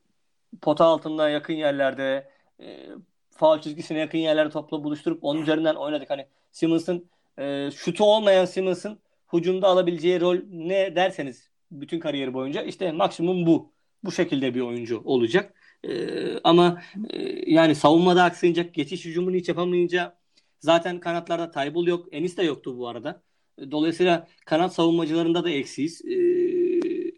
pota 0.61 0.85
altında 0.85 1.29
yakın 1.29 1.55
yerlerde 1.55 2.31
e, 2.61 2.89
faal 3.31 3.61
çizgisine 3.61 3.99
yakın 3.99 4.19
yerlerde 4.19 4.51
topla 4.51 4.85
buluşturup 4.85 5.25
onun 5.25 5.43
üzerinden 5.43 5.75
oynadık. 5.75 6.11
Hani 6.11 6.27
Simmons'ın 6.53 7.09
e, 7.39 7.71
şutu 7.71 8.05
olmayan 8.05 8.45
Simmons'ın 8.45 8.99
hücumda 9.33 9.69
alabileceği 9.69 10.21
rol 10.21 10.37
ne 10.51 10.97
derseniz 10.97 11.51
bütün 11.71 12.01
kariyeri 12.01 12.35
boyunca 12.35 12.63
işte 12.63 12.93
maksimum 12.93 13.47
bu. 13.47 13.73
Bu 14.05 14.13
şekilde 14.13 14.55
bir 14.55 14.61
oyuncu 14.61 15.03
olacak. 15.05 15.55
Ee, 15.85 16.39
ama 16.45 16.83
e, 17.11 17.51
yani 17.53 17.75
savunmada 17.75 18.25
aksayacak, 18.25 18.75
geçiş 18.75 19.05
hücumunu 19.05 19.37
hiç 19.37 19.49
yapamayınca 19.49 20.17
zaten 20.63 21.01
kanatlarda 21.01 21.51
Taybul 21.51 21.87
yok. 21.87 22.09
Enis 22.13 22.37
de 22.37 22.43
yoktu 22.43 22.79
bu 22.79 22.89
arada. 22.89 23.23
Dolayısıyla 23.71 24.29
kanat 24.47 24.75
savunmacılarında 24.75 25.45
da 25.45 25.51
eksiyiz. 25.51 26.03
Ee, 26.05 27.13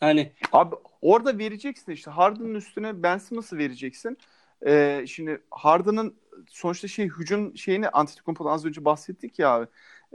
yani 0.00 0.32
Abi 0.52 0.74
orada 1.02 1.38
vereceksin 1.38 1.92
işte 1.92 2.10
Harden'ın 2.10 2.54
üstüne 2.54 3.02
Ben 3.02 3.18
Simmons'ı 3.18 3.58
vereceksin. 3.58 4.18
Ee, 4.66 5.04
şimdi 5.08 5.42
Harden'ın 5.50 6.16
sonuçta 6.48 6.88
şey 6.88 7.08
hücum 7.08 7.56
şeyini 7.56 7.88
Antetokounmpo'dan 7.88 8.50
az 8.50 8.64
önce 8.64 8.84
bahsettik 8.84 9.38
ya 9.38 9.50
abi. 9.50 9.66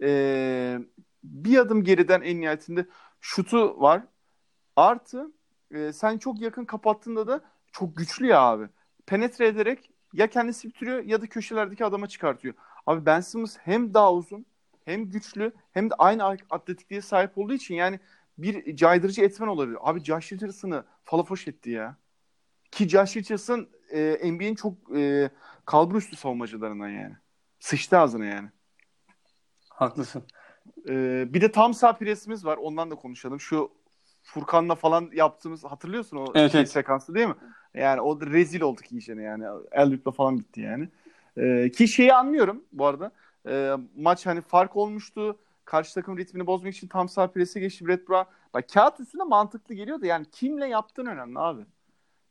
Ee, 0.02 0.80
bir 1.24 1.58
adım 1.58 1.84
geriden 1.84 2.21
en 2.21 2.41
nihayetinde 2.41 2.86
şutu 3.21 3.82
var. 3.82 4.04
Artı 4.76 5.32
e, 5.71 5.93
sen 5.93 6.17
çok 6.17 6.41
yakın 6.41 6.65
kapattığında 6.65 7.28
da 7.28 7.41
çok 7.71 7.98
güçlü 7.98 8.28
ya 8.28 8.41
abi. 8.41 8.67
Penetre 9.06 9.48
ederek 9.48 9.89
ya 10.13 10.28
kendisi 10.30 10.67
bitiriyor 10.67 11.04
ya 11.04 11.21
da 11.21 11.28
köşelerdeki 11.28 11.86
adama 11.86 12.08
çıkartıyor. 12.08 12.54
Abi 12.86 13.06
Ben 13.06 13.19
Simmons 13.19 13.58
hem 13.58 13.93
daha 13.93 14.13
uzun 14.13 14.45
hem 14.86 15.10
güçlü 15.10 15.54
hem 15.71 15.89
de 15.89 15.93
aynı 15.98 16.26
atletikliğe 16.50 17.02
sahip 17.02 17.38
olduğu 17.38 17.54
için 17.54 17.76
yani 17.76 18.00
bir 18.38 18.76
caydırıcı 18.76 19.21
etmen 19.21 19.48
olabilir. 19.48 19.78
Abi 19.82 20.04
Josh 20.04 20.34
Richardson'ı 20.34 20.84
falafoş 21.04 21.48
etti 21.48 21.69
ya. 21.69 21.98
Ki 22.71 22.89
Josh 22.89 23.17
Richardson 23.17 23.67
e, 23.91 24.32
NBA'in 24.32 24.56
çok 24.56 24.74
e, 24.95 25.30
kalbur 25.65 25.95
üstü 25.95 26.15
savunmacılarından 26.15 26.89
yani. 26.89 27.15
Sıçtı 27.60 27.98
ağzına 27.98 28.26
yani. 28.26 28.50
Haklısın. 29.69 30.24
Ee, 30.89 31.26
bir 31.34 31.41
de 31.41 31.52
tam 31.52 31.74
sağ 31.74 31.93
presimiz 31.93 32.45
var. 32.45 32.58
Ondan 32.58 32.91
da 32.91 32.95
konuşalım. 32.95 33.39
Şu 33.39 33.71
Furkan'la 34.24 34.76
falan 34.76 35.10
yaptığımız 35.13 35.63
hatırlıyorsun 35.63 36.17
o 36.17 36.26
evet, 36.36 36.52
şey 36.52 36.62
evet. 36.62 36.71
sekansı 36.71 37.15
değil 37.15 37.28
mi? 37.28 37.36
Yani 37.74 38.02
o 38.02 38.21
da 38.21 38.26
rezil 38.26 38.62
olduk 38.62 38.91
iyicene 38.91 39.24
yani. 39.24 39.45
Elbip'le 39.71 40.12
falan 40.12 40.39
bitti 40.39 40.62
yani. 40.62 40.89
Ee, 41.38 41.71
ki 41.71 41.88
şeyi 41.88 42.13
anlıyorum 42.13 42.63
bu 42.71 42.86
arada. 42.86 43.12
Ee, 43.48 43.76
maç 43.95 44.26
hani 44.26 44.41
fark 44.41 44.76
olmuştu. 44.76 45.39
Karşı 45.65 45.93
takım 45.93 46.17
ritmini 46.17 46.48
bozmak 46.48 46.74
için 46.74 46.88
tam 46.88 47.10
sağ 47.10 47.28
presi 47.28 47.60
geçti 47.60 47.88
Brett 47.88 48.10
Brown. 48.10 48.30
Bak 48.54 48.69
kağıt 48.74 49.00
üstünde 49.00 49.24
mantıklı 49.24 49.76
geliyor 49.76 50.02
da 50.02 50.06
yani 50.06 50.26
kimle 50.32 50.67
yaptığın 50.67 51.06
önemli 51.06 51.39
abi. 51.39 51.62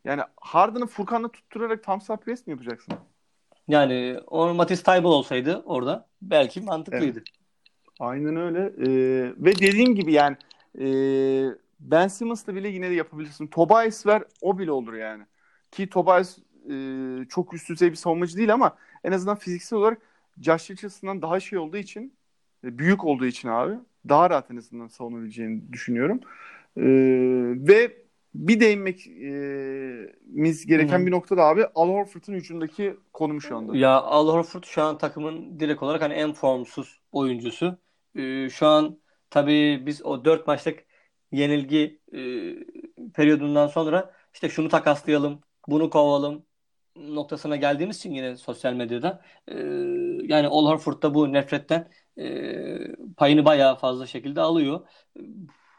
Yani 0.04 0.22
Harden'ı 0.36 0.86
Furkan'la 0.86 1.28
tutturarak 1.28 1.84
tam 1.84 2.00
sağ 2.00 2.16
pres 2.16 2.46
mi 2.46 2.50
yapacaksın? 2.50 2.94
Yani 3.68 4.20
o 4.26 4.54
Matisse 4.54 4.82
Taybul 4.82 5.12
olsaydı 5.12 5.62
orada 5.64 6.08
belki 6.22 6.60
mantıklıydı. 6.60 7.18
Evet. 7.18 7.28
Aynen 8.00 8.36
öyle. 8.36 8.60
Ee, 8.60 9.32
ve 9.36 9.58
dediğim 9.58 9.94
gibi 9.94 10.12
yani 10.12 10.36
e, 10.78 10.86
Ben 11.80 12.08
Simmons'la 12.08 12.54
bile 12.54 12.68
yine 12.68 12.90
de 12.90 12.94
yapabilirsin. 12.94 13.46
Tobias 13.46 14.06
ver 14.06 14.22
o 14.42 14.58
bile 14.58 14.72
olur 14.72 14.94
yani. 14.94 15.24
Ki 15.70 15.88
Tobias 15.88 16.38
e, 16.70 16.74
çok 17.28 17.54
üst 17.54 17.68
düzey 17.68 17.90
bir 17.90 17.96
savunmacı 17.96 18.36
değil 18.36 18.52
ama 18.52 18.76
en 19.04 19.12
azından 19.12 19.36
fiziksel 19.36 19.78
olarak 19.78 19.98
Josh 20.40 20.70
Richardson'dan 20.70 21.22
daha 21.22 21.40
şey 21.40 21.58
olduğu 21.58 21.76
için 21.76 22.14
e, 22.64 22.78
büyük 22.78 23.04
olduğu 23.04 23.26
için 23.26 23.48
abi 23.48 23.74
daha 24.08 24.30
rahat 24.30 24.50
en 24.50 24.56
azından 24.56 24.86
savunabileceğini 24.86 25.72
düşünüyorum. 25.72 26.20
E, 26.76 26.84
ve 27.68 28.04
bir 28.34 28.60
değinmemiz 28.60 30.66
gereken 30.66 30.98
Hı-hı. 30.98 31.06
bir 31.06 31.10
nokta 31.10 31.36
da 31.36 31.44
abi 31.44 31.66
Al 31.74 31.88
Horford'un 31.88 32.34
hücumdaki 32.34 32.96
konumu 33.12 33.40
şu 33.40 33.56
anda. 33.56 33.76
Ya 33.76 33.90
Al 33.90 34.28
Horford 34.28 34.64
şu 34.64 34.82
an 34.82 34.98
takımın 34.98 35.60
direkt 35.60 35.82
olarak 35.82 36.02
hani 36.02 36.14
en 36.14 36.32
formsuz 36.32 37.00
oyuncusu. 37.12 37.78
Ee, 38.16 38.48
şu 38.50 38.66
an 38.66 38.98
tabii 39.30 39.82
biz 39.86 40.04
o 40.04 40.24
dört 40.24 40.46
maçlık 40.46 40.84
yenilgi 41.32 42.00
e, 42.12 42.18
periyodundan 43.14 43.66
sonra 43.66 44.12
işte 44.34 44.48
şunu 44.48 44.68
takaslayalım, 44.68 45.40
bunu 45.68 45.90
kovalım 45.90 46.42
noktasına 46.96 47.56
geldiğimiz 47.56 47.96
için 47.96 48.14
yine 48.14 48.36
sosyal 48.36 48.72
medyada 48.72 49.22
e, 49.48 49.54
yani 50.22 50.46
Al 50.48 50.66
Horford 50.66 51.02
da 51.02 51.14
bu 51.14 51.32
nefretten 51.32 51.90
e, 52.18 53.14
payını 53.16 53.44
bayağı 53.44 53.76
fazla 53.76 54.06
şekilde 54.06 54.40
alıyor. 54.40 54.88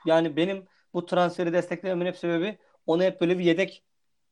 Yani 0.05 0.35
benim 0.35 0.65
bu 0.93 1.05
transferi 1.05 1.53
desteklememin 1.53 2.05
hep 2.05 2.17
sebebi 2.17 2.57
onu 2.87 3.03
hep 3.03 3.21
böyle 3.21 3.39
bir 3.39 3.43
yedek 3.43 3.83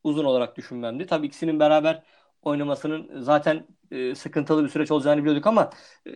uzun 0.04 0.26
olarak 0.26 0.58
düşünmemdi. 0.58 1.06
Tabii 1.06 1.28
ikisinin 1.28 1.60
beraber 1.60 2.04
oynamasının 2.42 3.22
zaten 3.22 3.68
e, 3.92 4.16
sıkıntılı 4.16 4.64
bir 4.64 4.70
süreç 4.70 4.92
olacağını 4.92 5.22
biliyorduk 5.22 5.48
ama 5.48 5.70
e, 6.08 6.12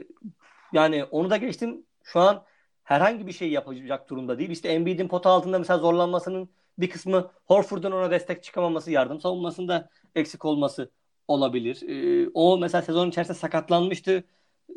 yani 0.73 1.03
onu 1.03 1.29
da 1.29 1.37
geçtim. 1.37 1.85
Şu 2.03 2.19
an 2.19 2.45
herhangi 2.83 3.27
bir 3.27 3.31
şey 3.31 3.51
yapacak 3.51 4.09
durumda 4.09 4.39
değil. 4.39 4.49
İşte 4.49 4.69
Embiid'in 4.69 5.07
pota 5.07 5.29
altında 5.29 5.59
mesela 5.59 5.79
zorlanmasının 5.79 6.49
bir 6.77 6.89
kısmı 6.89 7.31
Horford'un 7.45 7.91
ona 7.91 8.11
destek 8.11 8.43
çıkamaması, 8.43 8.91
yardım 8.91 9.19
savunmasında 9.21 9.89
eksik 10.17 10.45
olması 10.45 10.91
olabilir. 11.27 11.81
Ee, 11.89 12.29
o 12.33 12.57
mesela 12.57 12.81
sezon 12.81 13.09
içerisinde 13.09 13.37
sakatlanmıştı. 13.37 14.23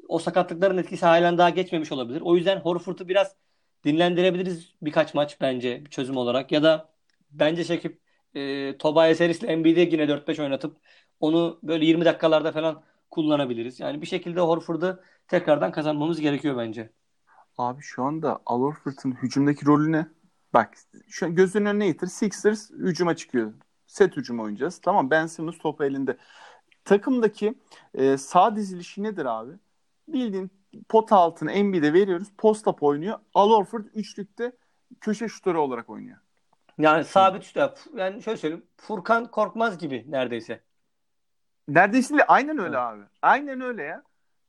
O 0.09 0.19
sakatlıkların 0.19 0.79
etkisi 0.79 1.07
halen 1.07 1.39
daha 1.39 1.51
geçmemiş 1.51 1.93
olabilir. 1.93 2.21
O 2.21 2.37
yüzden 2.37 2.61
Horford'u 2.61 3.09
biraz 3.09 3.37
dinlendirebiliriz 3.85 4.75
birkaç 4.83 5.15
maç 5.15 5.41
bence 5.41 5.85
bir 5.85 5.91
çözüm 5.91 6.17
olarak. 6.17 6.53
Ya 6.53 6.63
da 6.63 6.89
bence 7.31 7.65
çekip 7.65 8.01
e, 8.35 8.79
Tobias 8.79 9.21
Harris'le 9.21 9.45
Embiid'i 9.45 9.81
yine 9.81 10.09
4-5 10.09 10.43
oynatıp 10.43 10.77
onu 11.21 11.61
böyle 11.63 11.85
20 11.87 12.05
dakikalarda 12.05 12.53
falan 12.53 12.83
kullanabiliriz. 13.11 13.81
Yani 13.81 14.03
bir 14.03 14.07
şekilde 14.07 14.41
Horford'u 14.41 15.01
tekrardan 15.29 15.73
kazanmamız 15.73 16.21
gerekiyor 16.21 16.57
bence. 16.57 16.93
Abi 17.59 17.83
şu 17.83 18.03
anda 18.03 18.41
Al 18.47 18.61
Horford'un 18.61 19.13
hücumdaki 19.13 19.67
rolü 19.67 19.93
ne? 19.93 20.07
Bak 20.55 20.75
şu 21.09 21.35
gözünün 21.35 21.67
önüne 21.67 21.87
getir. 21.87 22.07
Sixers 22.07 22.71
hücuma 22.71 23.17
çıkıyor. 23.17 23.53
Set 23.91 24.17
hücum 24.17 24.41
oynayacağız. 24.41 24.79
Tamam 24.79 25.11
Ben 25.11 25.27
Simmons 25.27 25.59
topu 25.59 25.85
elinde. 25.85 26.17
Takımdaki 26.85 27.55
e, 27.95 28.17
sağ 28.17 28.57
dizilişi 28.57 29.03
nedir 29.03 29.25
abi? 29.25 29.53
Bildiğin 30.09 30.51
pot 30.89 31.13
altına 31.13 31.53
Embiid'e 31.53 31.93
veriyoruz. 31.93 32.29
Post-up 32.39 32.83
oynuyor. 32.83 33.19
Al 33.35 33.51
Horford 33.51 33.85
üçlükte 33.95 34.53
köşe 35.01 35.29
şutörü 35.29 35.59
olarak 35.59 35.91
oynuyor. 35.91 36.17
Yani 36.79 37.05
sabit 37.05 37.43
şutör. 37.43 37.71
Yani 37.97 38.23
şöyle 38.23 38.37
söyleyeyim. 38.39 38.67
Furkan 38.77 39.31
Korkmaz 39.31 39.79
gibi 39.79 40.05
neredeyse. 40.09 40.61
Neredeyse 41.69 42.19
de 42.19 42.27
aynen 42.27 42.59
öyle 42.59 42.77
evet. 42.77 42.79
abi. 42.79 43.03
Aynen 43.23 43.61
öyle 43.61 43.83
ya. 43.83 44.03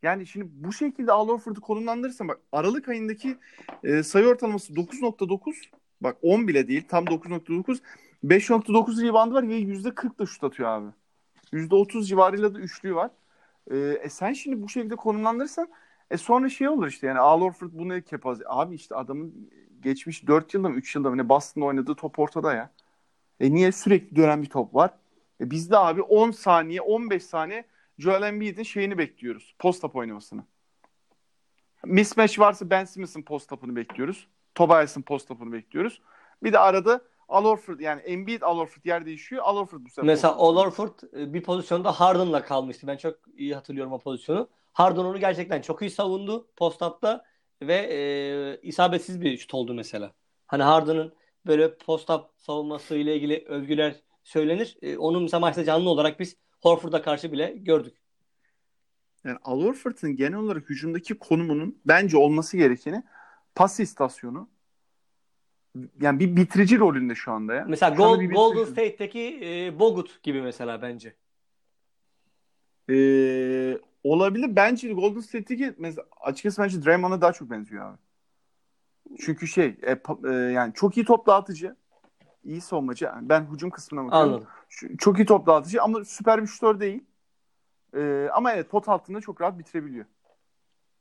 Yani 0.03 0.27
şimdi 0.27 0.47
bu 0.51 0.73
şekilde 0.73 1.11
Al 1.11 1.27
Horford'u 1.27 1.61
konumlandırırsan 1.61 2.27
bak 2.27 2.39
Aralık 2.51 2.89
ayındaki 2.89 3.37
e, 3.83 4.03
sayı 4.03 4.27
ortalaması 4.27 4.73
9.9 4.73 5.55
bak 6.01 6.17
10 6.21 6.47
bile 6.47 6.67
değil 6.67 6.83
tam 6.89 7.05
9.9 7.05 7.79
5.9 8.23 9.07
rebound 9.07 9.33
var 9.33 9.49
ve 9.49 9.59
%40 9.59 10.19
da 10.19 10.25
şut 10.25 10.43
atıyor 10.43 10.69
abi. 10.69 10.87
%30 11.53 12.05
civarıyla 12.05 12.55
da 12.55 12.59
üçlüğü 12.59 12.95
var. 12.95 13.11
E, 13.71 13.77
e 13.77 14.09
sen 14.09 14.33
şimdi 14.33 14.61
bu 14.61 14.69
şekilde 14.69 14.95
konumlandırırsan 14.95 15.69
e 16.11 16.17
sonra 16.17 16.49
şey 16.49 16.69
olur 16.69 16.87
işte 16.87 17.07
yani 17.07 17.19
Al 17.19 17.41
Horford 17.41 17.69
bunu 17.73 18.01
kepaz. 18.01 18.39
Abi 18.45 18.75
işte 18.75 18.95
adamın 18.95 19.51
geçmiş 19.81 20.27
4 20.27 20.53
yılda 20.53 20.69
mı 20.69 20.75
3 20.75 20.95
yılda 20.95 21.09
mı 21.09 21.17
ne 21.17 21.29
Boston'da 21.29 21.65
oynadığı 21.65 21.95
top 21.95 22.19
ortada 22.19 22.53
ya. 22.53 22.71
E 23.39 23.53
niye 23.53 23.71
sürekli 23.71 24.15
dönen 24.15 24.41
bir 24.41 24.49
top 24.49 24.75
var? 24.75 24.91
E 25.41 25.51
bizde 25.51 25.77
abi 25.77 26.01
10 26.01 26.31
saniye 26.31 26.81
15 26.81 27.23
saniye 27.23 27.65
Joel 27.97 28.23
Embiid'in 28.23 28.63
şeyini 28.63 28.97
bekliyoruz. 28.97 29.55
Post-up 29.59 29.95
oynamasını. 29.95 30.43
Mismatch 31.85 32.39
varsa 32.39 32.69
Ben 32.69 32.85
Simmons'ın 32.85 33.21
post-up'ını 33.21 33.75
bekliyoruz. 33.75 34.27
Tobias'ın 34.55 35.01
post-up'ını 35.01 35.51
bekliyoruz. 35.51 36.01
Bir 36.43 36.53
de 36.53 36.59
arada 36.59 37.01
Al 37.31 37.45
Horford 37.45 37.79
yani 37.79 38.01
Embiid 38.01 38.41
Al 38.41 38.57
Horford 38.57 38.85
yer 38.85 39.05
değişiyor. 39.05 39.43
Al 39.45 39.57
Horford 39.57 39.79
bu 39.85 39.89
sefer. 39.89 40.05
Mesela 40.05 40.35
Al 40.35 40.55
Horford 40.55 40.99
e, 41.13 41.33
bir 41.33 41.43
pozisyonda 41.43 41.91
Harden'la 41.91 42.43
kalmıştı. 42.43 42.87
Ben 42.87 42.97
çok 42.97 43.19
iyi 43.35 43.55
hatırlıyorum 43.55 43.93
o 43.93 43.99
pozisyonu. 43.99 44.49
Harden 44.73 45.01
onu 45.01 45.19
gerçekten 45.19 45.61
çok 45.61 45.81
iyi 45.81 45.89
savundu 45.89 46.47
post-up'ta 46.55 47.25
ve 47.61 47.75
e, 47.75 48.67
isabetsiz 48.67 49.21
bir 49.21 49.37
şut 49.37 49.53
oldu 49.53 49.73
mesela. 49.73 50.13
Hani 50.47 50.63
Harden'ın 50.63 51.13
böyle 51.45 51.77
post-up 51.77 52.25
savunması 52.37 52.95
ile 52.95 53.15
ilgili 53.15 53.45
övgüler 53.47 53.95
söylenir. 54.23 54.77
E, 54.81 54.97
onu 54.97 55.21
mesela 55.21 55.39
maçta 55.39 55.63
canlı 55.63 55.89
olarak 55.89 56.19
biz 56.19 56.37
Horford'a 56.61 57.01
karşı 57.01 57.31
bile 57.31 57.53
gördük. 57.57 57.97
Yani 59.23 59.37
Al 59.43 59.61
Horford'un 59.61 60.15
genel 60.15 60.37
olarak 60.37 60.69
hücumdaki 60.69 61.19
konumunun 61.19 61.81
bence 61.85 62.17
olması 62.17 62.57
gerekeni 62.57 63.03
pas 63.55 63.79
istasyonu. 63.79 64.49
Yani 66.01 66.19
bir 66.19 66.35
bitirici 66.35 66.79
rolünde 66.79 67.15
şu 67.15 67.31
anda 67.31 67.53
ya. 67.53 67.65
Mesela 67.67 67.91
Şu 67.91 67.97
Gold, 67.97 68.21
Golden. 68.21 68.63
State'teki 68.63 69.39
e, 69.43 69.79
Bogut 69.79 70.23
gibi 70.23 70.41
mesela 70.41 70.81
bence. 70.81 71.15
Ee, 72.89 73.77
olabilir. 74.03 74.55
Bence 74.55 74.93
Golden 74.93 75.19
State'teki 75.19 75.73
mesela 75.77 76.07
açıkçası 76.21 76.61
bence 76.61 76.85
Draymond'a 76.85 77.21
daha 77.21 77.33
çok 77.33 77.49
benziyor 77.49 77.85
abi. 77.85 77.97
Çünkü 79.19 79.47
şey 79.47 79.77
e, 79.81 79.99
e, 80.25 80.31
yani 80.31 80.73
çok 80.73 80.97
iyi 80.97 81.05
top 81.05 81.27
dağıtıcı. 81.27 81.75
iyi 82.43 82.61
savunmacı. 82.61 83.05
Yani 83.05 83.29
ben 83.29 83.47
hücum 83.53 83.69
kısmına 83.69 84.05
bakıyorum. 84.05 84.29
Anladım. 84.29 84.47
Şu- 84.69 84.97
çok 84.97 85.19
iyi 85.19 85.25
top 85.25 85.47
dağıtıcı 85.47 85.81
ama 85.81 86.05
süper 86.05 86.41
bir 86.41 86.47
şutör 86.47 86.79
değil. 86.79 87.03
Ee, 87.95 88.29
ama 88.33 88.53
evet 88.53 88.69
pot 88.69 88.89
altında 88.89 89.21
çok 89.21 89.41
rahat 89.41 89.59
bitirebiliyor. 89.59 90.05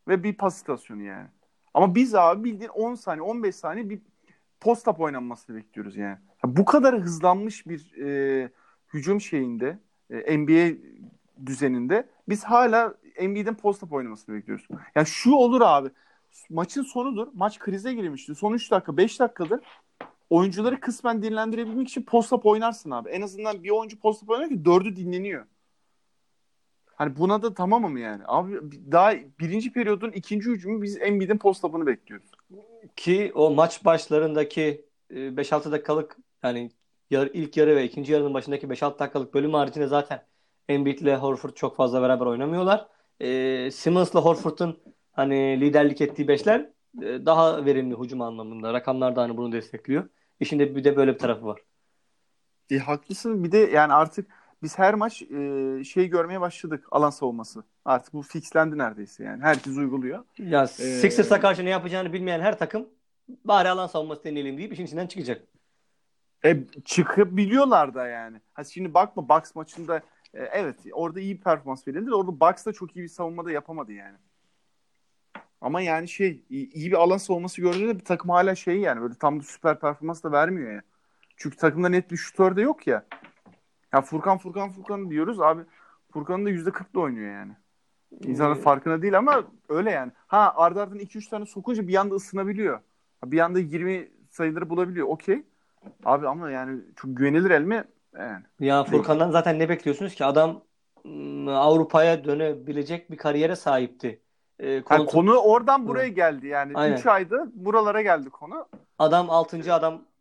Ve 0.09 0.23
bir 0.23 0.37
pas 0.37 0.57
istasyonu 0.57 1.03
yani. 1.03 1.29
Ama 1.75 1.95
biz 1.95 2.15
abi 2.15 2.45
bildiğin 2.45 2.71
10 2.71 2.95
saniye 2.95 3.23
15 3.23 3.57
saniye 3.57 3.91
bir 3.91 4.01
post 4.61 4.89
up 4.89 5.01
oynanmasını 5.01 5.57
bekliyoruz 5.57 5.97
yani. 5.97 6.19
Ya 6.45 6.57
bu 6.57 6.65
kadar 6.65 7.01
hızlanmış 7.01 7.67
bir 7.67 7.97
e, 8.03 8.51
hücum 8.95 9.21
şeyinde 9.21 9.79
e, 10.11 10.39
NBA 10.39 10.77
düzeninde 11.47 12.09
biz 12.29 12.45
hala 12.45 12.95
NBA'den 13.23 13.55
post 13.55 13.83
up 13.83 13.93
oynamasını 13.93 14.35
bekliyoruz. 14.35 14.69
Yani 14.95 15.07
şu 15.07 15.33
olur 15.33 15.61
abi. 15.61 15.89
Maçın 16.51 16.83
sonudur. 16.83 17.29
Maç 17.35 17.59
krize 17.59 17.95
girmişti. 17.95 18.35
Son 18.35 18.53
3 18.53 18.71
dakika 18.71 18.97
5 18.97 19.21
dakikadır 19.21 19.61
oyuncuları 20.31 20.81
kısmen 20.81 21.23
dinlendirebilmek 21.23 21.89
için 21.89 22.03
post 22.03 22.33
up 22.33 22.47
oynarsın 22.47 22.91
abi. 22.91 23.09
En 23.09 23.23
azından 23.23 23.63
bir 23.63 23.71
oyuncu 23.71 24.01
post 24.01 24.23
up 24.23 24.31
oynar 24.31 24.49
ki 24.49 24.65
dördü 24.65 24.97
dinleniyor. 24.97 25.47
Hani 26.95 27.17
buna 27.17 27.43
da 27.43 27.55
tamamım 27.55 27.97
yani. 27.97 28.23
Abi 28.27 28.61
daha 28.93 29.15
birinci 29.41 29.73
periyodun 29.73 30.11
ikinci 30.13 30.51
hücumu 30.51 30.83
biz 30.83 31.01
Embiid'in 31.01 31.39
post 31.39 31.65
up'ını 31.65 31.87
bekliyoruz. 31.87 32.31
Ki 32.97 33.33
o 33.35 33.51
maç 33.51 33.85
başlarındaki 33.85 34.87
e, 35.11 35.15
5-6 35.37 35.73
dakikalık 35.73 36.17
yani 36.43 36.71
yar, 37.11 37.31
ilk 37.33 37.57
yarı 37.57 37.77
ve 37.77 37.85
ikinci 37.85 38.13
yarının 38.13 38.35
başındaki 38.35 38.67
5-6 38.67 38.99
dakikalık 38.99 39.35
bölüm 39.35 39.55
haricinde 39.55 39.87
zaten 39.87 40.27
Embiid'le 40.69 41.17
Horford 41.17 41.55
çok 41.55 41.77
fazla 41.77 42.03
beraber 42.03 42.27
oynamıyorlar. 42.27 42.89
E, 43.21 43.71
Simmons'la 43.71 44.21
Horford'un 44.21 44.79
hani 45.13 45.61
liderlik 45.61 46.01
ettiği 46.01 46.29
beşler 46.29 46.61
e, 47.03 47.27
daha 47.27 47.65
verimli 47.65 47.97
hücum 47.99 48.21
anlamında. 48.21 48.73
Rakamlar 48.73 49.17
da 49.17 49.23
hani 49.23 49.37
bunu 49.37 49.53
destekliyor. 49.53 50.09
İşinde 50.41 50.77
bir 50.77 50.85
de 50.85 50.97
böyle 50.97 51.15
bir 51.15 51.19
tarafı 51.19 51.47
var. 51.47 51.61
E, 52.71 52.79
haklısın. 52.79 53.45
Bir 53.45 53.53
de 53.53 53.59
yani 53.59 53.93
artık 53.93 54.31
biz 54.63 54.79
her 54.79 54.95
maç 54.95 55.23
e, 55.23 55.85
şey 55.85 56.09
görmeye 56.09 56.41
başladık. 56.41 56.87
Alan 56.91 57.11
savunması. 57.11 57.65
Artık 57.85 58.15
bu 58.15 58.23
fixlendi 58.23 58.79
neredeyse 58.79 59.25
yani. 59.25 59.43
Herkes 59.43 59.77
uyguluyor. 59.77 60.25
Ya 60.39 60.63
Ee, 60.63 60.67
Sixers'a 60.67 61.41
karşı 61.41 61.65
ne 61.65 61.71
yapacağını 61.71 62.13
bilmeyen 62.13 62.41
her 62.41 62.59
takım 62.59 62.89
bari 63.45 63.69
alan 63.69 63.87
savunması 63.87 64.25
deneyelim 64.25 64.59
deyip 64.59 64.73
işin 64.73 64.87
içinden 64.87 65.07
çıkacak. 65.07 65.43
E, 66.45 66.57
çıkabiliyorlar 66.85 67.95
da 67.95 68.07
yani. 68.07 68.41
Ha, 68.55 68.65
şimdi 68.65 68.95
bakma 68.95 69.29
Bucks 69.29 69.55
maçında 69.55 69.97
e, 70.35 70.43
evet 70.43 70.77
orada 70.93 71.21
iyi 71.21 71.37
bir 71.37 71.43
performans 71.43 71.89
verildi. 71.89 72.11
de 72.11 72.15
Orada 72.15 72.41
Bucks 72.41 72.67
da 72.67 72.73
çok 72.73 72.97
iyi 72.97 73.03
bir 73.03 73.09
savunmada 73.09 73.51
yapamadı 73.51 73.93
yani. 73.93 74.17
Ama 75.61 75.81
yani 75.81 76.09
şey 76.09 76.45
iyi, 76.51 76.73
iyi 76.73 76.91
bir 76.91 76.97
alan 76.97 77.17
savunması 77.17 77.61
gördüğünde 77.61 77.99
bir 77.99 78.05
takım 78.05 78.31
hala 78.31 78.55
şey 78.55 78.77
yani 78.77 79.01
böyle 79.01 79.15
tam 79.15 79.41
da 79.41 79.43
süper 79.43 79.81
performans 79.81 80.23
da 80.23 80.33
vermiyor 80.33 80.73
ya. 80.73 80.83
Çünkü 81.37 81.57
takımda 81.57 81.89
net 81.89 82.11
bir 82.11 82.17
şutör 82.17 82.57
de 82.57 82.61
yok 82.63 82.87
ya. 82.87 83.05
Ya 83.93 84.01
Furkan 84.03 84.39
Furkan 84.39 84.71
Furkan 84.71 85.11
diyoruz 85.11 85.41
abi. 85.41 85.63
Furkan'ın 86.13 86.47
da 86.47 86.51
%40'la 86.51 87.01
oynuyor 87.01 87.33
yani. 87.35 87.53
İnsanın 88.21 88.55
Ee, 88.55 88.59
farkına 88.59 89.03
değil 89.03 89.19
ama 89.19 89.45
öyle 89.69 89.91
yani. 89.91 90.13
Ha 90.27 90.53
ardı 90.57 90.83
ardına 90.83 91.01
2-3 91.03 91.29
tane 91.29 91.47
sokunca 91.47 91.89
bir 91.89 91.95
anda 91.95 92.15
ısınabiliyor. 92.15 92.81
Bir 93.25 93.39
anda 93.39 93.59
20 93.59 94.09
sayıları 94.31 94.71
bulabiliyor. 94.71 95.07
Okey. 95.09 95.43
Abi 96.05 96.29
ama 96.29 96.51
yani 96.51 96.81
çok 96.97 97.17
güvenilir 97.17 97.51
el 97.51 97.63
mi? 97.63 97.85
Yani. 98.19 98.45
Ya 98.61 98.85
Furkan'dan 98.85 99.31
zaten 99.31 99.59
ne 99.59 99.69
bekliyorsunuz 99.69 100.15
ki? 100.15 100.25
Adam 100.25 100.63
Avrupa'ya 101.49 102.25
dönebilecek 102.25 103.11
bir 103.11 103.17
kariyere 103.17 103.57
sahipti. 103.57 104.21
Ee, 104.59 104.83
Ha, 104.89 104.97
kont- 104.97 105.07
konu 105.07 105.37
oradan 105.37 105.89
buraya 105.89 106.09
geldi 106.09 106.47
yani. 106.47 106.73
Aynen. 106.75 106.97
3 106.97 107.07
ayda 107.07 107.47
buralara 107.55 108.03
geldi 108.03 108.31
konu. 108.31 108.67
Adam 108.99 109.31
6. 109.31 109.73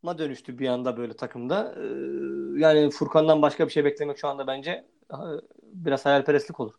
adama 0.03 0.17
dönüştü 0.17 0.59
bir 0.59 0.67
anda 0.67 0.97
böyle 0.97 1.13
takımda. 1.15 1.75
Ee, 1.77 2.59
yani 2.59 2.89
Furkan'dan 2.89 3.41
başka 3.41 3.67
bir 3.67 3.71
şey 3.71 3.85
beklemek 3.85 4.17
şu 4.17 4.27
anda 4.27 4.47
bence 4.47 4.71
e, 5.11 5.17
biraz 5.63 6.05
hayalperestlik 6.05 6.59
olur. 6.59 6.73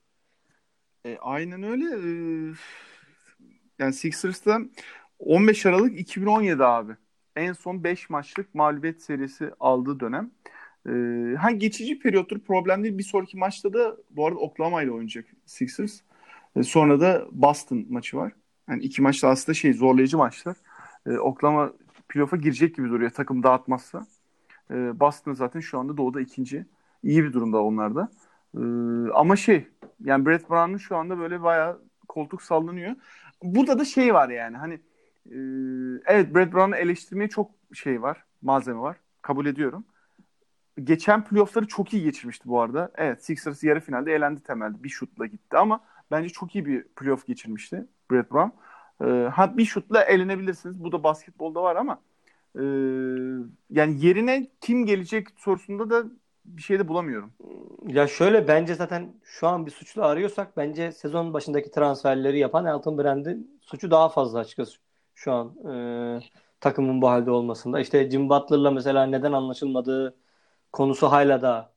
E, 1.04 1.18
aynen 1.20 1.62
öyle. 1.62 1.84
E, 1.84 2.54
yani 3.78 3.92
Sixers'ta 3.92 4.60
15 5.18 5.66
Aralık 5.66 6.00
2017 6.00 6.64
abi. 6.64 6.96
En 7.36 7.52
son 7.52 7.84
5 7.84 8.10
maçlık 8.10 8.54
mağlubiyet 8.54 9.02
serisi 9.02 9.50
aldığı 9.60 10.00
dönem. 10.00 10.30
E, 10.86 10.90
ha 11.36 11.50
geçici 11.50 11.98
periyottur 11.98 12.40
problem 12.40 12.82
değil. 12.84 12.98
Bir 12.98 13.02
sonraki 13.02 13.36
maçta 13.36 13.72
da 13.72 13.96
bu 14.10 14.26
arada 14.26 14.38
Oklahoma 14.38 14.82
ile 14.82 14.90
oynayacak 14.90 15.26
Sixers. 15.46 16.00
E, 16.56 16.62
sonra 16.62 17.00
da 17.00 17.26
Boston 17.32 17.86
maçı 17.90 18.16
var. 18.16 18.32
Yani 18.68 18.82
iki 18.82 19.02
maç 19.02 19.22
da 19.22 19.28
aslında 19.28 19.54
şey 19.54 19.72
zorlayıcı 19.72 20.18
maçlar. 20.18 20.56
E, 21.06 21.10
Oklahoma 21.18 21.72
playoff'a 22.10 22.36
girecek 22.36 22.76
gibi 22.76 22.88
duruyor 22.88 23.10
takım 23.10 23.42
dağıtmazsa. 23.42 24.06
E, 24.70 25.00
Boston 25.00 25.32
zaten 25.32 25.60
şu 25.60 25.78
anda 25.78 25.96
doğuda 25.96 26.20
ikinci. 26.20 26.66
İyi 27.02 27.24
bir 27.24 27.32
durumda 27.32 27.62
onlar 27.62 27.94
da. 27.94 28.08
E, 28.54 28.60
ama 29.14 29.36
şey 29.36 29.68
yani 30.04 30.26
Brett 30.26 30.50
Brown'un 30.50 30.76
şu 30.76 30.96
anda 30.96 31.18
böyle 31.18 31.42
bayağı 31.42 31.82
koltuk 32.08 32.42
sallanıyor. 32.42 32.96
Burada 33.42 33.78
da 33.78 33.84
şey 33.84 34.14
var 34.14 34.28
yani 34.28 34.56
hani 34.56 34.74
e, 35.26 35.36
evet 36.06 36.34
Brett 36.34 36.52
Brown'u 36.52 36.76
eleştirmeye 36.76 37.28
çok 37.28 37.50
şey 37.74 38.02
var. 38.02 38.24
Malzeme 38.42 38.80
var. 38.80 38.96
Kabul 39.22 39.46
ediyorum. 39.46 39.84
Geçen 40.84 41.24
playoff'ları 41.24 41.66
çok 41.66 41.94
iyi 41.94 42.02
geçirmişti 42.02 42.48
bu 42.48 42.60
arada. 42.60 42.90
Evet 42.94 43.24
Sixers 43.24 43.64
yarı 43.64 43.80
finalde 43.80 44.14
elendi 44.14 44.42
temelde. 44.42 44.82
Bir 44.82 44.88
şutla 44.88 45.26
gitti 45.26 45.56
ama 45.56 45.80
bence 46.10 46.28
çok 46.28 46.54
iyi 46.54 46.66
bir 46.66 46.82
playoff 46.84 47.26
geçirmişti 47.26 47.86
Brett 48.10 48.32
Brown. 48.32 48.50
E, 49.04 49.04
ha 49.06 49.56
bir 49.56 49.64
şutla 49.64 50.02
elenebilirsiniz. 50.04 50.84
Bu 50.84 50.92
da 50.92 51.02
basketbolda 51.04 51.62
var 51.62 51.76
ama 51.76 52.00
e, 52.56 52.62
yani 53.70 54.06
yerine 54.06 54.50
kim 54.60 54.86
gelecek 54.86 55.28
sorusunda 55.36 55.90
da 55.90 56.10
bir 56.44 56.62
şey 56.62 56.78
de 56.78 56.88
bulamıyorum. 56.88 57.32
Ya 57.86 58.06
şöyle 58.06 58.48
bence 58.48 58.74
zaten 58.74 59.14
şu 59.24 59.48
an 59.48 59.66
bir 59.66 59.70
suçlu 59.70 60.04
arıyorsak 60.04 60.56
bence 60.56 60.92
sezon 60.92 61.34
başındaki 61.34 61.70
transferleri 61.70 62.38
yapan 62.38 62.66
Elton 62.66 62.98
Brand'in 62.98 63.60
suçu 63.62 63.90
daha 63.90 64.08
fazla 64.08 64.38
açıkçası 64.38 64.78
şu 65.14 65.32
an 65.32 65.56
e, 66.18 66.20
takımın 66.60 67.02
bu 67.02 67.08
halde 67.08 67.30
olmasında. 67.30 67.80
İşte 67.80 68.10
Jim 68.10 68.28
Butler'la 68.28 68.70
mesela 68.70 69.06
neden 69.06 69.32
anlaşılmadığı 69.32 70.16
konusu 70.72 71.06
hala 71.12 71.42
da 71.42 71.72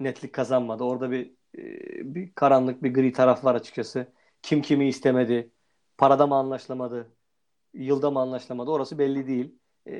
netlik 0.00 0.32
kazanmadı. 0.34 0.84
Orada 0.84 1.10
bir 1.10 1.32
e, 1.58 2.14
bir 2.14 2.32
karanlık 2.34 2.82
bir 2.82 2.94
gri 2.94 3.12
taraf 3.12 3.44
var 3.44 3.54
açıkçası. 3.54 4.12
Kim 4.42 4.62
kimi 4.62 4.88
istemedi, 4.88 5.50
parada 6.00 6.26
mı 6.26 6.34
anlaşılamadı, 6.34 7.12
yılda 7.74 8.10
mı 8.10 8.20
anlaşılamadı 8.20 8.70
orası 8.70 8.98
belli 8.98 9.26
değil. 9.26 9.54
E, 9.86 9.92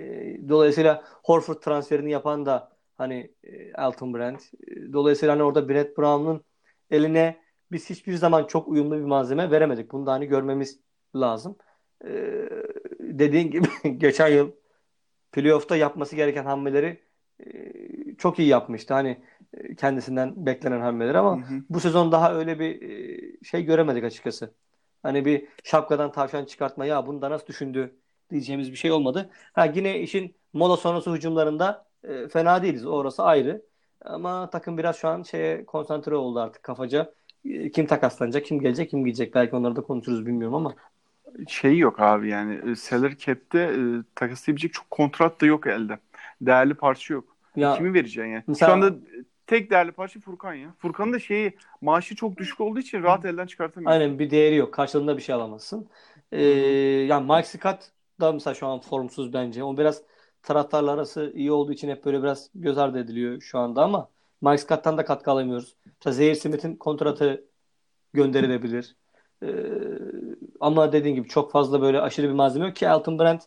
dolayısıyla 0.49 1.05
Horford 1.25 1.61
transferini 1.61 2.11
yapan 2.11 2.47
da 2.47 2.73
hani 2.99 3.35
e, 3.45 3.57
Elton 3.79 4.15
Brand. 4.15 4.41
E, 4.69 4.93
Dolayısıyla 4.93 5.35
hani 5.35 5.43
orada 5.43 5.69
Brett 5.69 5.99
Brown'un 5.99 6.45
eline 6.91 7.41
biz 7.73 7.91
hiçbir 7.91 8.15
zaman 8.15 8.45
çok 8.47 8.69
uyumlu 8.69 8.99
bir 8.99 9.05
malzeme 9.05 9.51
veremedik. 9.51 9.93
Bunu 9.93 10.07
da 10.07 10.13
hani 10.13 10.27
görmemiz 10.27 10.81
lazım. 11.17 11.57
E, 12.05 12.11
dediğin 13.01 13.51
gibi 13.51 13.67
geçen 13.99 14.29
yıl 14.29 14.51
playoff'ta 15.33 15.77
yapması 15.77 16.17
gereken 16.17 16.45
hamleleri 16.45 17.01
e, 17.47 17.47
çok 18.19 18.39
iyi 18.39 18.49
yapmıştı. 18.49 18.95
Hani 18.95 19.23
e, 19.55 19.75
kendisinden 19.75 20.47
beklenen 20.47 20.81
hamleleri 20.81 21.19
ama 21.19 21.37
Hı 21.37 21.55
hı. 21.55 21.63
bu 21.71 21.81
sezon 21.81 22.13
daha 22.13 22.35
öyle 22.35 22.59
bir 22.59 22.83
e, 22.83 23.45
şey 23.45 23.65
göremedik 23.65 24.05
açıkçası. 24.05 24.55
Hani 25.03 25.25
bir 25.25 25.49
şapkadan 25.65 26.13
tavşan 26.13 26.45
çıkartma 26.45 26.87
ya 26.87 27.07
bunu 27.07 27.23
da 27.23 27.31
nasıl 27.31 27.47
düşündü 27.47 27.97
diyeceğimiz 28.31 28.71
bir 28.73 28.77
şey 28.77 28.93
olmadı. 28.93 29.31
Ha 29.53 29.65
yine 29.65 30.01
işin 30.01 30.35
mola 30.53 30.77
sonrası 30.77 31.13
hücumlarında 31.15 31.87
e, 32.05 32.29
fena 32.29 32.63
değiliz. 32.63 32.87
Orası 32.87 33.23
ayrı. 33.23 33.63
Ama 34.05 34.51
takım 34.51 34.79
biraz 34.79 34.97
şu 34.97 35.09
an 35.09 35.23
şeye 35.23 35.67
konsantre 35.67 36.15
oldu 36.15 36.41
artık 36.41 36.63
kafaca. 36.63 37.15
E, 37.45 37.71
Kim 37.71 37.87
takaslanacak, 37.87 38.45
kim 38.45 38.61
gelecek, 38.61 38.91
kim 38.91 39.05
gidecek. 39.05 39.35
Belki 39.35 39.57
onları 39.57 39.77
da 39.77 39.81
konuşuruz 39.83 40.27
bilmiyorum 40.27 40.55
ama. 40.55 40.75
Şey 41.49 41.79
yok 41.79 42.01
abi 42.01 42.29
yani 42.29 42.71
e, 42.71 42.77
salary 42.77 43.17
cap'te 43.17 43.59
e, 43.59 43.79
takaslayabilecek 44.15 44.73
çok 44.73 44.91
kontrat 44.91 45.41
da 45.41 45.47
yok 45.47 45.67
elde. 45.67 45.99
Değerli 46.41 46.75
parça 46.75 47.15
yok. 47.15 47.37
Ya 47.57 47.75
Kimi 47.77 47.95
vereceksin 47.95 48.31
yani? 48.31 48.45
Mesela- 48.47 48.69
Şu 48.69 48.87
anda 48.87 48.97
tek 49.51 49.71
değerli 49.71 49.93
parça 49.93 50.21
Furkan 50.21 50.55
ya. 50.55 50.75
Furkan'ın 50.79 51.13
da 51.13 51.19
şeyi 51.19 51.57
maaşı 51.81 52.17
çok 52.17 52.37
düşük 52.37 52.61
olduğu 52.61 52.79
için 52.79 53.03
rahat 53.03 53.25
elden 53.25 53.47
çıkartamıyor. 53.47 53.93
aynen 53.93 54.19
bir 54.19 54.31
değeri 54.31 54.55
yok. 54.55 54.75
Karşılığında 54.75 55.17
bir 55.17 55.23
şey 55.23 55.35
alamazsın. 55.35 55.89
E, 56.33 56.43
yani 56.43 57.33
Mike 57.33 57.49
Scott 57.49 57.79
da 58.21 58.33
mesela 58.33 58.55
şu 58.55 58.67
an 58.67 58.81
formsuz 58.81 59.33
bence. 59.33 59.65
O 59.65 59.79
biraz 59.79 60.03
taraftarla 60.43 60.93
arası 60.93 61.33
iyi 61.35 61.53
olduğu 61.53 61.73
için 61.73 61.89
hep 61.89 62.05
böyle 62.05 62.23
biraz 62.23 62.51
göz 62.55 62.79
ardı 62.79 62.99
ediliyor 62.99 63.41
şu 63.41 63.59
anda 63.59 63.83
ama 63.83 64.11
Mike 64.41 64.59
Scott'tan 64.59 64.99
da 64.99 65.05
katkı 65.05 65.31
alamıyoruz. 65.31 65.77
Mesela 65.85 66.15
Zaire 66.15 66.35
Smith'in 66.35 66.77
kontratı 66.77 67.45
gönderilebilir. 68.13 68.97
Ee, 69.43 69.49
ama 70.61 70.93
dediğin 70.93 71.15
gibi 71.15 71.29
çok 71.29 71.53
fazla 71.53 71.83
böyle 71.83 72.01
aşırı 72.01 72.29
bir 72.29 72.35
malzeme 72.35 72.67
yok 72.67 72.77
ki 72.77 72.87
Elton 72.87 73.19
Brand 73.19 73.41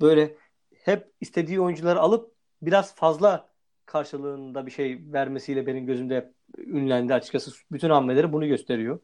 böyle 0.00 0.36
hep 0.84 1.12
istediği 1.20 1.60
oyuncuları 1.60 2.00
alıp 2.00 2.32
biraz 2.62 2.94
fazla 2.94 3.53
karşılığında 3.86 4.66
bir 4.66 4.70
şey 4.70 5.00
vermesiyle 5.12 5.66
benim 5.66 5.86
gözümde 5.86 6.32
ünlendi 6.58 7.14
açıkçası. 7.14 7.50
Bütün 7.72 7.90
hamleleri 7.90 8.32
bunu 8.32 8.46
gösteriyor. 8.46 8.98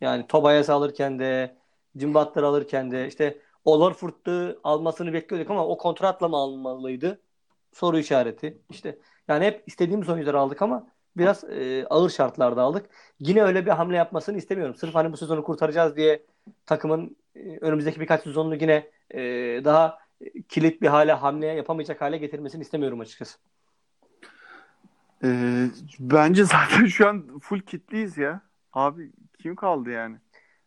Yani 0.00 0.26
Tobias 0.26 0.70
alırken 0.70 1.18
de 1.18 1.56
Jim 1.96 2.14
Butler 2.14 2.42
alırken 2.42 2.90
de 2.90 3.08
işte 3.08 3.38
Olorfurt'u 3.64 4.60
almasını 4.64 5.12
bekliyorduk 5.12 5.50
ama 5.50 5.66
o 5.66 5.78
kontratla 5.78 6.28
mı 6.28 6.36
almalıydı? 6.36 7.20
Soru 7.72 7.98
işareti. 7.98 8.58
İşte 8.70 8.98
yani 9.28 9.44
hep 9.44 9.64
istediğimiz 9.66 10.08
oyuncuları 10.08 10.38
aldık 10.38 10.62
ama 10.62 10.86
biraz 11.16 11.44
e, 11.44 11.86
ağır 11.90 12.10
şartlarda 12.10 12.62
aldık. 12.62 12.90
Yine 13.20 13.42
öyle 13.42 13.66
bir 13.66 13.70
hamle 13.70 13.96
yapmasını 13.96 14.36
istemiyorum. 14.36 14.74
Sırf 14.74 14.94
hani 14.94 15.12
bu 15.12 15.16
sezonu 15.16 15.44
kurtaracağız 15.44 15.96
diye 15.96 16.26
takımın 16.66 17.16
e, 17.34 17.58
önümüzdeki 17.60 18.00
birkaç 18.00 18.22
sezonunu 18.22 18.54
yine 18.54 18.90
e, 19.10 19.20
daha 19.64 19.98
kilit 20.48 20.82
bir 20.82 20.88
hale 20.88 21.12
hamle 21.12 21.46
yapamayacak 21.46 22.00
hale 22.00 22.18
getirmesini 22.18 22.62
istemiyorum 22.62 23.00
açıkçası. 23.00 23.38
Ee, 25.24 25.66
bence 26.00 26.44
zaten 26.44 26.86
şu 26.86 27.08
an 27.08 27.38
full 27.38 27.60
kitliyiz 27.60 28.18
ya. 28.18 28.40
Abi 28.72 29.12
kim 29.42 29.56
kaldı 29.56 29.90
yani? 29.90 30.16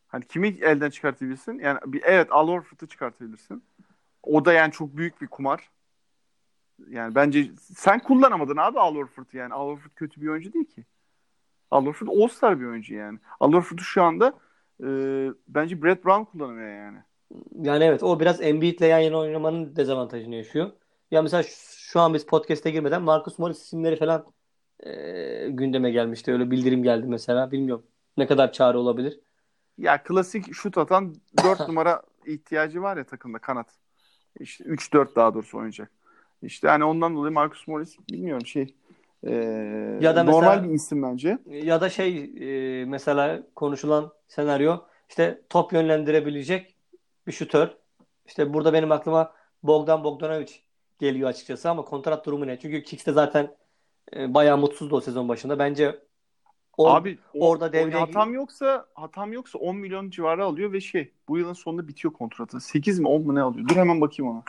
Hani 0.07 0.27
kimi 0.27 0.47
elden 0.47 0.89
çıkartabilirsin? 0.89 1.59
Yani 1.59 1.79
bir 1.85 2.01
evet 2.05 2.27
Al 2.31 2.47
Horford'u 2.47 2.87
çıkartabilirsin. 2.87 3.63
O 4.23 4.45
da 4.45 4.53
yani 4.53 4.71
çok 4.71 4.97
büyük 4.97 5.21
bir 5.21 5.27
kumar. 5.27 5.69
Yani 6.89 7.15
bence 7.15 7.51
sen 7.59 7.99
kullanamadın 7.99 8.57
abi 8.57 8.79
Al 8.79 8.95
Horford'u 8.95 9.37
yani. 9.37 9.53
Al 9.53 9.67
Horford 9.67 9.91
kötü 9.95 10.21
bir 10.21 10.27
oyuncu 10.27 10.53
değil 10.53 10.65
ki. 10.65 10.85
Al 11.71 11.85
Horford 11.85 12.07
All-Star 12.07 12.59
bir 12.59 12.65
oyuncu 12.65 12.95
yani. 12.95 13.19
Al 13.39 13.53
Horford'u 13.53 13.81
şu 13.81 14.03
anda 14.03 14.33
e, 14.83 14.87
bence 15.47 15.83
Brett 15.83 16.05
Brown 16.05 16.23
kullanıyor 16.23 16.69
yani. 16.69 16.97
Yani 17.61 17.83
evet 17.83 18.03
o 18.03 18.19
biraz 18.19 18.41
Embiid'le 18.41 18.81
yan 18.81 18.99
yana 18.99 19.17
oynamanın 19.17 19.75
dezavantajını 19.75 20.35
yaşıyor. 20.35 20.71
Ya 21.11 21.21
mesela 21.21 21.43
şu 21.77 21.99
an 21.99 22.13
biz 22.13 22.25
podcast'e 22.25 22.71
girmeden 22.71 23.01
Marcus 23.01 23.39
Morris 23.39 23.63
isimleri 23.63 23.95
falan 23.95 24.25
e, 24.85 25.49
gündeme 25.49 25.91
gelmişti. 25.91 26.33
Öyle 26.33 26.51
bildirim 26.51 26.83
geldi 26.83 27.07
mesela. 27.07 27.51
Bilmiyorum 27.51 27.85
ne 28.17 28.27
kadar 28.27 28.51
çare 28.51 28.77
olabilir. 28.77 29.19
Ya 29.77 30.03
klasik 30.03 30.53
şut 30.53 30.77
atan 30.77 31.15
4 31.43 31.59
numara 31.67 32.01
ihtiyacı 32.25 32.81
var 32.81 32.97
ya 32.97 33.03
takımda 33.03 33.39
kanat. 33.39 33.67
İşte 34.39 34.63
3-4 34.63 35.15
daha 35.15 35.33
doğrusu 35.33 35.57
oynayacak. 35.57 35.91
İşte 36.41 36.67
hani 36.67 36.83
ondan 36.83 37.15
dolayı 37.15 37.33
Marcus 37.33 37.67
Morris 37.67 37.97
bilmiyorum 38.09 38.45
şey 38.45 38.75
e, 39.23 39.33
ya 40.01 40.15
da 40.15 40.23
normal 40.23 40.47
mesela, 40.47 40.63
bir 40.63 40.69
isim 40.69 41.03
bence. 41.03 41.37
Ya 41.45 41.81
da 41.81 41.89
şey 41.89 42.31
e, 42.81 42.85
mesela 42.85 43.43
konuşulan 43.55 44.11
senaryo 44.27 44.77
işte 45.09 45.41
top 45.49 45.73
yönlendirebilecek 45.73 46.75
bir 47.27 47.31
şutör. 47.31 47.69
İşte 48.25 48.53
burada 48.53 48.73
benim 48.73 48.91
aklıma 48.91 49.33
Bogdan 49.63 50.03
Bogdanovic 50.03 50.51
geliyor 50.99 51.29
açıkçası 51.29 51.69
ama 51.69 51.85
kontrat 51.85 52.25
durumu 52.25 52.47
ne? 52.47 52.59
Çünkü 52.59 52.83
Kicks 52.83 53.05
de 53.05 53.11
zaten 53.11 53.55
e, 54.15 54.33
bayağı 54.33 54.57
mutsuzdu 54.57 54.95
o 54.95 55.01
sezon 55.01 55.29
başında. 55.29 55.59
Bence 55.59 55.99
o, 56.77 56.89
Abi 56.89 57.17
orada 57.33 57.73
devreye 57.73 57.99
hatam 57.99 58.33
yoksa 58.33 58.85
hatam 58.93 59.33
yoksa 59.33 59.59
10 59.59 59.75
milyon 59.75 60.09
civarı 60.09 60.45
alıyor 60.45 60.73
ve 60.73 60.81
şey 60.81 61.11
bu 61.27 61.37
yılın 61.37 61.53
sonunda 61.53 61.87
bitiyor 61.87 62.13
kontratı. 62.13 62.59
8 62.59 62.99
mi 62.99 63.07
10 63.07 63.21
mu 63.21 63.35
ne 63.35 63.41
alıyor? 63.41 63.67
Dur 63.67 63.75
hemen 63.75 64.01
bakayım 64.01 64.31
ona. 64.31 64.43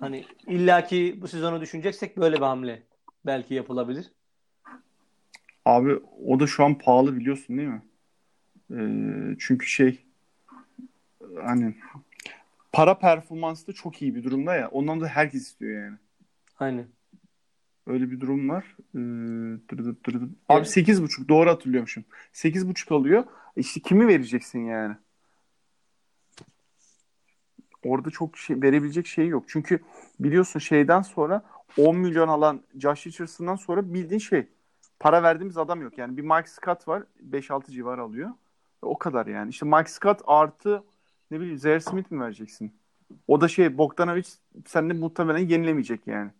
Hani 0.00 0.24
illaki 0.46 1.18
bu 1.22 1.28
sezonu 1.28 1.60
düşüneceksek 1.60 2.16
böyle 2.16 2.36
bir 2.36 2.42
hamle 2.42 2.82
belki 3.26 3.54
yapılabilir. 3.54 4.12
Abi 5.64 6.00
o 6.26 6.40
da 6.40 6.46
şu 6.46 6.64
an 6.64 6.78
pahalı 6.78 7.16
biliyorsun 7.16 7.58
değil 7.58 7.68
mi? 7.68 7.82
Ee, 8.70 9.36
çünkü 9.38 9.66
şey 9.66 9.98
hani 11.44 11.74
para 12.72 12.98
performansı 12.98 13.66
da 13.66 13.72
çok 13.72 14.02
iyi 14.02 14.14
bir 14.14 14.24
durumda 14.24 14.54
ya. 14.54 14.68
Ondan 14.68 15.00
da 15.00 15.06
herkes 15.06 15.42
istiyor 15.42 15.84
yani. 15.84 15.96
Aynen. 16.60 16.86
Öyle 17.86 18.10
bir 18.10 18.20
durum 18.20 18.48
var. 18.48 18.76
Ee, 18.94 18.98
dırdıt 19.70 20.06
dırdıt. 20.06 20.30
Abi 20.48 20.66
sekiz 20.66 21.02
buçuk 21.02 21.28
doğru 21.28 21.50
hatırlıyormuşum. 21.50 22.04
Sekiz 22.32 22.68
buçuk 22.68 22.92
alıyor. 22.92 23.24
İşte 23.56 23.80
kimi 23.80 24.08
vereceksin 24.08 24.58
yani? 24.58 24.96
Orada 27.84 28.10
çok 28.10 28.38
şey, 28.38 28.62
verebilecek 28.62 29.06
şey 29.06 29.28
yok. 29.28 29.44
Çünkü 29.48 29.80
biliyorsun 30.20 30.60
şeyden 30.60 31.02
sonra 31.02 31.42
10 31.78 31.96
milyon 31.96 32.28
alan 32.28 32.60
Josh 32.78 33.06
Richardson'dan 33.06 33.56
sonra 33.56 33.94
bildiğin 33.94 34.18
şey 34.18 34.46
para 34.98 35.22
verdiğimiz 35.22 35.58
adam 35.58 35.82
yok. 35.82 35.98
Yani 35.98 36.16
bir 36.16 36.22
Mike 36.22 36.48
Scott 36.48 36.88
var 36.88 37.02
5-6 37.32 37.72
civar 37.72 37.98
alıyor. 37.98 38.30
O 38.82 38.98
kadar 38.98 39.26
yani. 39.26 39.50
İşte 39.50 39.66
Mike 39.66 39.90
Scott 39.90 40.20
artı 40.26 40.82
ne 41.30 41.40
bileyim 41.40 41.58
Zaire 41.58 41.80
Smith 41.80 42.10
mi 42.12 42.20
vereceksin? 42.20 42.72
O 43.28 43.40
da 43.40 43.48
şey 43.48 43.78
Bogdanovic 43.78 44.26
sen 44.66 44.90
de 44.90 44.92
muhtemelen 44.92 45.48
yenilemeyecek 45.48 46.06
yani 46.06 46.30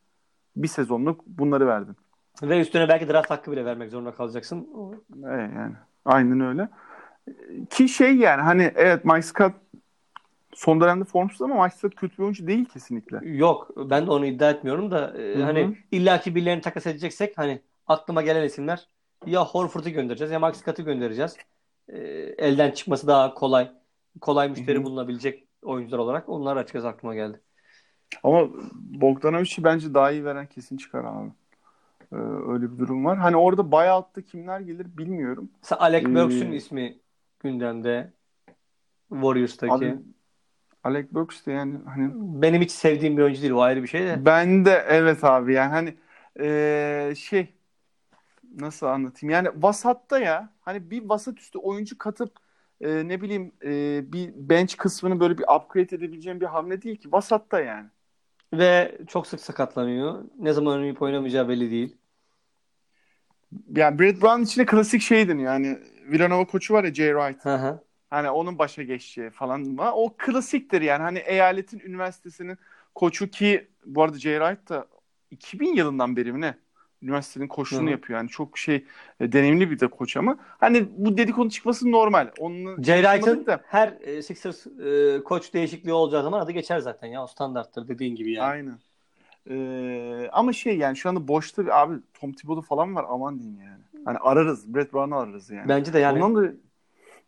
bir 0.63 0.69
sezonluk 0.69 1.27
bunları 1.27 1.67
verdin. 1.67 1.97
Ve 2.43 2.61
üstüne 2.61 2.89
belki 2.89 3.09
draft 3.09 3.31
hakkı 3.31 3.53
bile 3.53 3.65
vermek 3.65 3.91
zorunda 3.91 4.11
kalacaksın. 4.11 4.69
Evet 5.25 5.51
yani. 5.57 5.75
Aynen 6.05 6.41
öyle. 6.41 6.69
Ki 7.71 7.89
şey 7.89 8.17
yani 8.17 8.43
hani 8.43 8.73
evet 8.77 9.05
Mike 9.05 9.23
Scott 9.23 9.53
son 10.55 10.81
dönemde 10.81 11.05
formsuz 11.05 11.43
ama 11.43 11.65
Mike 11.65 11.77
Scott 11.77 11.95
kötü 11.95 12.19
bir 12.19 12.23
oyuncu 12.23 12.47
değil 12.47 12.65
kesinlikle. 12.65 13.21
Yok. 13.23 13.71
Ben 13.77 14.07
de 14.07 14.11
onu 14.11 14.27
iddia 14.27 14.51
etmiyorum 14.51 14.91
da 14.91 15.19
e, 15.19 15.43
hani 15.43 15.77
illaki 15.93 16.35
birilerini 16.35 16.61
takas 16.61 16.87
edeceksek 16.87 17.39
hani 17.39 17.61
aklıma 17.87 18.23
gelen 18.23 18.45
isimler 18.45 18.89
ya 19.27 19.45
Horford'u 19.45 19.91
göndereceğiz 19.91 20.33
ya 20.33 20.41
Mike 20.41 20.59
Scott'ı 20.59 20.83
göndereceğiz. 20.83 21.37
E, 21.89 21.99
elden 22.39 22.71
çıkması 22.71 23.07
daha 23.07 23.35
kolay. 23.35 23.71
Kolay 24.21 24.49
müşteri 24.49 24.77
Hı-hı. 24.77 24.85
bulunabilecek 24.85 25.45
oyuncular 25.63 25.99
olarak 25.99 26.29
onlar 26.29 26.57
açıkçası 26.57 26.89
aklıma 26.89 27.15
geldi. 27.15 27.41
Ama 28.23 28.49
Bogdanovic'i 28.75 29.65
bence 29.65 29.95
daha 29.95 30.11
iyi 30.11 30.25
veren 30.25 30.47
kesin 30.47 30.77
çıkar 30.77 31.05
abi. 31.05 31.31
Ee, 32.13 32.17
öyle 32.49 32.73
bir 32.73 32.79
durum 32.79 33.05
var. 33.05 33.19
Hani 33.19 33.37
orada 33.37 33.73
buyout'ta 33.73 34.23
kimler 34.23 34.61
gelir 34.61 34.87
bilmiyorum. 34.99 35.51
Mesela 35.63 35.81
Alec 35.81 36.07
ee, 36.07 36.15
Burks'ün 36.15 36.53
ismi 36.53 36.99
gündemde. 37.41 38.13
Warriors'taki. 39.11 39.73
Abi, 39.73 39.97
Alec 40.85 41.09
Burks 41.11 41.47
de 41.47 41.53
yani 41.53 41.79
hani 41.87 42.11
benim 42.15 42.63
hiç 42.63 42.71
sevdiğim 42.71 43.17
bir 43.17 43.23
oyuncu 43.23 43.43
değil 43.43 43.53
o 43.53 43.61
ayrı 43.61 43.83
bir 43.83 43.89
şey 43.89 44.07
de. 44.07 44.27
Ben 44.27 44.65
de 44.65 44.85
evet 44.89 45.25
abi 45.25 45.55
yani 45.55 45.71
hani 45.71 45.95
ee, 46.41 47.15
şey 47.17 47.55
nasıl 48.61 48.87
anlatayım 48.87 49.31
yani 49.31 49.49
vasatta 49.57 50.19
ya 50.19 50.51
hani 50.61 50.91
bir 50.91 51.09
vasat 51.09 51.39
üstü 51.39 51.59
oyuncu 51.59 51.99
katıp 51.99 52.37
e, 52.81 53.09
ne 53.09 53.21
bileyim 53.21 53.53
e, 53.65 54.03
bir 54.13 54.33
bench 54.37 54.77
kısmını 54.77 55.21
böyle 55.21 55.39
bir 55.39 55.45
upgrade 55.57 55.97
edebileceğim 55.97 56.41
bir 56.41 56.47
hamle 56.47 56.83
değil 56.83 56.97
ki 56.97 57.13
vasatta 57.13 57.61
yani. 57.61 57.89
Ve 58.53 58.99
çok 59.09 59.27
sık 59.27 59.41
sakatlanıyor. 59.41 60.25
Ne 60.39 60.53
zaman 60.53 60.75
oynayıp 60.75 61.03
oynamayacağı 61.03 61.49
belli 61.49 61.71
değil. 61.71 61.97
Yani 63.77 63.99
Brad 63.99 64.23
Brown 64.23 64.43
içinde 64.43 64.67
klasik 64.67 65.03
şeydin 65.03 65.39
yani 65.39 65.79
Villanova 66.07 66.45
koçu 66.47 66.75
var 66.75 66.85
ya 66.85 66.95
Jay 66.95 67.09
Wright. 67.09 67.45
Hı 67.45 67.55
hı. 67.55 67.81
Hani 68.11 68.31
onun 68.31 68.59
başa 68.59 68.83
geçeceği 68.83 69.31
falan. 69.31 69.79
O 69.79 70.15
klasiktir 70.19 70.83
yani. 70.83 71.03
Hani 71.03 71.19
eyaletin 71.19 71.79
üniversitesinin 71.79 72.59
koçu 72.95 73.31
ki 73.31 73.69
bu 73.87 74.03
arada 74.03 74.19
Jay 74.19 74.39
Wright 74.39 74.69
da 74.69 74.87
2000 75.31 75.75
yılından 75.75 76.17
beri 76.17 76.33
mi 76.33 76.41
ne? 76.41 76.55
Üniversitenin 77.03 77.49
koçluğunu 77.49 77.83
Hı-hı. 77.83 77.91
yapıyor. 77.91 78.19
Yani 78.19 78.29
çok 78.29 78.59
şey 78.59 78.85
e, 79.21 79.33
deneyimli 79.33 79.71
bir 79.71 79.81
de 79.81 79.89
koç 79.89 80.17
ama 80.17 80.39
hani 80.59 80.89
bu 80.97 81.17
dedikodu 81.17 81.51
çıkması 81.51 81.93
normal. 81.93 82.31
Onun 82.39 82.83
Jay 82.83 83.03
Wright'ın 83.03 83.47
da... 83.47 83.61
her 83.67 83.95
e, 84.01 84.23
Sixers 84.23 84.67
e, 84.67 85.23
koç 85.25 85.55
değişikliği 85.55 85.93
olacağı 85.93 86.23
zaman 86.23 86.41
adı 86.41 86.53
geçer 86.53 86.79
zaten 86.79 87.09
ya. 87.09 87.25
O 87.25 87.27
standarttır 87.27 87.89
dediğin 87.89 88.15
gibi 88.15 88.33
yani. 88.33 88.47
Aynen. 88.47 88.79
Ee, 89.51 90.29
ama 90.33 90.53
şey 90.53 90.79
yani 90.79 90.97
şu 90.97 91.09
anda 91.09 91.29
boşta 91.29 91.65
bir 91.65 91.83
abi 91.83 91.95
Tom 92.15 92.33
Thibodeau 92.33 92.63
falan 92.63 92.95
var 92.95 93.07
aman 93.09 93.39
diyeyim 93.39 93.61
yani. 93.61 94.05
Hani 94.05 94.19
ararız. 94.19 94.75
Brett 94.75 94.93
Brown'u 94.93 95.17
ararız 95.17 95.51
yani. 95.51 95.69
Bence 95.69 95.93
de 95.93 95.99
yani. 95.99 96.25
Ondan 96.25 96.45
da 96.45 96.53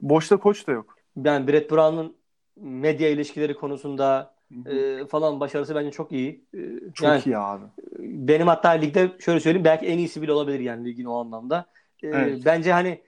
boşta 0.00 0.36
koç 0.36 0.66
da 0.66 0.72
yok. 0.72 0.96
Yani 1.24 1.48
Brett 1.48 1.70
Brown'un 1.70 2.16
medya 2.56 3.08
ilişkileri 3.08 3.54
konusunda 3.54 4.31
e, 4.66 5.07
falan 5.07 5.40
başarısı 5.40 5.74
bence 5.74 5.90
çok 5.90 6.12
iyi. 6.12 6.44
E, 6.55 6.61
çok 6.94 7.09
yani, 7.09 7.22
iyi 7.24 7.38
abi. 7.38 7.64
Benim 7.98 8.46
hatta 8.46 8.68
ligde 8.68 9.12
şöyle 9.18 9.40
söyleyeyim 9.40 9.64
belki 9.64 9.86
en 9.86 9.98
iyisi 9.98 10.22
bile 10.22 10.32
olabilir 10.32 10.61
yani 10.61 10.88
ligin 10.88 11.05
o 11.05 11.20
anlamda. 11.20 11.66
E, 12.03 12.09
evet. 12.09 12.42
Bence 12.44 12.72
hani 12.72 13.03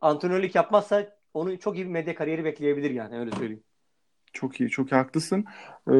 antrenörlük 0.00 0.54
yapmazsa 0.54 1.18
onun 1.34 1.56
çok 1.56 1.76
iyi 1.76 1.84
bir 1.84 1.90
medya 1.90 2.14
kariyeri 2.14 2.44
bekleyebilir 2.44 2.90
yani 2.90 3.18
öyle 3.18 3.30
söyleyeyim. 3.30 3.62
Çok 4.32 4.60
iyi, 4.60 4.70
çok 4.70 4.92
iyi, 4.92 4.94
haklısın. 4.94 5.44
Ee, 5.90 5.92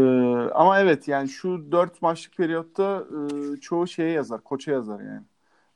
ama 0.55 0.80
evet 0.80 1.09
yani 1.09 1.28
şu 1.28 1.72
dört 1.72 2.03
maçlık 2.03 2.36
periyotta 2.36 3.05
e, 3.11 3.57
çoğu 3.61 3.86
şeye 3.86 4.11
yazar, 4.11 4.41
koça 4.45 4.72
yazar 4.72 5.01
yani. 5.01 5.22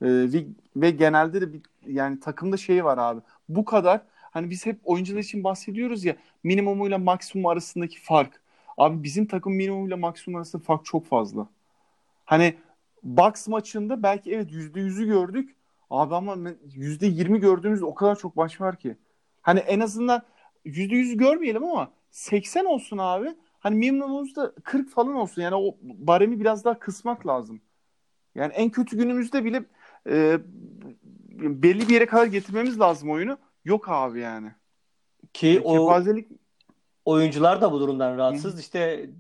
E, 0.03 0.33
ve, 0.33 0.47
ve 0.77 0.91
genelde 0.91 1.41
de 1.41 1.53
bir 1.53 1.61
yani 1.87 2.21
takımda 2.21 2.57
şeyi 2.57 2.85
var 2.85 2.99
abi. 2.99 3.21
Bu 3.49 3.65
kadar 3.65 4.01
hani 4.21 4.51
biz 4.51 4.67
hep 4.67 4.79
oyuncular 4.85 5.21
için 5.21 5.45
bahsediyoruz 5.45 6.05
ya 6.05 6.17
minimumuyla 6.45 6.99
maksimum 6.99 7.47
arasındaki 7.47 8.01
fark. 8.01 8.42
Abi 8.79 9.03
bizim 9.03 9.27
takım 9.27 9.53
minimumuyla 9.53 9.97
maksimum 9.97 10.37
arasında 10.37 10.63
fark 10.63 10.85
çok 10.85 11.07
fazla. 11.07 11.49
Hani 12.25 12.55
Bucks 13.03 13.49
maçında 13.49 14.03
belki 14.03 14.33
evet 14.35 14.53
yüzde 14.53 14.81
yüzü 14.81 15.07
gördük 15.07 15.57
Abi 15.93 16.15
ama 16.15 16.35
%20 16.35 17.39
gördüğümüz 17.39 17.83
o 17.83 17.95
kadar 17.95 18.17
çok 18.19 18.37
maç 18.37 18.61
var 18.61 18.77
ki. 18.77 18.97
Hani 19.43 19.59
en 19.59 19.81
azından 19.81 20.23
%100 20.65 21.17
görmeyelim 21.17 21.65
ama 21.65 21.93
80 22.11 22.65
olsun 22.65 22.99
abi. 22.99 23.35
Hani 23.59 23.77
minimumumuzda 23.77 24.55
40 24.65 24.91
falan 24.91 25.15
olsun. 25.15 25.43
Yani 25.43 25.55
o 25.55 25.77
baremi 25.83 26.41
biraz 26.41 26.65
daha 26.65 26.79
kısmak 26.79 27.27
lazım. 27.27 27.61
Yani 28.35 28.53
en 28.53 28.71
kötü 28.71 28.97
günümüzde 28.97 29.45
bile 29.45 29.65
e, 30.09 30.39
belli 31.41 31.89
bir 31.89 31.95
yere 31.95 32.07
kadar 32.07 32.27
getirmemiz 32.27 32.81
lazım 32.81 33.11
oyunu. 33.11 33.39
Yok 33.65 33.89
abi 33.89 34.21
yani. 34.21 34.53
Ki 35.33 35.61
o 35.65 35.73
kepazelik... 35.73 36.29
oyuncular 37.05 37.61
da 37.61 37.73
bu 37.73 37.81
durumdan 37.81 38.19
rahatsız. 38.19 38.55
Hı. 38.55 38.61
İşte 38.61 39.11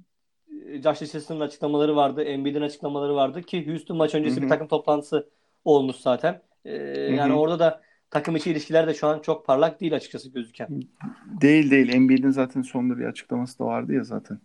e, 0.68 0.82
Josh 0.82 1.02
Richardson'ın 1.02 1.40
açıklamaları 1.40 1.96
vardı. 1.96 2.22
Embiid'in 2.22 2.62
açıklamaları 2.62 3.14
vardı 3.14 3.42
ki 3.42 3.68
Houston 3.68 3.96
maç 3.96 4.14
öncesi 4.14 4.36
Hı-hı. 4.36 4.44
bir 4.44 4.48
takım 4.48 4.68
toplantısı 4.68 5.28
olmuş 5.64 5.96
zaten. 5.96 6.42
Ee, 6.64 6.76
yani 7.16 7.32
orada 7.32 7.58
da 7.58 7.80
takım 8.10 8.36
içi 8.36 8.50
ilişkiler 8.50 8.86
de 8.86 8.94
şu 8.94 9.06
an 9.06 9.18
çok 9.18 9.46
parlak 9.46 9.80
değil 9.80 9.94
açıkçası 9.94 10.28
gözüken. 10.28 10.68
Değil 11.40 11.70
değil. 11.70 11.94
Embiid'in 11.94 12.30
zaten 12.30 12.62
sonunda 12.62 12.98
bir 12.98 13.04
açıklaması 13.04 13.58
da 13.58 13.64
vardı 13.64 13.92
ya 13.92 14.04
zaten. 14.04 14.38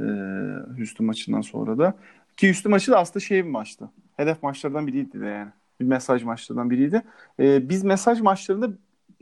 Ee, 0.00 0.04
Houston 0.76 1.06
maçından 1.06 1.40
sonra 1.40 1.78
da. 1.78 1.94
Ki 2.36 2.48
Houston 2.48 2.70
maçı 2.70 2.90
da 2.90 2.98
aslında 2.98 3.24
şey 3.24 3.44
bir 3.44 3.50
maçtı. 3.50 3.90
Hedef 4.16 4.42
maçlardan 4.42 4.86
biriydi 4.86 5.20
de 5.20 5.26
yani. 5.26 5.50
Bir 5.80 5.84
mesaj 5.84 6.22
maçlardan 6.22 6.70
biriydi. 6.70 7.02
Ee, 7.40 7.68
biz 7.68 7.84
mesaj 7.84 8.20
maçlarında 8.20 8.70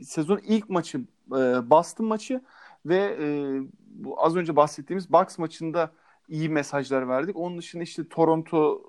sezon 0.03 0.39
ilk 0.47 0.69
maçı 0.69 0.97
e, 1.31 1.69
Boston 1.69 2.07
maçı 2.07 2.41
ve 2.85 3.17
e, 3.21 3.27
bu 3.85 4.25
az 4.25 4.35
önce 4.35 4.55
bahsettiğimiz 4.55 5.13
Bucks 5.13 5.37
maçında 5.37 5.91
iyi 6.29 6.49
mesajlar 6.49 7.07
verdik. 7.07 7.35
Onun 7.35 7.57
dışında 7.57 7.83
işte 7.83 8.09
Toronto 8.09 8.81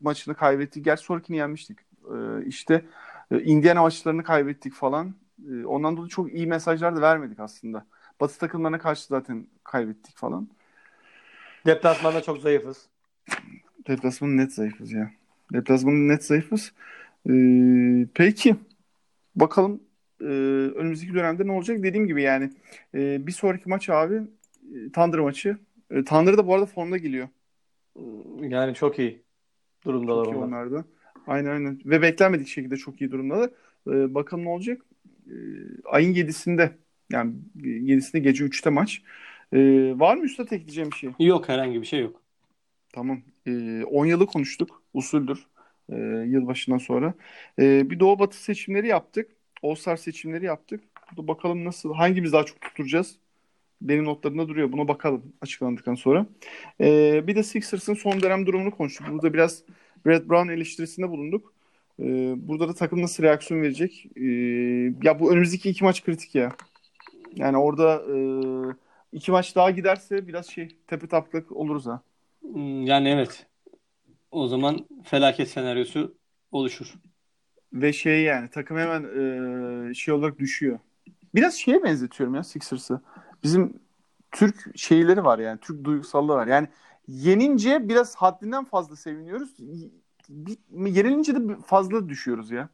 maçını 0.00 0.34
kaybettik. 0.34 0.84
Gerçi 0.84 1.04
sonrakini 1.04 1.36
yenmiştik. 1.36 1.78
Ee, 2.04 2.46
işte 2.46 2.84
e, 3.30 3.42
Indiana 3.42 3.82
maçlarını 3.82 4.24
kaybettik 4.24 4.74
falan. 4.74 5.14
Ee, 5.50 5.64
ondan 5.64 5.96
dolayı 5.96 6.08
çok 6.08 6.34
iyi 6.34 6.46
mesajlar 6.46 6.96
da 6.96 7.00
vermedik 7.00 7.40
aslında. 7.40 7.86
Batı 8.20 8.38
takımlarına 8.38 8.78
karşı 8.78 9.06
zaten 9.06 9.46
kaybettik 9.64 10.16
falan. 10.16 10.48
Deplasmanda 11.66 12.22
çok 12.22 12.38
zayıfız. 12.38 12.86
Deplasmanda 13.88 14.42
net 14.42 14.52
zayıfız 14.52 14.92
ya. 14.92 15.10
Deplasmanda 15.52 16.12
net 16.12 16.24
zayıfız. 16.24 16.72
Ee, 17.30 18.06
peki. 18.14 18.56
Bakalım 19.36 19.80
e, 20.20 20.24
önümüzdeki 20.74 21.14
dönemde 21.14 21.46
ne 21.46 21.52
olacak? 21.52 21.82
Dediğim 21.82 22.06
gibi 22.06 22.22
yani 22.22 22.50
e, 22.94 23.26
bir 23.26 23.32
sonraki 23.32 23.68
maç 23.68 23.90
abi 23.90 24.14
e, 24.74 24.92
Thunder 24.92 25.18
maçı. 25.18 25.58
E, 25.90 26.04
Thunder 26.04 26.38
da 26.38 26.46
bu 26.46 26.54
arada 26.54 26.66
formda 26.66 26.96
geliyor. 26.96 27.28
Yani 28.40 28.74
çok 28.74 28.98
iyi 28.98 29.22
durumdalar 29.84 30.24
çok 30.24 30.34
iyi 30.34 30.36
onlar. 30.36 30.46
onlarda. 30.46 30.84
Aynen 31.26 31.50
aynen. 31.50 31.80
Ve 31.84 32.02
beklenmedik 32.02 32.48
şekilde 32.48 32.76
çok 32.76 33.00
iyi 33.00 33.10
durumdalar. 33.10 33.50
Ee, 33.88 34.14
bakalım 34.14 34.44
ne 34.44 34.48
olacak. 34.48 34.82
Ee, 35.26 35.32
ayın 35.84 36.14
7'sinde 36.14 36.70
yani 37.12 37.34
7'sinde 37.56 38.18
gece 38.18 38.44
3'te 38.44 38.70
maç. 38.70 39.02
Ee, 39.52 39.94
var 39.96 40.16
mı 40.16 40.24
üstte 40.24 40.42
ekleyeceğim 40.42 40.90
bir 40.90 40.96
şey? 40.96 41.10
Yok 41.18 41.48
herhangi 41.48 41.80
bir 41.80 41.86
şey 41.86 42.00
yok. 42.00 42.22
Tamam. 42.92 43.22
Ee, 43.46 43.84
10 43.84 44.06
yılı 44.06 44.26
konuştuk. 44.26 44.82
Usuldür. 44.94 45.46
Ee, 45.92 45.96
yılbaşından 46.26 46.78
sonra. 46.78 47.14
Ee, 47.58 47.90
bir 47.90 48.00
Doğu 48.00 48.18
Batı 48.18 48.42
seçimleri 48.42 48.86
yaptık. 48.86 49.30
All-Star 49.62 49.96
seçimleri 49.96 50.44
yaptık. 50.44 50.84
Burada 51.10 51.28
bakalım 51.28 51.64
nasıl, 51.64 51.94
hangimiz 51.94 52.32
daha 52.32 52.44
çok 52.44 52.60
tutturacağız? 52.60 53.18
Benim 53.80 54.04
notlarımda 54.04 54.48
duruyor. 54.48 54.72
Buna 54.72 54.88
bakalım 54.88 55.32
açıklandıktan 55.40 55.94
sonra. 55.94 56.26
Ee, 56.80 57.26
bir 57.26 57.36
de 57.36 57.42
Sixers'ın 57.42 57.94
son 57.94 58.22
dönem 58.22 58.46
durumunu 58.46 58.70
konuştuk. 58.70 59.06
Burada 59.10 59.34
biraz 59.34 59.62
Brad 60.06 60.28
Brown 60.28 60.48
eleştirisinde 60.48 61.08
bulunduk. 61.08 61.54
Ee, 62.00 62.34
burada 62.36 62.68
da 62.68 62.74
takım 62.74 63.02
nasıl 63.02 63.22
reaksiyon 63.22 63.62
verecek? 63.62 64.06
Ee, 64.16 64.22
ya 65.02 65.20
bu 65.20 65.32
önümüzdeki 65.32 65.70
iki 65.70 65.84
maç 65.84 66.04
kritik 66.04 66.34
ya. 66.34 66.52
Yani 67.36 67.56
orada 67.56 68.02
e, 68.14 68.18
iki 69.12 69.30
maç 69.30 69.56
daha 69.56 69.70
giderse 69.70 70.28
biraz 70.28 70.46
şey 70.46 70.68
tepe 70.86 71.06
taklak 71.06 71.52
oluruz 71.52 71.86
ha. 71.86 72.02
Hmm, 72.40 72.86
yani 72.86 73.08
evet. 73.08 73.46
O 74.30 74.48
zaman 74.48 74.86
felaket 75.04 75.48
senaryosu 75.48 76.14
oluşur. 76.52 76.94
Ve 77.72 77.92
şey 77.92 78.22
yani 78.22 78.50
takım 78.50 78.76
hemen 78.78 79.04
e, 79.90 79.94
şey 79.94 80.14
olarak 80.14 80.38
düşüyor. 80.38 80.78
Biraz 81.34 81.54
şeye 81.54 81.82
benzetiyorum 81.82 82.34
ya 82.34 82.44
Sixers'ı. 82.44 83.00
Bizim 83.42 83.80
Türk 84.32 84.78
şeyleri 84.78 85.24
var 85.24 85.38
yani. 85.38 85.58
Türk 85.60 85.84
duygusallığı 85.84 86.34
var. 86.34 86.46
Yani 86.46 86.68
yenince 87.08 87.88
biraz 87.88 88.16
haddinden 88.16 88.64
fazla 88.64 88.96
seviniyoruz. 88.96 89.56
Yenilince 90.70 91.34
de 91.34 91.38
fazla 91.66 92.08
düşüyoruz 92.08 92.50
ya. 92.50 92.68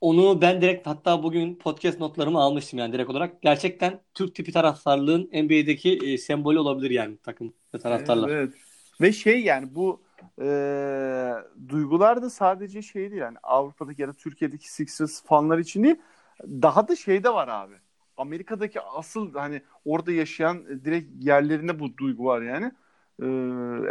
Onu 0.00 0.40
ben 0.40 0.60
direkt 0.60 0.86
hatta 0.86 1.22
bugün 1.22 1.54
podcast 1.54 2.00
notlarımı 2.00 2.38
almıştım 2.38 2.78
yani 2.78 2.92
direkt 2.92 3.10
olarak. 3.10 3.42
Gerçekten 3.42 4.00
Türk 4.14 4.34
tipi 4.34 4.52
taraftarlığın 4.52 5.30
NBA'deki 5.32 5.98
e, 6.04 6.18
sembolü 6.18 6.58
olabilir 6.58 6.90
yani 6.90 7.16
takım 7.16 7.52
ve 7.74 7.78
taraftarlar. 7.78 8.28
Evet, 8.28 8.48
evet. 8.48 8.54
Ve 9.00 9.12
şey 9.12 9.40
yani 9.42 9.74
bu 9.74 10.02
e, 10.40 10.48
duygular 11.68 12.22
da 12.22 12.30
sadece 12.30 12.82
şey 12.82 13.10
değil 13.10 13.22
yani 13.22 13.36
Avrupa'daki 13.42 14.02
ya 14.02 14.08
da 14.08 14.12
Türkiye'deki 14.12 14.72
Sixers 14.72 15.24
fanlar 15.24 15.58
için 15.58 15.84
değil. 15.84 15.96
Daha 16.42 16.88
da 16.88 16.96
şey 16.96 17.24
de 17.24 17.34
var 17.34 17.48
abi. 17.48 17.74
Amerika'daki 18.16 18.80
asıl 18.80 19.34
hani 19.34 19.62
orada 19.84 20.12
yaşayan 20.12 20.84
direkt 20.84 21.24
yerlerinde 21.24 21.80
bu 21.80 21.96
duygu 21.96 22.24
var 22.24 22.42
yani. 22.42 22.72
Ee, 23.22 23.26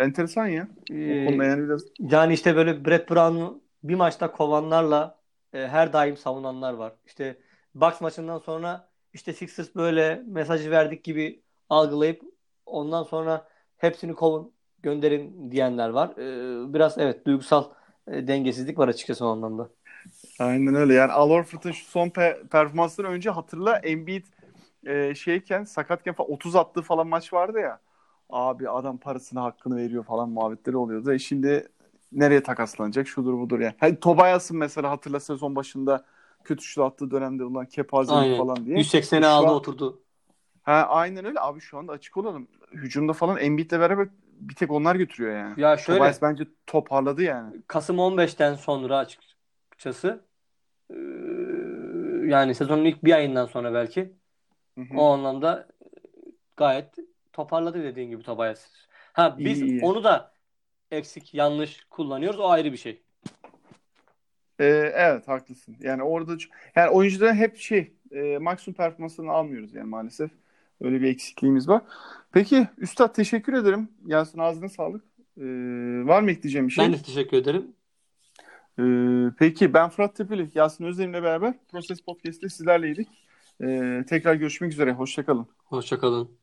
enteresan 0.04 0.48
ya. 0.48 0.68
Ee, 0.92 0.96
yani 0.96 1.64
biraz. 1.64 1.84
Yani 2.00 2.34
işte 2.34 2.56
böyle 2.56 2.86
Brett 2.86 3.10
Brown'u 3.10 3.62
bir 3.84 3.96
maçta 3.96 4.32
kovanlarla 4.32 5.20
e, 5.54 5.68
her 5.68 5.94
daim 5.94 6.18
savunanlar 6.18 6.74
var. 6.74 6.94
İşte 7.06 7.38
Bucks 7.76 8.02
maçından 8.02 8.38
sonra 8.38 8.90
işte 9.14 9.34
Sixers 9.34 9.76
böyle 9.76 10.24
mesajı 10.28 10.72
verdik 10.72 11.04
gibi 11.04 11.44
algılayıp 11.70 12.22
ondan 12.66 13.04
sonra 13.04 13.48
hepsini 13.78 14.14
kovun 14.16 14.54
gönderin 14.84 15.52
diyenler 15.52 15.90
var. 15.90 16.10
Ee, 16.18 16.74
biraz 16.74 16.98
evet 16.98 17.26
duygusal 17.26 17.64
e, 18.08 18.28
dengesizlik 18.28 18.78
var 18.78 18.88
açıkçası 18.88 19.26
o 19.26 19.30
anlamda. 19.30 19.70
Aynen 20.40 20.76
öyle. 20.76 20.94
Yani 20.94 21.12
Al 21.12 21.30
Horford'un 21.30 21.72
şu 21.72 21.86
son 21.86 22.08
pe- 22.08 22.48
performansından 22.48 23.12
önce 23.12 23.30
hatırla 23.30 23.78
Embiid 23.78 24.26
e, 24.86 25.16
şeyken 25.16 25.64
sakatken 25.64 26.14
falan 26.14 26.32
30 26.32 26.56
attığı 26.56 26.82
falan 26.82 27.08
maç 27.08 27.34
vardı 27.34 27.60
ya 27.60 27.80
abi 28.30 28.70
adam 28.70 28.98
parasını 28.98 29.40
hakkını 29.40 29.76
veriyor 29.78 30.04
falan 30.04 30.30
muhabbetleri 30.30 30.78
oluyordu. 30.78 31.14
E 31.14 31.20
şimdi 31.20 31.68
nereye 32.12 32.44
takaslanacak 32.44 33.08
şudur 33.08 33.34
budur 33.34 33.60
yani. 33.60 33.76
Hani 33.80 34.00
Tobias'ın 34.00 34.58
mesela 34.58 34.90
hatırla 34.90 35.20
sezon 35.20 35.56
başında 35.56 36.06
kötü 36.44 36.64
şut 36.64 36.84
attığı 36.84 37.12
dönemde 37.12 37.44
olan 37.44 37.66
kepazelik 37.66 38.38
falan 38.38 38.66
diye. 38.66 38.78
180'e 38.78 39.26
aldı 39.26 39.48
an... 39.48 39.54
oturdu. 39.54 40.02
Ha 40.64 40.86
aynen 40.90 41.26
öyle 41.26 41.40
abi 41.40 41.60
şu 41.60 41.78
anda 41.78 41.92
açık 41.92 42.18
olalım. 42.18 42.48
Hücumda 42.72 43.14
falan 43.14 43.38
Embiid'le 43.38 43.72
beraber 43.72 44.08
bir 44.42 44.56
tek 44.56 44.72
onlar 44.72 44.96
götürüyor 44.96 45.38
yani. 45.38 45.62
Ya 45.62 45.78
şöyle. 45.78 46.00
Tobias 46.00 46.22
bence 46.22 46.44
toparladı 46.68 47.24
yani. 47.24 47.56
Kasım 47.68 47.98
15'ten 47.98 48.56
sonra 48.56 48.98
açıkçası 48.98 50.22
yani 52.26 52.56
sezonun 52.56 52.86
ilk 52.86 53.04
bir 53.04 53.14
ayından 53.14 53.46
sonra 53.46 53.74
belki 53.74 54.14
hı 54.78 54.82
hı. 54.82 54.98
o 54.98 55.14
anlamda 55.14 55.68
gayet 56.58 56.96
toparladı 57.34 57.84
dediğin 57.84 58.10
gibi 58.10 58.24
Tobias. 58.24 58.66
Ha 59.14 59.36
biz 59.40 59.62
iyi. 59.62 59.82
onu 59.84 60.04
da 60.04 60.34
eksik 60.92 61.34
yanlış 61.34 61.86
kullanıyoruz. 61.90 62.40
O 62.40 62.50
ayrı 62.50 62.72
bir 62.72 62.78
şey. 62.78 63.02
Ee, 64.60 64.66
evet 64.96 65.28
haklısın. 65.28 65.78
Yani 65.80 66.04
orada 66.04 66.38
yani 66.76 66.90
oyuncuların 66.90 67.36
hep 67.36 67.58
şey 67.58 67.94
e, 68.12 68.38
maksimum 68.38 68.76
performansını 68.76 69.32
almıyoruz 69.32 69.74
yani 69.74 69.90
maalesef. 69.90 70.32
Öyle 70.82 71.02
bir 71.02 71.08
eksikliğimiz 71.08 71.68
var. 71.68 71.82
Peki 72.32 72.68
Üstad 72.78 73.16
teşekkür 73.16 73.54
ederim. 73.54 73.90
Yasin 74.06 74.40
ağzına 74.40 74.70
sağlık. 74.70 75.04
Ee, 75.38 75.44
var 76.06 76.22
mı 76.22 76.32
ekleyeceğim 76.32 76.68
bir 76.68 76.74
şey? 76.74 76.86
Ben 76.86 76.94
de 76.94 77.02
teşekkür 77.02 77.38
ederim. 77.38 77.68
Ee, 78.80 79.34
peki 79.40 79.74
ben 79.74 79.90
Fırat 79.90 80.16
Tepeli, 80.16 80.50
Yasin 80.56 80.86
Özdemir'le 80.86 81.24
beraber 81.24 81.54
Proses 81.72 82.02
Podcast'te 82.02 82.50
sizlerleydik. 82.50 83.08
Ee, 83.64 84.04
tekrar 84.10 84.36
görüşmek 84.36 84.72
üzere. 84.72 84.92
Hoşçakalın. 84.92 85.48
Hoşçakalın. 85.58 86.41